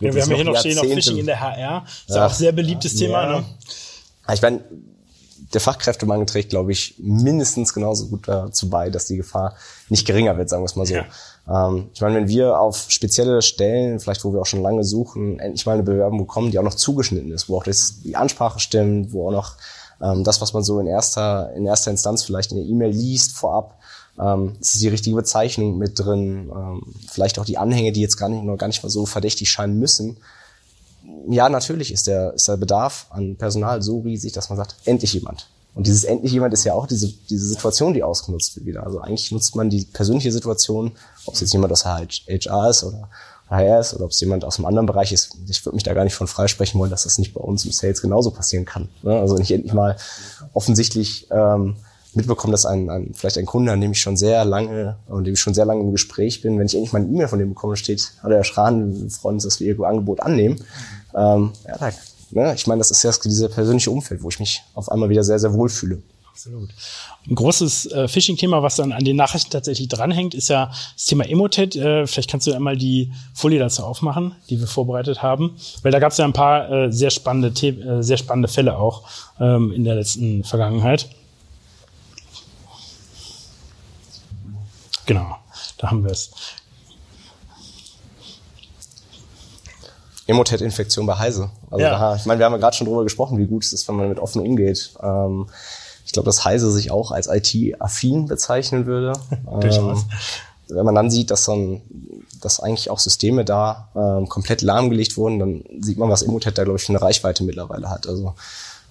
wird 0.00 0.14
ja, 0.14 0.14
wir 0.14 0.22
haben 0.22 0.34
hier 0.34 0.44
noch 0.44 0.58
stehen, 0.58 0.76
noch 0.76 0.84
Phishing 0.84 1.18
in 1.18 1.26
der 1.26 1.38
HR. 1.38 1.84
Ist 2.08 2.16
ja, 2.16 2.26
auch 2.26 2.32
sehr 2.32 2.50
beliebtes. 2.50 2.96
Thema. 2.96 3.26
Ne? 3.26 3.44
Ich 4.32 4.42
meine, 4.42 4.64
der 5.52 5.60
Fachkräftemangel 5.60 6.26
trägt, 6.26 6.50
glaube 6.50 6.72
ich, 6.72 6.94
mindestens 6.98 7.74
genauso 7.74 8.08
gut 8.08 8.26
dazu 8.26 8.70
bei, 8.70 8.88
dass 8.88 9.06
die 9.06 9.16
Gefahr 9.16 9.54
nicht 9.88 10.06
geringer 10.06 10.36
wird, 10.38 10.48
sagen 10.48 10.62
wir 10.62 10.66
es 10.66 10.76
mal 10.76 10.86
so. 10.86 10.94
Ähm, 11.48 11.90
ich 11.92 12.00
meine, 12.00 12.16
wenn 12.16 12.28
wir 12.28 12.58
auf 12.58 12.86
spezielle 12.88 13.42
Stellen, 13.42 14.00
vielleicht 14.00 14.24
wo 14.24 14.32
wir 14.32 14.40
auch 14.40 14.46
schon 14.46 14.62
lange 14.62 14.84
suchen, 14.84 15.38
endlich 15.40 15.66
mal 15.66 15.72
eine 15.72 15.82
Bewerbung 15.82 16.20
bekommen, 16.20 16.50
die 16.50 16.58
auch 16.58 16.64
noch 16.64 16.74
zugeschnitten 16.74 17.32
ist, 17.32 17.48
wo 17.48 17.58
auch 17.58 17.64
das, 17.64 18.00
die 18.02 18.16
Ansprache 18.16 18.60
stimmt, 18.60 19.12
wo 19.12 19.28
auch 19.28 19.32
noch 19.32 19.56
ähm, 20.00 20.24
das, 20.24 20.40
was 20.40 20.52
man 20.52 20.62
so 20.62 20.80
in 20.80 20.86
erster, 20.86 21.52
in 21.54 21.66
erster 21.66 21.90
Instanz 21.90 22.24
vielleicht 22.24 22.52
in 22.52 22.58
der 22.58 22.66
E-Mail 22.66 22.92
liest 22.92 23.32
vorab, 23.32 23.79
ähm, 24.20 24.56
es 24.60 24.74
ist 24.74 24.82
die 24.82 24.88
richtige 24.88 25.16
Bezeichnung 25.16 25.78
mit 25.78 25.98
drin, 25.98 26.50
ähm, 26.54 26.82
vielleicht 27.08 27.38
auch 27.38 27.44
die 27.44 27.58
Anhänge, 27.58 27.92
die 27.92 28.00
jetzt 28.00 28.16
gar 28.16 28.28
nicht, 28.28 28.44
noch 28.44 28.56
gar 28.56 28.66
nicht 28.66 28.82
mal 28.82 28.90
so 28.90 29.06
verdächtig 29.06 29.50
scheinen 29.50 29.78
müssen. 29.78 30.18
Ja, 31.28 31.48
natürlich 31.48 31.92
ist 31.92 32.06
der, 32.06 32.34
ist 32.34 32.48
der 32.48 32.56
Bedarf 32.56 33.06
an 33.10 33.36
Personal 33.36 33.82
so 33.82 34.00
riesig, 34.00 34.32
dass 34.32 34.48
man 34.48 34.58
sagt, 34.58 34.76
endlich 34.84 35.14
jemand. 35.14 35.46
Und 35.74 35.86
dieses 35.86 36.04
endlich 36.04 36.32
jemand 36.32 36.52
ist 36.52 36.64
ja 36.64 36.74
auch 36.74 36.86
diese, 36.86 37.08
diese 37.08 37.46
Situation, 37.46 37.94
die 37.94 38.02
ausgenutzt 38.02 38.56
wird 38.56 38.66
wieder. 38.66 38.84
Also 38.84 39.00
eigentlich 39.00 39.30
nutzt 39.30 39.54
man 39.56 39.70
die 39.70 39.84
persönliche 39.84 40.32
Situation, 40.32 40.92
ob 41.26 41.34
es 41.34 41.40
jetzt 41.40 41.52
jemand 41.52 41.72
aus 41.72 41.84
HR 41.84 42.68
ist 42.68 42.84
oder 42.84 43.08
HR 43.48 43.80
ist 43.80 43.94
oder 43.94 44.04
ob 44.04 44.10
es 44.10 44.20
jemand 44.20 44.44
aus 44.44 44.58
einem 44.58 44.66
anderen 44.66 44.86
Bereich 44.86 45.12
ist. 45.12 45.36
Ich 45.48 45.64
würde 45.64 45.76
mich 45.76 45.84
da 45.84 45.94
gar 45.94 46.04
nicht 46.04 46.14
von 46.14 46.26
freisprechen 46.26 46.78
wollen, 46.80 46.90
dass 46.90 47.04
das 47.04 47.18
nicht 47.18 47.32
bei 47.32 47.40
uns 47.40 47.64
im 47.64 47.72
Sales 47.72 48.02
genauso 48.02 48.30
passieren 48.32 48.64
kann. 48.64 48.88
Ne? 49.02 49.18
Also 49.18 49.36
nicht 49.36 49.52
endlich 49.52 49.72
mal 49.72 49.96
offensichtlich 50.52 51.28
ähm, 51.30 51.76
mitbekommen, 52.14 52.52
dass 52.52 52.66
ein, 52.66 52.90
ein 52.90 53.12
vielleicht 53.14 53.38
ein 53.38 53.46
Kunde, 53.46 53.72
an 53.72 53.80
dem 53.80 53.92
ich 53.92 54.00
schon 54.00 54.16
sehr 54.16 54.44
lange 54.44 54.96
und 55.06 55.24
dem 55.24 55.34
ich 55.34 55.40
schon 55.40 55.54
sehr 55.54 55.64
lange 55.64 55.80
im 55.80 55.92
Gespräch 55.92 56.42
bin, 56.42 56.58
wenn 56.58 56.66
ich 56.66 56.74
endlich 56.74 56.92
mal 56.92 57.00
eine 57.00 57.08
E-Mail 57.08 57.28
von 57.28 57.38
dem 57.38 57.50
bekomme, 57.50 57.76
steht, 57.76 58.12
hallo 58.22 58.34
Herr 58.34 58.44
Schran, 58.44 59.00
wir 59.00 59.10
freuen 59.10 59.34
uns, 59.34 59.44
dass 59.44 59.60
wir 59.60 59.66
Ihr 59.68 59.80
Angebot 59.84 60.20
annehmen. 60.20 60.56
Ähm, 61.14 61.52
ja, 61.66 61.78
da 61.78 61.90
Ne? 62.32 62.54
Ich 62.54 62.66
meine, 62.66 62.78
das 62.78 62.90
ist 62.90 63.02
ja 63.02 63.10
diese 63.24 63.48
persönliche 63.48 63.90
Umfeld, 63.90 64.22
wo 64.22 64.28
ich 64.28 64.38
mich 64.38 64.62
auf 64.74 64.90
einmal 64.90 65.08
wieder 65.08 65.24
sehr, 65.24 65.38
sehr 65.38 65.52
wohl 65.52 65.68
fühle. 65.68 66.02
Absolut. 66.30 66.70
Ein 67.28 67.34
großes 67.34 67.86
äh, 67.86 68.08
Phishing-Thema, 68.08 68.62
was 68.62 68.76
dann 68.76 68.92
an 68.92 69.04
den 69.04 69.16
Nachrichten 69.16 69.50
tatsächlich 69.50 69.88
dranhängt, 69.88 70.32
ist 70.32 70.48
ja 70.48 70.70
das 70.94 71.04
Thema 71.04 71.28
Emotet. 71.28 71.76
Äh, 71.76 72.06
vielleicht 72.06 72.30
kannst 72.30 72.46
du 72.46 72.52
einmal 72.52 72.76
die 72.76 73.12
Folie 73.34 73.58
dazu 73.58 73.82
aufmachen, 73.82 74.34
die 74.48 74.58
wir 74.58 74.66
vorbereitet 74.66 75.22
haben, 75.22 75.56
weil 75.82 75.92
da 75.92 75.98
gab 75.98 76.12
es 76.12 76.18
ja 76.18 76.24
ein 76.24 76.32
paar 76.32 76.70
äh, 76.70 76.92
sehr 76.92 77.10
spannende, 77.10 77.52
The 77.54 77.68
äh, 77.68 78.02
sehr 78.02 78.16
spannende 78.16 78.48
Fälle 78.48 78.78
auch 78.78 79.02
ähm, 79.38 79.72
in 79.72 79.84
der 79.84 79.96
letzten 79.96 80.44
Vergangenheit. 80.44 81.10
Genau, 85.10 85.34
da 85.78 85.90
haben 85.90 86.04
wir 86.04 86.12
es. 86.12 86.30
Emotet-Infektion 90.28 91.04
bei 91.04 91.18
Heise. 91.18 91.50
Also 91.68 91.84
Ja. 91.84 91.98
da, 91.98 92.14
ich 92.14 92.26
meine, 92.26 92.38
wir 92.38 92.46
haben 92.46 92.52
ja 92.52 92.58
gerade 92.58 92.76
schon 92.76 92.86
drüber 92.86 93.02
gesprochen, 93.02 93.36
wie 93.36 93.46
gut 93.48 93.64
es 93.64 93.72
ist, 93.72 93.88
wenn 93.88 93.96
man 93.96 94.08
mit 94.08 94.20
offen 94.20 94.40
umgeht. 94.40 94.92
Ähm, 95.02 95.48
ich 96.06 96.12
glaube, 96.12 96.26
dass 96.26 96.44
Heise 96.44 96.70
sich 96.70 96.92
auch 96.92 97.10
als 97.10 97.26
IT-affin 97.26 98.26
bezeichnen 98.26 98.86
würde. 98.86 99.14
Ähm, 99.60 100.00
wenn 100.68 100.84
man 100.84 100.94
dann 100.94 101.10
sieht, 101.10 101.32
dass 101.32 101.44
dann, 101.46 101.80
dass 102.40 102.60
eigentlich 102.60 102.88
auch 102.90 103.00
Systeme 103.00 103.44
da 103.44 103.88
ähm, 103.96 104.28
komplett 104.28 104.62
lahmgelegt 104.62 105.16
wurden, 105.16 105.40
dann 105.40 105.64
sieht 105.80 105.98
man, 105.98 106.08
was 106.08 106.22
Emotet 106.22 106.56
da, 106.56 106.62
glaube 106.62 106.78
ich, 106.78 106.84
für 106.84 106.90
eine 106.92 107.02
Reichweite 107.02 107.42
mittlerweile 107.42 107.90
hat. 107.90 108.06
Also 108.06 108.34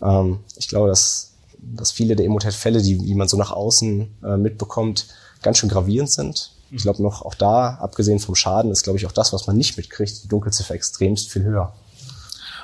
ähm, 0.01 0.41
ich 0.57 0.67
glaube, 0.67 0.89
dass, 0.89 1.28
dass 1.61 1.91
viele 1.91 2.15
der 2.15 2.25
Emotet-Fälle, 2.25 2.81
die, 2.81 2.97
die 2.97 3.15
man 3.15 3.27
so 3.27 3.37
nach 3.37 3.51
außen 3.51 4.09
äh, 4.23 4.37
mitbekommt, 4.37 5.07
ganz 5.41 5.57
schön 5.57 5.69
gravierend 5.69 6.11
sind. 6.11 6.51
Ich 6.71 6.83
glaube 6.83 7.01
noch 7.01 7.23
auch 7.23 7.33
da, 7.33 7.79
abgesehen 7.81 8.19
vom 8.19 8.35
Schaden, 8.35 8.71
ist, 8.71 8.83
glaube 8.83 8.99
ich, 8.99 9.05
auch 9.05 9.11
das, 9.11 9.33
was 9.33 9.47
man 9.47 9.57
nicht 9.57 9.77
mitkriegt, 9.77 10.23
die 10.23 10.27
Dunkelziffer 10.27 10.75
extremst 10.75 11.31
viel 11.31 11.43
höher. 11.43 11.73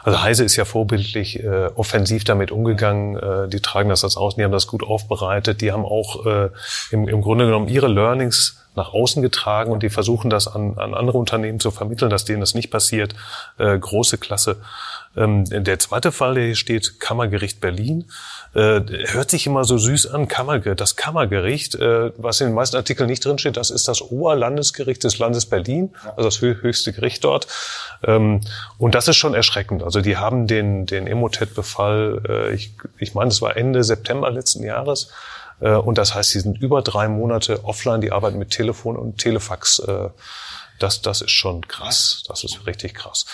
Also 0.05 0.21
Heise 0.21 0.43
ist 0.43 0.55
ja 0.55 0.65
vorbildlich 0.65 1.43
äh, 1.43 1.71
offensiv 1.73 2.23
damit 2.25 2.51
umgegangen. 2.51 3.17
Äh, 3.17 3.47
die 3.49 3.59
tragen 3.59 3.89
das 3.89 4.03
als 4.03 4.17
außen, 4.17 4.37
die 4.37 4.43
haben 4.43 4.51
das 4.51 4.67
gut 4.67 4.83
aufbereitet. 4.83 5.61
Die 5.61 5.71
haben 5.71 5.83
auch 5.83 6.27
äh, 6.27 6.49
im, 6.91 7.07
im 7.07 7.21
Grunde 7.21 7.45
genommen 7.45 7.67
ihre 7.67 7.87
Learnings 7.87 8.59
nach 8.75 8.93
außen 8.93 9.23
getragen 9.23 9.71
und 9.71 9.81
die 9.81 9.89
versuchen 9.89 10.29
das 10.29 10.47
an, 10.47 10.77
an 10.77 10.93
andere 10.93 11.17
Unternehmen 11.17 11.59
zu 11.59 11.71
vermitteln, 11.71 12.11
dass 12.11 12.23
denen 12.23 12.41
das 12.41 12.53
nicht 12.53 12.69
passiert. 12.69 13.15
Äh, 13.57 13.79
große 13.79 14.19
Klasse. 14.19 14.57
Ähm, 15.15 15.45
der 15.45 15.79
zweite 15.79 16.11
Fall, 16.11 16.35
der 16.35 16.45
hier 16.45 16.55
steht, 16.55 16.99
Kammergericht 16.99 17.61
Berlin. 17.61 18.05
Äh, 18.53 18.81
hört 19.07 19.31
sich 19.31 19.47
immer 19.47 19.63
so 19.63 19.77
süß 19.77 20.07
an, 20.07 20.27
Kammerge 20.27 20.75
das 20.75 20.95
Kammergericht, 20.95 21.75
äh, 21.75 22.11
was 22.17 22.41
in 22.41 22.47
den 22.47 22.55
meisten 22.55 22.75
Artikeln 22.75 23.09
nicht 23.09 23.23
drinsteht, 23.23 23.57
das 23.57 23.69
ist 23.69 23.87
das 23.87 24.01
Oberlandesgericht 24.01 25.03
des 25.03 25.17
Landes 25.19 25.45
Berlin, 25.45 25.93
also 26.15 26.23
das 26.23 26.41
hö 26.41 26.55
höchste 26.61 26.93
Gericht 26.93 27.23
dort. 27.23 27.47
Ähm, 28.03 28.41
und 28.77 28.95
das 28.95 29.07
ist 29.07 29.17
schon 29.17 29.33
erschreckend. 29.33 29.83
Also 29.83 30.01
die 30.01 30.17
haben 30.17 30.47
den, 30.47 30.85
den 30.85 31.07
Emotet-Befall, 31.07 32.21
äh, 32.27 32.53
ich, 32.53 32.73
ich 32.97 33.13
meine, 33.13 33.29
es 33.29 33.41
war 33.41 33.57
Ende 33.57 33.83
September 33.83 34.29
letzten 34.31 34.63
Jahres, 34.63 35.11
und 35.57 35.97
das 35.97 36.13
heißt, 36.13 36.31
sie 36.31 36.41
sind 36.41 36.61
über 36.61 36.81
drei 36.81 37.07
Monate 37.07 37.63
offline, 37.63 38.01
die 38.01 38.11
arbeiten 38.11 38.37
mit 38.37 38.49
Telefon 38.49 38.97
und 38.97 39.19
Telefax. 39.19 39.81
Das, 40.79 41.01
das 41.01 41.21
ist 41.21 41.31
schon 41.31 41.65
krass. 41.65 42.25
Das 42.27 42.43
ist 42.43 42.67
richtig 42.67 42.93
krass. 42.93 43.25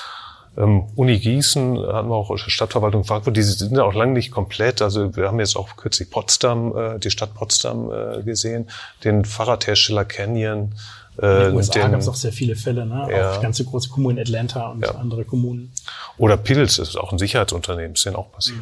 Ähm, 0.58 0.84
Uni 0.96 1.18
Gießen 1.18 1.78
hatten 1.78 2.10
wir 2.10 2.16
auch 2.16 2.38
Stadtverwaltung 2.38 3.06
Frankfurt, 3.06 3.38
die 3.38 3.42
sind 3.42 3.80
auch 3.80 3.94
lange 3.94 4.14
nicht 4.14 4.32
komplett. 4.32 4.82
Also 4.82 5.16
wir 5.16 5.28
haben 5.28 5.40
jetzt 5.40 5.56
auch 5.56 5.76
kürzlich 5.78 6.10
Potsdam, 6.10 6.76
äh, 6.76 7.00
die 7.00 7.10
Stadt 7.10 7.34
Potsdam 7.34 7.90
äh, 7.92 8.22
gesehen, 8.24 8.70
den 9.04 9.24
Fahrradhersteller 9.24 10.04
Canyon. 10.04 10.76
Äh, 11.22 11.26
In 11.26 11.44
den 11.48 11.56
USA 11.56 11.88
gab 11.88 12.00
es 12.00 12.08
auch 12.08 12.16
sehr 12.16 12.34
viele 12.34 12.56
Fälle, 12.56 12.86
ne? 12.86 13.08
Ja. 13.12 13.38
Auch 13.38 13.42
ganze 13.42 13.64
große 13.64 13.90
Kommunen, 13.90 14.20
Atlanta 14.20 14.70
und 14.70 14.86
Ja. 14.86 14.96
andere 14.96 15.24
Kommunen. 15.24 15.72
Oder 16.18 16.38
Pils, 16.38 16.78
das 16.78 16.90
ist 16.90 16.96
auch 16.98 17.12
ein 17.12 17.18
Sicherheitsunternehmen, 17.18 17.94
ist 17.94 18.06
denen 18.06 18.16
auch 18.18 18.32
passiert. 18.32 18.60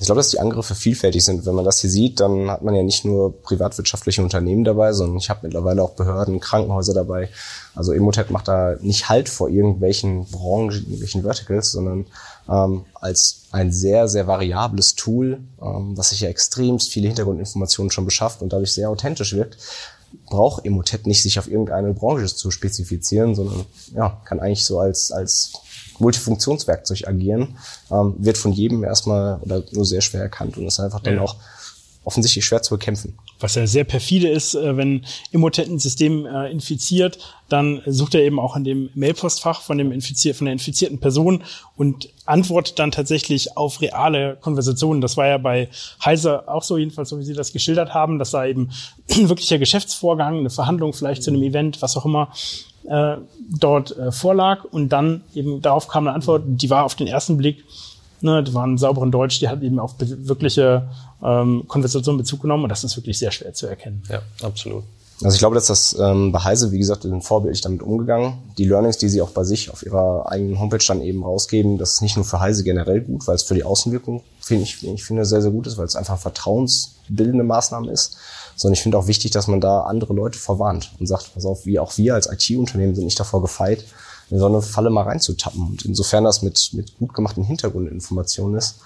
Ich 0.00 0.06
glaube, 0.06 0.18
dass 0.18 0.30
die 0.30 0.40
Angriffe 0.40 0.74
vielfältig 0.74 1.22
sind. 1.22 1.44
Wenn 1.44 1.54
man 1.54 1.66
das 1.66 1.80
hier 1.80 1.90
sieht, 1.90 2.20
dann 2.20 2.50
hat 2.50 2.62
man 2.62 2.74
ja 2.74 2.82
nicht 2.82 3.04
nur 3.04 3.42
privatwirtschaftliche 3.42 4.22
Unternehmen 4.22 4.64
dabei, 4.64 4.94
sondern 4.94 5.18
ich 5.18 5.28
habe 5.28 5.40
mittlerweile 5.42 5.82
auch 5.82 5.90
Behörden, 5.90 6.40
Krankenhäuser 6.40 6.94
dabei. 6.94 7.28
Also 7.74 7.92
Emotet 7.92 8.30
macht 8.30 8.48
da 8.48 8.76
nicht 8.80 9.10
Halt 9.10 9.28
vor 9.28 9.50
irgendwelchen 9.50 10.24
Branchen, 10.24 10.84
irgendwelchen 10.84 11.22
Verticals, 11.22 11.72
sondern 11.72 12.06
ähm, 12.48 12.86
als 12.94 13.42
ein 13.52 13.72
sehr, 13.72 14.08
sehr 14.08 14.26
variables 14.26 14.94
Tool, 14.94 15.40
ähm, 15.60 15.98
was 15.98 16.10
sich 16.10 16.22
ja 16.22 16.30
extremst 16.30 16.90
viele 16.90 17.08
Hintergrundinformationen 17.08 17.90
schon 17.90 18.06
beschafft 18.06 18.40
und 18.40 18.54
dadurch 18.54 18.72
sehr 18.72 18.88
authentisch 18.88 19.34
wirkt, 19.34 19.58
braucht 20.30 20.64
Emotet 20.64 21.06
nicht 21.06 21.22
sich 21.22 21.38
auf 21.38 21.46
irgendeine 21.46 21.92
Branche 21.92 22.26
zu 22.26 22.50
spezifizieren, 22.50 23.34
sondern 23.34 23.66
ja, 23.94 24.20
kann 24.24 24.40
eigentlich 24.40 24.64
so 24.64 24.78
als, 24.80 25.12
als 25.12 25.52
Multifunktionswerkzeug 26.00 27.06
agieren, 27.06 27.56
ähm, 27.90 28.14
wird 28.18 28.38
von 28.38 28.52
jedem 28.52 28.84
erstmal 28.84 29.38
oder 29.42 29.62
nur 29.72 29.84
sehr 29.84 30.00
schwer 30.00 30.22
erkannt 30.22 30.56
und 30.56 30.66
ist 30.66 30.80
einfach 30.80 31.00
dann 31.00 31.14
Ja. 31.16 31.22
auch 31.22 31.36
offensichtlich 32.02 32.46
schwer 32.46 32.62
zu 32.62 32.74
bekämpfen. 32.74 33.18
Was 33.40 33.56
ja 33.56 33.66
sehr 33.66 33.84
perfide 33.84 34.28
ist, 34.28 34.54
äh, 34.54 34.76
wenn 34.76 35.04
Emotet 35.32 35.68
ein 35.68 35.78
System 35.78 36.24
äh, 36.24 36.50
infiziert, 36.50 37.18
dann 37.50 37.82
sucht 37.86 38.14
er 38.14 38.22
eben 38.22 38.40
auch 38.40 38.56
in 38.56 38.64
dem 38.64 38.88
Mailpostfach 38.94 39.60
von 39.60 39.76
dem 39.76 39.92
infizier 39.92 40.34
von 40.34 40.46
der 40.46 40.52
infizierten 40.54 40.98
Person 40.98 41.44
und 41.76 42.08
antwortet 42.24 42.78
dann 42.78 42.90
tatsächlich 42.90 43.56
auf 43.56 43.82
reale 43.82 44.38
Konversationen. 44.40 45.02
Das 45.02 45.18
war 45.18 45.26
ja 45.26 45.36
bei 45.36 45.68
Heiser 46.02 46.48
auch 46.48 46.62
so, 46.62 46.78
jedenfalls 46.78 47.10
so 47.10 47.18
wie 47.18 47.24
Sie 47.24 47.34
das 47.34 47.52
geschildert 47.52 47.92
haben, 47.92 48.18
dass 48.18 48.30
da 48.30 48.46
eben 48.46 48.70
wirklicher 49.08 49.58
Geschäftsvorgang, 49.58 50.38
eine 50.38 50.50
Verhandlung 50.50 50.94
vielleicht 50.94 51.22
zu 51.22 51.30
einem 51.30 51.42
Event, 51.42 51.82
was 51.82 51.96
auch 51.98 52.06
immer, 52.06 52.32
äh, 52.88 53.16
dort 53.58 53.96
äh, 53.96 54.12
vorlag 54.12 54.64
und 54.64 54.90
dann 54.90 55.22
eben 55.34 55.62
darauf 55.62 55.88
kam 55.88 56.06
eine 56.06 56.14
Antwort, 56.14 56.42
die 56.46 56.70
war 56.70 56.84
auf 56.84 56.94
den 56.94 57.06
ersten 57.06 57.36
Blick 57.36 57.64
ne, 58.22 58.42
die 58.42 58.54
waren 58.54 58.78
sauberen 58.78 59.10
Deutsch, 59.10 59.40
die 59.40 59.48
hat 59.48 59.62
eben 59.62 59.78
auf 59.78 59.94
wirkliche 59.98 60.88
ähm, 61.22 61.64
Konversation 61.66 62.16
Bezug 62.16 62.42
genommen 62.42 62.64
und 62.64 62.68
das 62.70 62.84
ist 62.84 62.96
wirklich 62.96 63.18
sehr 63.18 63.30
schwer 63.30 63.52
zu 63.52 63.66
erkennen. 63.66 64.02
Ja, 64.08 64.22
absolut. 64.42 64.84
Also 65.22 65.34
ich 65.34 65.40
glaube, 65.40 65.54
dass 65.54 65.66
das 65.66 65.94
ähm, 66.00 66.32
bei 66.32 66.38
Heise, 66.38 66.72
wie 66.72 66.78
gesagt, 66.78 67.02
sind 67.02 67.22
vorbildlich 67.22 67.60
damit 67.60 67.82
umgegangen. 67.82 68.38
Die 68.56 68.64
Learnings, 68.64 68.96
die 68.96 69.08
sie 69.10 69.20
auch 69.20 69.30
bei 69.30 69.44
sich 69.44 69.70
auf 69.70 69.84
ihrer 69.84 70.30
eigenen 70.30 70.58
Homepage 70.58 70.82
dann 70.86 71.02
eben 71.02 71.22
rausgeben, 71.22 71.76
das 71.76 71.94
ist 71.94 72.00
nicht 72.00 72.16
nur 72.16 72.24
für 72.24 72.40
Heise 72.40 72.64
generell 72.64 73.02
gut, 73.02 73.26
weil 73.26 73.34
es 73.34 73.42
für 73.42 73.54
die 73.54 73.64
Außenwirkung, 73.64 74.22
finde 74.40 74.62
ich, 74.62 74.82
ich 74.82 75.04
finde, 75.04 75.26
sehr, 75.26 75.42
sehr 75.42 75.50
gut 75.50 75.66
ist, 75.66 75.76
weil 75.76 75.84
es 75.84 75.94
einfach 75.94 76.18
vertrauensbildende 76.18 77.44
Maßnahme 77.44 77.90
ist. 77.90 78.16
Sondern 78.60 78.74
ich 78.74 78.82
finde 78.82 78.98
auch 78.98 79.06
wichtig, 79.06 79.30
dass 79.30 79.46
man 79.46 79.58
da 79.58 79.84
andere 79.84 80.12
Leute 80.12 80.38
vorwarnt 80.38 80.92
und 81.00 81.06
sagt, 81.06 81.32
pass 81.32 81.46
auf, 81.46 81.64
wie 81.64 81.78
auch 81.78 81.96
wir 81.96 82.14
als 82.14 82.30
IT-Unternehmen 82.30 82.94
sind 82.94 83.06
nicht 83.06 83.18
davor 83.18 83.40
gefeit, 83.40 83.86
in 84.28 84.38
so 84.38 84.44
eine 84.44 84.60
Falle 84.60 84.90
mal 84.90 85.04
reinzutappen. 85.04 85.62
Und 85.66 85.86
insofern 85.86 86.24
das 86.24 86.42
mit, 86.42 86.70
mit 86.74 86.98
gut 86.98 87.14
gemachten 87.14 87.42
Hintergrundinformationen 87.42 88.58
ist, 88.58 88.80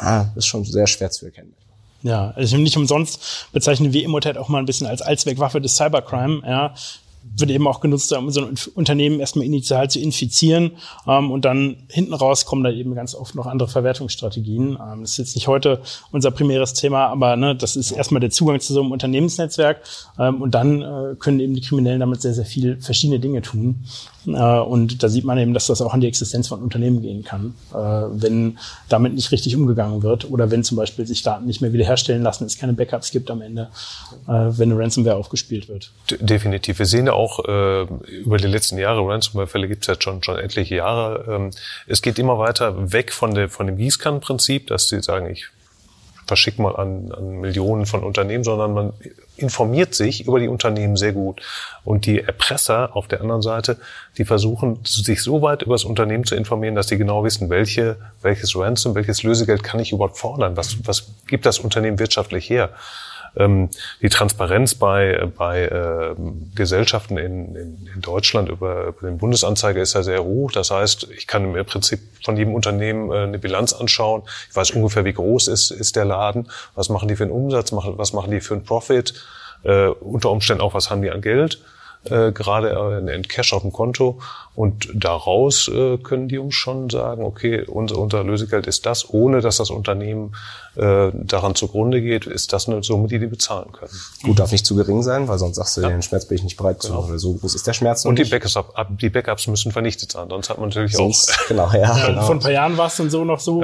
ja, 0.00 0.32
ist 0.34 0.46
schon 0.46 0.64
sehr 0.64 0.86
schwer 0.86 1.10
zu 1.10 1.26
erkennen. 1.26 1.52
Ja, 2.02 2.30
also 2.30 2.56
nicht 2.56 2.78
umsonst 2.78 3.48
bezeichnen 3.52 3.92
wir 3.92 4.02
Emotet 4.02 4.38
auch 4.38 4.48
mal 4.48 4.60
ein 4.60 4.66
bisschen 4.66 4.86
als 4.86 5.02
Allzweckwaffe 5.02 5.60
des 5.60 5.76
Cybercrime. 5.76 6.40
Ja, 6.46 6.74
wird 7.36 7.50
eben 7.50 7.66
auch 7.66 7.80
genutzt, 7.80 8.12
um 8.12 8.30
so 8.30 8.44
ein 8.44 8.54
Unternehmen 8.74 9.20
erstmal 9.20 9.46
initial 9.46 9.90
zu 9.90 10.00
infizieren 10.00 10.72
ähm, 11.06 11.30
und 11.30 11.44
dann 11.44 11.76
hinten 11.88 12.14
raus 12.14 12.44
kommen 12.44 12.64
da 12.64 12.70
eben 12.70 12.94
ganz 12.94 13.14
oft 13.14 13.34
noch 13.34 13.46
andere 13.46 13.68
Verwertungsstrategien. 13.68 14.78
Ähm, 14.80 15.00
das 15.02 15.12
ist 15.12 15.18
jetzt 15.18 15.34
nicht 15.34 15.48
heute 15.48 15.80
unser 16.10 16.30
primäres 16.30 16.74
Thema, 16.74 17.06
aber 17.06 17.36
ne, 17.36 17.54
das 17.54 17.76
ist 17.76 17.90
erstmal 17.90 18.20
der 18.20 18.30
Zugang 18.30 18.60
zu 18.60 18.72
so 18.72 18.80
einem 18.80 18.92
Unternehmensnetzwerk 18.92 19.82
ähm, 20.18 20.42
und 20.42 20.54
dann 20.54 20.82
äh, 20.82 21.14
können 21.18 21.40
eben 21.40 21.54
die 21.54 21.60
Kriminellen 21.60 22.00
damit 22.00 22.22
sehr, 22.22 22.34
sehr 22.34 22.46
viel 22.46 22.80
verschiedene 22.80 23.20
Dinge 23.20 23.42
tun. 23.42 23.84
Äh, 24.26 24.30
und 24.30 25.02
da 25.02 25.08
sieht 25.08 25.24
man 25.24 25.38
eben, 25.38 25.54
dass 25.54 25.66
das 25.66 25.80
auch 25.80 25.94
an 25.94 26.00
die 26.00 26.08
Existenz 26.08 26.48
von 26.48 26.62
Unternehmen 26.62 27.02
gehen 27.02 27.24
kann, 27.24 27.54
äh, 27.72 27.76
wenn 27.76 28.58
damit 28.88 29.14
nicht 29.14 29.30
richtig 29.32 29.56
umgegangen 29.56 30.02
wird 30.02 30.30
oder 30.30 30.50
wenn 30.50 30.64
zum 30.64 30.76
Beispiel 30.76 31.06
sich 31.06 31.22
Daten 31.22 31.46
nicht 31.46 31.60
mehr 31.60 31.72
wiederherstellen 31.72 32.22
lassen, 32.22 32.44
es 32.44 32.58
keine 32.58 32.72
Backups 32.72 33.10
gibt 33.10 33.30
am 33.30 33.42
Ende, 33.42 33.68
äh, 34.26 34.32
wenn 34.32 34.72
eine 34.72 34.80
Ransomware 34.80 35.16
aufgespielt 35.16 35.68
wird. 35.68 35.90
Definitiv. 36.20 36.78
Wir 36.78 36.86
sehen 36.86 37.06
ja 37.06 37.12
auch 37.12 37.38
über 37.38 38.36
die 38.36 38.46
letzten 38.46 38.78
Jahre, 38.78 39.06
Ransomware-Fälle 39.06 39.68
gibt 39.68 39.84
es 39.84 39.88
jetzt 39.88 40.04
schon, 40.04 40.22
schon 40.22 40.38
etliche 40.38 40.76
Jahre. 40.76 41.24
Ähm, 41.28 41.50
es 41.86 42.02
geht 42.02 42.18
immer 42.18 42.38
weiter 42.38 42.92
weg 42.92 43.12
von, 43.12 43.34
der, 43.34 43.48
von 43.48 43.66
dem 43.66 43.76
Gießkannenprinzip, 43.76 44.66
dass 44.66 44.88
sie 44.88 45.00
sagen, 45.02 45.30
ich 45.30 45.46
verschicke 46.26 46.60
mal 46.60 46.76
an, 46.76 47.12
an 47.12 47.40
Millionen 47.40 47.86
von 47.86 48.04
Unternehmen, 48.04 48.44
sondern 48.44 48.74
man 48.74 48.92
informiert 49.38 49.94
sich 49.94 50.26
über 50.26 50.40
die 50.40 50.48
Unternehmen 50.48 50.96
sehr 50.96 51.12
gut. 51.12 51.42
Und 51.84 52.06
die 52.06 52.20
Erpresser 52.20 52.96
auf 52.96 53.08
der 53.08 53.20
anderen 53.20 53.42
Seite, 53.42 53.78
die 54.16 54.24
versuchen, 54.24 54.80
sich 54.84 55.22
so 55.22 55.42
weit 55.42 55.62
über 55.62 55.74
das 55.74 55.84
Unternehmen 55.84 56.24
zu 56.24 56.34
informieren, 56.34 56.74
dass 56.74 56.88
sie 56.88 56.98
genau 56.98 57.24
wissen, 57.24 57.48
welche, 57.50 57.96
welches 58.22 58.56
Ransom, 58.56 58.94
welches 58.94 59.22
Lösegeld 59.22 59.62
kann 59.62 59.80
ich 59.80 59.92
überhaupt 59.92 60.18
fordern? 60.18 60.56
Was, 60.56 60.76
was 60.86 61.10
gibt 61.26 61.46
das 61.46 61.58
Unternehmen 61.58 61.98
wirtschaftlich 61.98 62.50
her? 62.50 62.70
Ähm, 63.38 63.70
die 64.02 64.08
Transparenz 64.08 64.74
bei, 64.74 65.30
bei 65.36 65.68
ähm, 65.68 66.50
Gesellschaften 66.54 67.16
in, 67.16 67.54
in, 67.54 67.88
in 67.94 68.00
Deutschland 68.00 68.48
über, 68.48 68.88
über 68.88 69.08
den 69.08 69.18
Bundesanzeiger 69.18 69.80
ist 69.80 69.94
ja 69.94 70.02
sehr 70.02 70.22
hoch. 70.24 70.52
Das 70.52 70.70
heißt, 70.70 71.08
ich 71.16 71.26
kann 71.26 71.54
im 71.54 71.64
Prinzip 71.64 72.00
von 72.24 72.36
jedem 72.36 72.54
Unternehmen 72.54 73.10
äh, 73.10 73.18
eine 73.18 73.38
Bilanz 73.38 73.72
anschauen. 73.72 74.22
Ich 74.50 74.56
weiß 74.56 74.72
ungefähr, 74.72 75.04
wie 75.04 75.12
groß 75.12 75.48
ist, 75.48 75.70
ist 75.70 75.96
der 75.96 76.04
Laden, 76.04 76.48
was 76.74 76.88
machen 76.88 77.08
die 77.08 77.16
für 77.16 77.24
einen 77.24 77.32
Umsatz, 77.32 77.72
was 77.72 78.12
machen 78.12 78.30
die 78.30 78.40
für 78.40 78.54
einen 78.54 78.64
Profit, 78.64 79.14
äh, 79.62 79.86
unter 79.86 80.30
Umständen 80.30 80.62
auch, 80.62 80.74
was 80.74 80.90
haben 80.90 81.02
die 81.02 81.10
an 81.10 81.22
Geld. 81.22 81.60
Äh, 82.04 82.32
gerade 82.32 82.98
in, 82.98 83.08
in 83.08 83.22
Cash 83.22 83.52
auf 83.52 83.62
dem 83.62 83.72
Konto. 83.72 84.18
Und 84.54 84.88
daraus 84.92 85.68
äh, 85.68 85.98
können 85.98 86.26
die 86.26 86.38
uns 86.38 86.54
schon 86.54 86.90
sagen, 86.90 87.22
okay, 87.22 87.64
unser, 87.64 87.98
unser 87.98 88.24
Lösegeld 88.24 88.66
ist 88.66 88.86
das, 88.86 89.12
ohne 89.12 89.40
dass 89.40 89.58
das 89.58 89.70
Unternehmen 89.70 90.34
äh, 90.74 91.10
daran 91.12 91.54
zugrunde 91.54 92.00
geht, 92.00 92.26
ist 92.26 92.52
das 92.52 92.68
eine 92.68 92.82
Summe, 92.82 93.06
die 93.06 93.20
die 93.20 93.26
bezahlen 93.26 93.70
können. 93.70 93.92
Gut, 94.24 94.38
darf 94.40 94.50
nicht 94.50 94.66
zu 94.66 94.74
gering 94.74 95.02
sein, 95.02 95.28
weil 95.28 95.38
sonst 95.38 95.56
sagst 95.56 95.76
du, 95.76 95.82
ja. 95.82 95.88
den 95.90 96.02
Schmerz 96.02 96.26
bin 96.26 96.38
ich 96.38 96.44
nicht 96.44 96.56
bereit 96.56 96.80
genau. 96.80 97.02
zu. 97.02 97.08
Oder 97.08 97.18
so 97.20 97.34
groß 97.34 97.54
ist 97.54 97.66
der 97.68 97.72
Schmerz 97.72 98.04
Und 98.04 98.18
die 98.18 98.24
Backups, 98.24 98.58
die 99.00 99.10
Backups 99.10 99.46
müssen 99.46 99.70
vernichtet 99.70 100.10
sein, 100.10 100.28
sonst 100.28 100.50
hat 100.50 100.58
man 100.58 100.70
natürlich 100.70 100.92
sonst, 100.92 101.30
auch... 101.30 101.46
Genau, 101.48 101.70
ja, 101.72 101.96
ja 101.96 102.06
genau. 102.08 102.22
Vor 102.22 102.34
ein 102.34 102.40
paar 102.40 102.50
Jahren 102.50 102.76
war 102.76 102.88
es 102.88 102.96
dann 102.96 103.10
so 103.10 103.24
noch 103.24 103.40
so, 103.40 103.62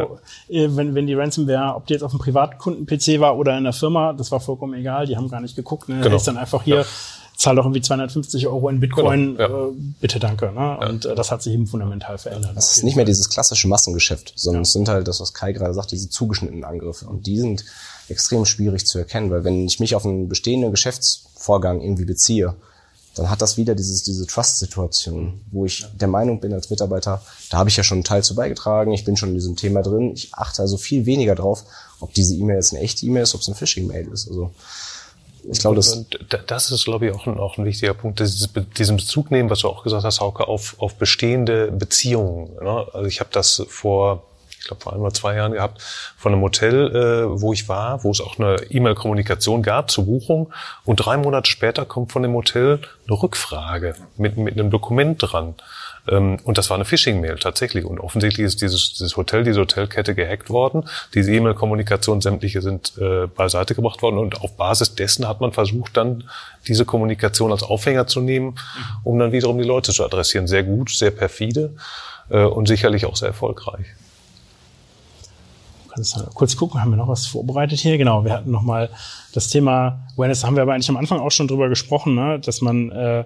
ja. 0.49 0.65
Äh, 0.65 0.77
wenn, 0.77 0.95
wenn 0.95 1.09
die 1.09 1.15
Ransomware, 1.15 1.75
ob 1.75 1.87
die 1.87 1.95
jetzt 1.95 2.03
auf 2.03 2.13
dem 2.13 2.21
Privatkunden-PC 2.21 3.19
war 3.19 3.37
oder 3.37 3.59
in 3.59 3.65
der 3.65 3.73
Firma, 3.73 4.13
das 4.13 4.31
war 4.31 4.39
vollkommen 4.39 4.75
egal, 4.75 5.07
die 5.07 5.17
haben 5.17 5.29
gar 5.29 5.41
nicht 5.41 5.57
geguckt. 5.57 5.89
Ne? 5.89 6.01
Genau. 6.01 6.17
ist 6.17 6.29
dann 6.29 6.37
einfach 6.37 6.63
hier 6.63 6.85
zahl 7.37 7.57
doch 7.57 7.65
irgendwie 7.65 7.81
250 7.81 8.47
Euro 8.47 8.69
in 8.69 8.81
Bitcoin, 8.81 9.37
genau, 9.37 9.67
ja. 9.67 9.69
äh, 9.69 9.73
bitte 10.01 10.19
danke. 10.19 10.53
Ne? 10.53 10.79
Und 10.79 11.05
äh, 11.05 11.15
das 11.15 11.31
hat 11.31 11.43
sich 11.43 11.53
eben 11.53 11.67
fundamental 11.67 12.19
verändert. 12.19 12.53
Das 12.57 12.77
ist 12.77 12.85
nicht 12.85 12.97
mehr 12.97 13.05
dieses 13.05 13.29
klassische 13.29 13.69
Massengeschäft, 13.69 14.33
sondern 14.37 14.63
ja. 14.63 14.67
es 14.67 14.73
sind 14.73 14.89
halt 14.89 15.09
das, 15.09 15.21
was 15.21 15.35
Kai 15.35 15.53
gerade 15.53 15.75
sagt, 15.75 15.91
diese 15.91 16.09
zugeschnittenen 16.09 16.65
Angriffe. 16.65 17.07
Und 17.07 17.27
die 17.27 17.39
sind 17.39 17.65
extrem 18.09 18.45
schwierig 18.45 18.87
zu 18.87 18.99
erkennen, 18.99 19.31
weil 19.31 19.45
wenn 19.45 19.67
ich 19.67 19.81
mich 19.81 19.95
auf 19.95 20.05
einen 20.05 20.29
bestehenden 20.29 20.71
Geschäftsvorgang 20.71 21.81
irgendwie 21.81 22.05
beziehe, 22.05 22.55
dann 23.15 23.31
hat 23.31 23.43
das 23.43 23.57
wieder 23.57 23.75
dieses, 23.75 24.03
diese 24.03 24.27
Trust-Situation, 24.27 25.41
wo 25.53 25.65
ich 25.65 25.87
der 25.95 26.09
Meinung 26.09 26.41
bin 26.41 26.53
als 26.53 26.71
Mitarbeiter, 26.71 27.23
da 27.49 27.59
habe 27.59 27.71
ich 27.71 27.77
ja 27.77 27.85
schon 27.85 27.99
einen 27.99 28.05
Teil 28.05 28.25
zu 28.25 28.35
beigetragen, 28.35 28.93
ich 28.93 29.05
bin 29.05 29.17
schon 29.17 29.31
in 29.31 29.37
diesem 29.37 29.57
Thema 29.57 29.83
drin, 29.83 30.13
ich 30.15 30.35
achte 30.35 30.63
also 30.63 30.77
viel 30.77 31.07
weniger 31.07 31.37
drauf, 31.37 31.65
ob 32.01 32.13
diese 32.13 32.35
E-Mail 32.35 32.57
jetzt 32.57 32.73
eine 32.73 32.83
echte 32.83 33.07
E-Mail 33.07 33.23
ist, 33.23 33.35
ob 33.35 33.43
es 33.43 33.49
eine 33.49 33.55
Phishing-Mail 33.55 34.09
ist. 34.09 34.29
Also 34.29 34.51
ich 35.51 35.59
glaube, 35.59 35.77
das, 35.77 36.07
das 36.47 36.71
ist, 36.71 36.85
glaube 36.85 37.07
ich, 37.07 37.15
auch 37.15 37.27
ein, 37.27 37.39
auch 37.39 37.59
ein 37.59 37.65
wichtiger 37.65 37.95
Punkt, 37.95 38.21
dieses, 38.21 38.51
diesen 38.77 38.97
Bezug 38.97 39.31
nehmen, 39.31 39.51
was 39.51 39.61
du 39.61 39.69
auch 39.69 39.83
gesagt 39.83 40.05
hast, 40.05 40.21
Hauke, 40.21 40.49
auf, 40.49 40.77
auf 40.79 40.95
bestehende 40.97 41.71
Beziehungen. 41.71 42.55
Ne? 42.63 42.87
Also 42.93 43.07
ich 43.07 43.21
habe 43.21 43.31
das 43.33 43.63
vor, 43.69 44.23
ich 44.59 44.67
glaube, 44.67 44.83
vor 44.83 44.93
ein 44.93 45.01
oder 45.01 45.13
zwei 45.13 45.37
Jahren 45.37 45.53
gehabt, 45.53 45.83
von 46.17 46.33
einem 46.33 46.43
Hotel, 46.43 46.95
äh, 46.95 47.41
wo 47.41 47.53
ich 47.53 47.69
war, 47.69 48.05
wo 48.05 48.11
es 48.11 48.21
auch 48.21 48.39
eine 48.39 48.57
E-Mail-Kommunikation 48.71 49.63
gab 49.63 49.91
zur 49.91 50.07
Buchung. 50.07 50.53
Und 50.85 50.97
drei 50.97 51.17
Monate 51.17 51.51
später 51.51 51.85
kommt 51.85 52.13
von 52.13 52.23
dem 52.23 52.35
Hotel 52.35 52.81
eine 53.07 53.23
Rückfrage 53.23 53.95
mit, 54.17 54.37
mit 54.37 54.55
einem 54.55 54.71
Dokument 54.71 55.19
dran. 55.21 55.55
Ähm, 56.09 56.39
und 56.45 56.59
das 56.59 56.71
war 56.71 56.77
eine 56.77 56.85
Phishing-Mail 56.85 57.37
tatsächlich. 57.37 57.85
Und 57.85 58.01
offensichtlich 58.01 58.47
ist 58.47 58.63
dieses, 58.63 58.95
dieses 58.95 59.17
Hotel, 59.17 59.45
diese 59.45 59.61
Hotelkette 59.61 60.15
gehackt 60.15 60.51
worden. 60.51 60.85
Diese 61.15 61.33
E-Mail-Kommunikation, 61.33 62.21
sämtliche 62.21 62.63
sind 62.63 62.93
äh, 62.99 63.27
beiseite 63.27 63.75
gebracht 63.75 64.03
worden. 64.03 64.19
Und 64.19 64.41
auf 64.41 64.57
Basis 64.57 64.95
dessen 64.95 65.29
hat 65.29 65.41
man 65.41 65.53
versucht, 65.53 65.97
dann 65.97 66.25
diese 66.67 66.85
Kommunikation 66.85 67.53
als 67.53 67.63
Aufhänger 67.63 68.07
zu 68.07 68.21
nehmen, 68.21 68.57
um 69.03 69.19
dann 69.19 69.33
wiederum 69.33 69.59
die 69.59 69.65
Leute 69.65 69.93
zu 69.93 70.05
adressieren. 70.05 70.47
Sehr 70.47 70.63
gut, 70.63 70.91
sehr 70.91 71.11
perfide 71.11 71.75
äh, 72.31 72.45
und 72.45 72.69
sicherlich 72.69 73.07
auch 73.07 73.17
sehr 73.17 73.29
erfolgreich 73.29 73.87
kannst 75.95 76.35
kurz 76.35 76.57
gucken, 76.57 76.81
haben 76.81 76.91
wir 76.91 76.97
noch 76.97 77.09
was 77.09 77.27
vorbereitet 77.27 77.79
hier? 77.79 77.97
Genau, 77.99 78.25
wir 78.25 78.33
hatten 78.33 78.51
noch 78.51 78.63
mal 78.63 78.91
das 79.33 79.49
Thema 79.49 80.01
Awareness, 80.15 80.45
haben 80.45 80.57
wir 80.57 80.63
aber 80.63 80.75
eigentlich 80.75 80.89
am 80.89 80.97
Anfang 80.97 81.21
auch 81.21 81.31
schon 81.31 81.49
drüber 81.49 81.69
gesprochen, 81.69 82.15
ne? 82.15 82.41
dass 82.41 82.61
man 82.61 82.91
äh, 82.91 83.25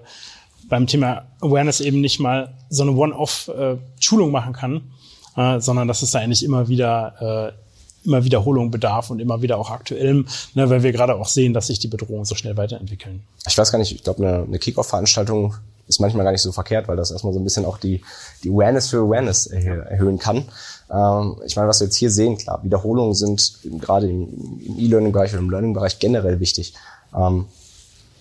beim 0.68 0.86
Thema 0.86 1.26
Awareness 1.40 1.80
eben 1.80 2.00
nicht 2.00 2.20
mal 2.20 2.54
so 2.68 2.82
eine 2.82 2.92
One-Off-Schulung 2.92 4.30
machen 4.30 4.52
kann, 4.52 4.82
äh, 5.36 5.60
sondern 5.60 5.88
dass 5.88 6.02
es 6.02 6.10
da 6.10 6.18
eigentlich 6.18 6.44
immer 6.44 6.68
wieder 6.68 7.52
äh, 7.54 7.68
immer 8.04 8.24
Wiederholung 8.24 8.70
bedarf 8.70 9.10
und 9.10 9.20
immer 9.20 9.42
wieder 9.42 9.58
auch 9.58 9.70
aktuellem, 9.70 10.26
ne, 10.54 10.70
weil 10.70 10.82
wir 10.82 10.92
gerade 10.92 11.16
auch 11.16 11.28
sehen, 11.28 11.52
dass 11.52 11.66
sich 11.66 11.78
die 11.78 11.88
Bedrohungen 11.88 12.24
so 12.24 12.34
schnell 12.34 12.56
weiterentwickeln. 12.56 13.22
Ich 13.46 13.58
weiß 13.58 13.70
gar 13.72 13.78
nicht, 13.78 13.92
ich 13.92 14.02
glaube, 14.02 14.24
eine, 14.24 14.44
eine 14.44 14.58
Kick-Off-Veranstaltung 14.58 15.54
ist 15.88 16.00
manchmal 16.00 16.24
gar 16.24 16.32
nicht 16.32 16.42
so 16.42 16.52
verkehrt, 16.52 16.86
weil 16.86 16.96
das 16.96 17.10
erstmal 17.10 17.32
so 17.32 17.40
ein 17.40 17.44
bisschen 17.44 17.64
auch 17.64 17.78
die, 17.78 18.02
die 18.44 18.50
Awareness 18.50 18.88
für 18.88 18.98
Awareness 18.98 19.46
erhöhen 19.46 20.18
kann. 20.18 20.44
Ähm, 20.90 21.36
ich 21.46 21.56
meine, 21.56 21.68
was 21.68 21.80
wir 21.80 21.86
jetzt 21.86 21.96
hier 21.96 22.10
sehen, 22.10 22.36
klar, 22.36 22.62
Wiederholungen 22.62 23.14
sind 23.14 23.58
gerade 23.80 24.08
im, 24.08 24.60
im 24.64 24.78
E-Learning-Bereich 24.78 25.32
oder 25.32 25.40
im 25.40 25.50
Learning-Bereich 25.50 25.98
generell 25.98 26.40
wichtig. 26.40 26.74
Ähm, 27.16 27.46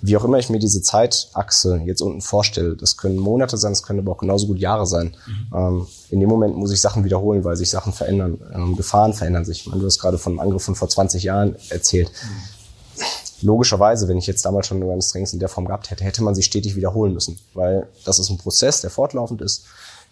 wie 0.01 0.15
auch 0.17 0.23
immer 0.23 0.37
ich 0.37 0.49
mir 0.49 0.59
diese 0.59 0.81
Zeitachse 0.81 1.81
jetzt 1.85 2.01
unten 2.01 2.21
vorstelle, 2.21 2.75
das 2.75 2.97
können 2.97 3.17
Monate 3.17 3.57
sein, 3.57 3.71
das 3.71 3.83
können 3.83 3.99
aber 3.99 4.11
auch 4.11 4.17
genauso 4.17 4.47
gut 4.47 4.59
Jahre 4.59 4.85
sein. 4.85 5.15
Mhm. 5.25 5.57
Ähm, 5.57 5.87
in 6.09 6.19
dem 6.19 6.29
Moment 6.29 6.55
muss 6.55 6.71
ich 6.71 6.81
Sachen 6.81 7.03
wiederholen, 7.03 7.43
weil 7.43 7.55
sich 7.55 7.69
Sachen 7.69 7.93
verändern. 7.93 8.39
Ähm, 8.53 8.75
Gefahren 8.75 9.13
verändern 9.13 9.45
sich. 9.45 9.61
Ich 9.61 9.67
meine, 9.67 9.81
du 9.81 9.87
hast 9.87 9.99
gerade 9.99 10.17
von 10.17 10.33
einem 10.33 10.39
Angriff 10.39 10.63
von 10.63 10.75
vor 10.75 10.89
20 10.89 11.23
Jahren 11.23 11.55
erzählt. 11.69 12.09
Mhm. 12.09 13.07
Logischerweise, 13.41 14.07
wenn 14.07 14.17
ich 14.17 14.27
jetzt 14.27 14.43
damals 14.45 14.67
schon 14.67 14.81
Awareness 14.81 15.09
Trainings 15.09 15.33
in 15.33 15.39
der 15.39 15.49
Form 15.49 15.65
gehabt 15.65 15.91
hätte, 15.91 16.03
hätte 16.03 16.23
man 16.23 16.33
sich 16.33 16.45
stetig 16.45 16.75
wiederholen 16.75 17.13
müssen, 17.13 17.37
weil 17.53 17.87
das 18.03 18.17
ist 18.17 18.29
ein 18.29 18.37
Prozess, 18.37 18.81
der 18.81 18.89
fortlaufend 18.89 19.41
ist. 19.41 19.65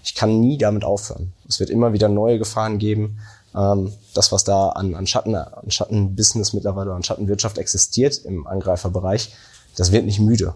Ich 0.03 0.13
kann 0.13 0.39
nie 0.39 0.59
damit 0.59 0.83
aufhören. 0.83 1.33
Es 1.49 1.59
wird 1.59 1.71
immer 1.71 1.91
wieder 1.93 2.07
neue 2.07 2.37
Gefahren 2.37 2.77
geben. 2.77 3.19
Ähm, 3.55 3.93
das, 4.13 4.31
was 4.31 4.43
da 4.43 4.69
an, 4.69 4.93
an 4.93 5.07
Schatten, 5.07 5.33
an 5.33 5.71
Schattenbusiness 5.71 6.53
mittlerweile, 6.53 6.93
an 6.93 7.03
Schattenwirtschaft 7.03 7.57
existiert 7.57 8.17
im 8.25 8.45
Angreiferbereich, 8.45 9.33
das 9.75 9.91
wird 9.91 10.05
nicht 10.05 10.19
müde. 10.19 10.53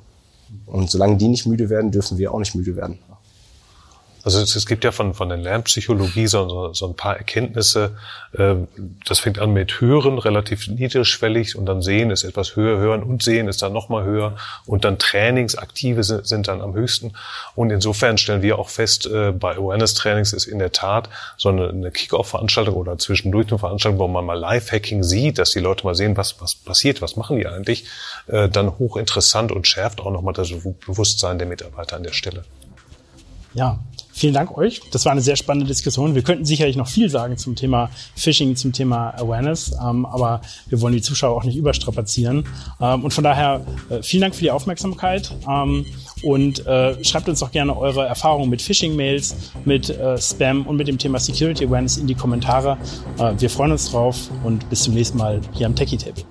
Und 0.66 0.90
solange 0.90 1.18
die 1.18 1.28
nicht 1.28 1.46
müde 1.46 1.70
werden, 1.70 1.92
dürfen 1.92 2.18
wir 2.18 2.34
auch 2.34 2.40
nicht 2.40 2.56
müde 2.56 2.76
werden. 2.76 3.00
Also 4.24 4.42
es, 4.42 4.56
es 4.56 4.66
gibt 4.66 4.84
ja 4.84 4.92
von, 4.92 5.14
von 5.14 5.30
der 5.30 5.38
Lernpsychologie 5.38 6.28
so, 6.28 6.74
so 6.74 6.88
ein 6.88 6.96
paar 6.96 7.18
Erkenntnisse. 7.18 7.98
Äh, 8.34 8.56
das 9.06 9.20
fängt 9.20 9.40
an 9.40 9.54
mit 9.54 9.82
Hören, 9.82 10.18
relativ 10.18 10.68
niedrigschwellig, 10.68 11.56
und 11.56 11.66
dann 11.66 11.82
Sehen 11.82 12.12
ist 12.12 12.24
etwas 12.24 12.56
höher, 12.56 12.78
Hören 12.78 13.04
und 13.04 13.24
Sehen 13.24 13.48
ist 13.48 13.62
dann 13.62 13.74
nochmal 13.74 14.04
höher. 14.04 14.36
Und 14.66 14.86
dann 14.86 14.98
Trainingsaktive 14.98 16.04
sind, 16.04 16.28
sind 16.28 16.48
dann 16.48 16.62
am 16.62 16.74
höchsten. 16.74 17.14
Und 17.56 17.70
insofern 17.70 18.18
stellen 18.18 18.42
wir 18.42 18.60
auch 18.60 18.70
fest, 18.70 19.06
äh, 19.06 19.32
bei 19.32 19.56
Awareness-Trainings 19.56 20.34
ist 20.34 20.46
in 20.46 20.60
der 20.60 20.72
Tat 20.72 21.10
so 21.38 21.50
eine, 21.50 21.70
eine 21.70 21.92
Kick-Off-Veranstaltung 21.92 22.76
oder 22.76 22.98
zwischendurch 22.98 23.48
eine 23.50 23.60
Veranstaltung, 23.60 24.00
wo 24.00 24.08
man 24.08 24.26
mal 24.26 24.38
Live-Hacking 24.38 25.04
sieht, 25.04 25.38
dass 25.38 25.52
die 25.52 25.60
Leute 25.60 25.86
mal 25.86 25.96
sehen, 25.96 26.18
was, 26.18 26.42
was 26.42 26.56
passiert, 26.56 27.02
was 27.02 27.16
machen 27.16 27.38
die 27.38 27.48
eigentlich, 27.48 27.86
äh, 28.28 28.50
dann 28.50 28.78
hochinteressant 28.78 29.52
und 29.52 29.68
schärft 29.68 30.02
auch 30.02 30.12
nochmal 30.12 30.34
das 30.34 30.50
Bewusstsein 30.86 31.38
der 31.38 31.48
Mitarbeiter 31.48 31.96
an 31.96 32.04
der 32.04 32.14
Stelle. 32.14 32.44
Ja, 33.54 33.80
Vielen 34.20 34.34
Dank 34.34 34.58
euch. 34.58 34.82
Das 34.92 35.06
war 35.06 35.14
eine 35.14 35.22
sehr 35.22 35.38
spannende 35.38 35.66
Diskussion. 35.66 36.14
Wir 36.14 36.24
könnten 36.24 36.44
sicherlich 36.44 36.76
noch 36.76 36.90
viel 36.90 37.10
sagen 37.10 37.38
zum 37.38 37.56
Thema 37.56 37.90
Phishing, 38.18 38.58
zum 38.58 38.74
Thema 38.74 39.12
Awareness, 39.12 39.72
ähm, 39.82 40.06
aber 40.06 40.42
wir 40.68 40.82
wollen 40.82 40.94
die 40.94 41.02
Zuschauer 41.02 41.38
auch 41.38 41.46
nicht 41.46 41.56
überstrapazieren. 41.56 42.44
Ähm, 42.82 43.06
und 43.06 43.14
von 43.14 43.24
daher 43.24 43.66
äh, 43.90 44.04
vielen 44.04 44.20
Dank 44.20 44.36
für 44.36 44.42
die 44.42 44.52
Aufmerksamkeit 44.52 45.34
ähm, 45.50 45.86
und 46.22 46.68
äh, 46.68 47.02
schreibt 47.02 47.30
uns 47.30 47.40
doch 47.40 47.54
gerne 47.54 47.78
eure 47.78 48.06
Erfahrungen 48.08 48.50
mit 48.50 48.62
Phishing-Mails, 48.62 49.54
mit 49.64 49.90
äh, 49.90 50.18
Spam 50.18 50.68
und 50.68 50.76
mit 50.76 50.90
dem 50.90 50.98
Thema 50.98 51.18
Security 51.18 51.64
Awareness 51.64 51.96
in 51.96 52.08
die 52.08 52.16
Kommentare. 52.16 52.78
Äh, 53.20 53.36
wir 53.38 53.50
freuen 53.50 53.72
uns 53.72 53.90
drauf 53.90 54.30
und 54.44 54.70
bis 54.70 54.84
zum 54.84 54.96
nächsten 54.96 55.18
Mal 55.18 55.40
hier 55.54 55.66
am 55.66 55.78
Techie 55.78 55.96
Table. 55.96 56.26